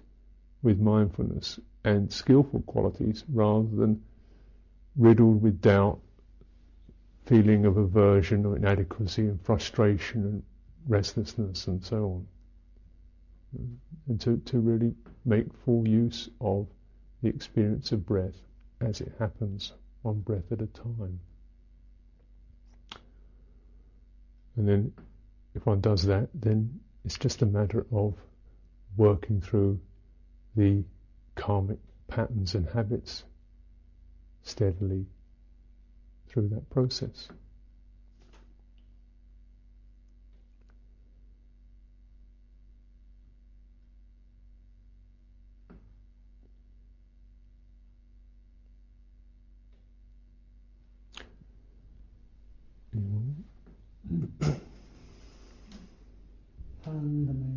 with 0.61 0.79
mindfulness 0.79 1.59
and 1.83 2.11
skillful 2.11 2.61
qualities 2.61 3.23
rather 3.29 3.67
than 3.75 4.03
riddled 4.97 5.41
with 5.41 5.61
doubt, 5.61 5.99
feeling 7.25 7.65
of 7.65 7.77
aversion 7.77 8.45
or 8.45 8.57
inadequacy 8.57 9.27
and 9.27 9.41
frustration 9.41 10.23
and 10.23 10.43
restlessness 10.87 11.67
and 11.67 11.83
so 11.83 12.03
on. 12.05 12.27
And 14.07 14.21
to, 14.21 14.37
to 14.37 14.59
really 14.59 14.93
make 15.25 15.53
full 15.65 15.87
use 15.87 16.29
of 16.39 16.67
the 17.21 17.29
experience 17.29 17.91
of 17.91 18.05
breath 18.05 18.35
as 18.81 19.01
it 19.01 19.11
happens, 19.19 19.73
one 20.01 20.19
breath 20.19 20.51
at 20.51 20.61
a 20.61 20.67
time. 20.67 21.19
And 24.55 24.67
then, 24.67 24.93
if 25.55 25.65
one 25.65 25.81
does 25.81 26.03
that, 26.03 26.29
then 26.33 26.79
it's 27.05 27.17
just 27.17 27.41
a 27.41 27.45
matter 27.45 27.85
of 27.91 28.15
working 28.95 29.41
through 29.41 29.79
the 30.55 30.83
karmic 31.35 31.79
patterns 32.07 32.55
and 32.55 32.67
habits 32.67 33.23
steadily 34.43 35.05
through 36.27 36.49
that 36.49 36.69
process. 36.69 37.29
사랑한다면 56.83 57.56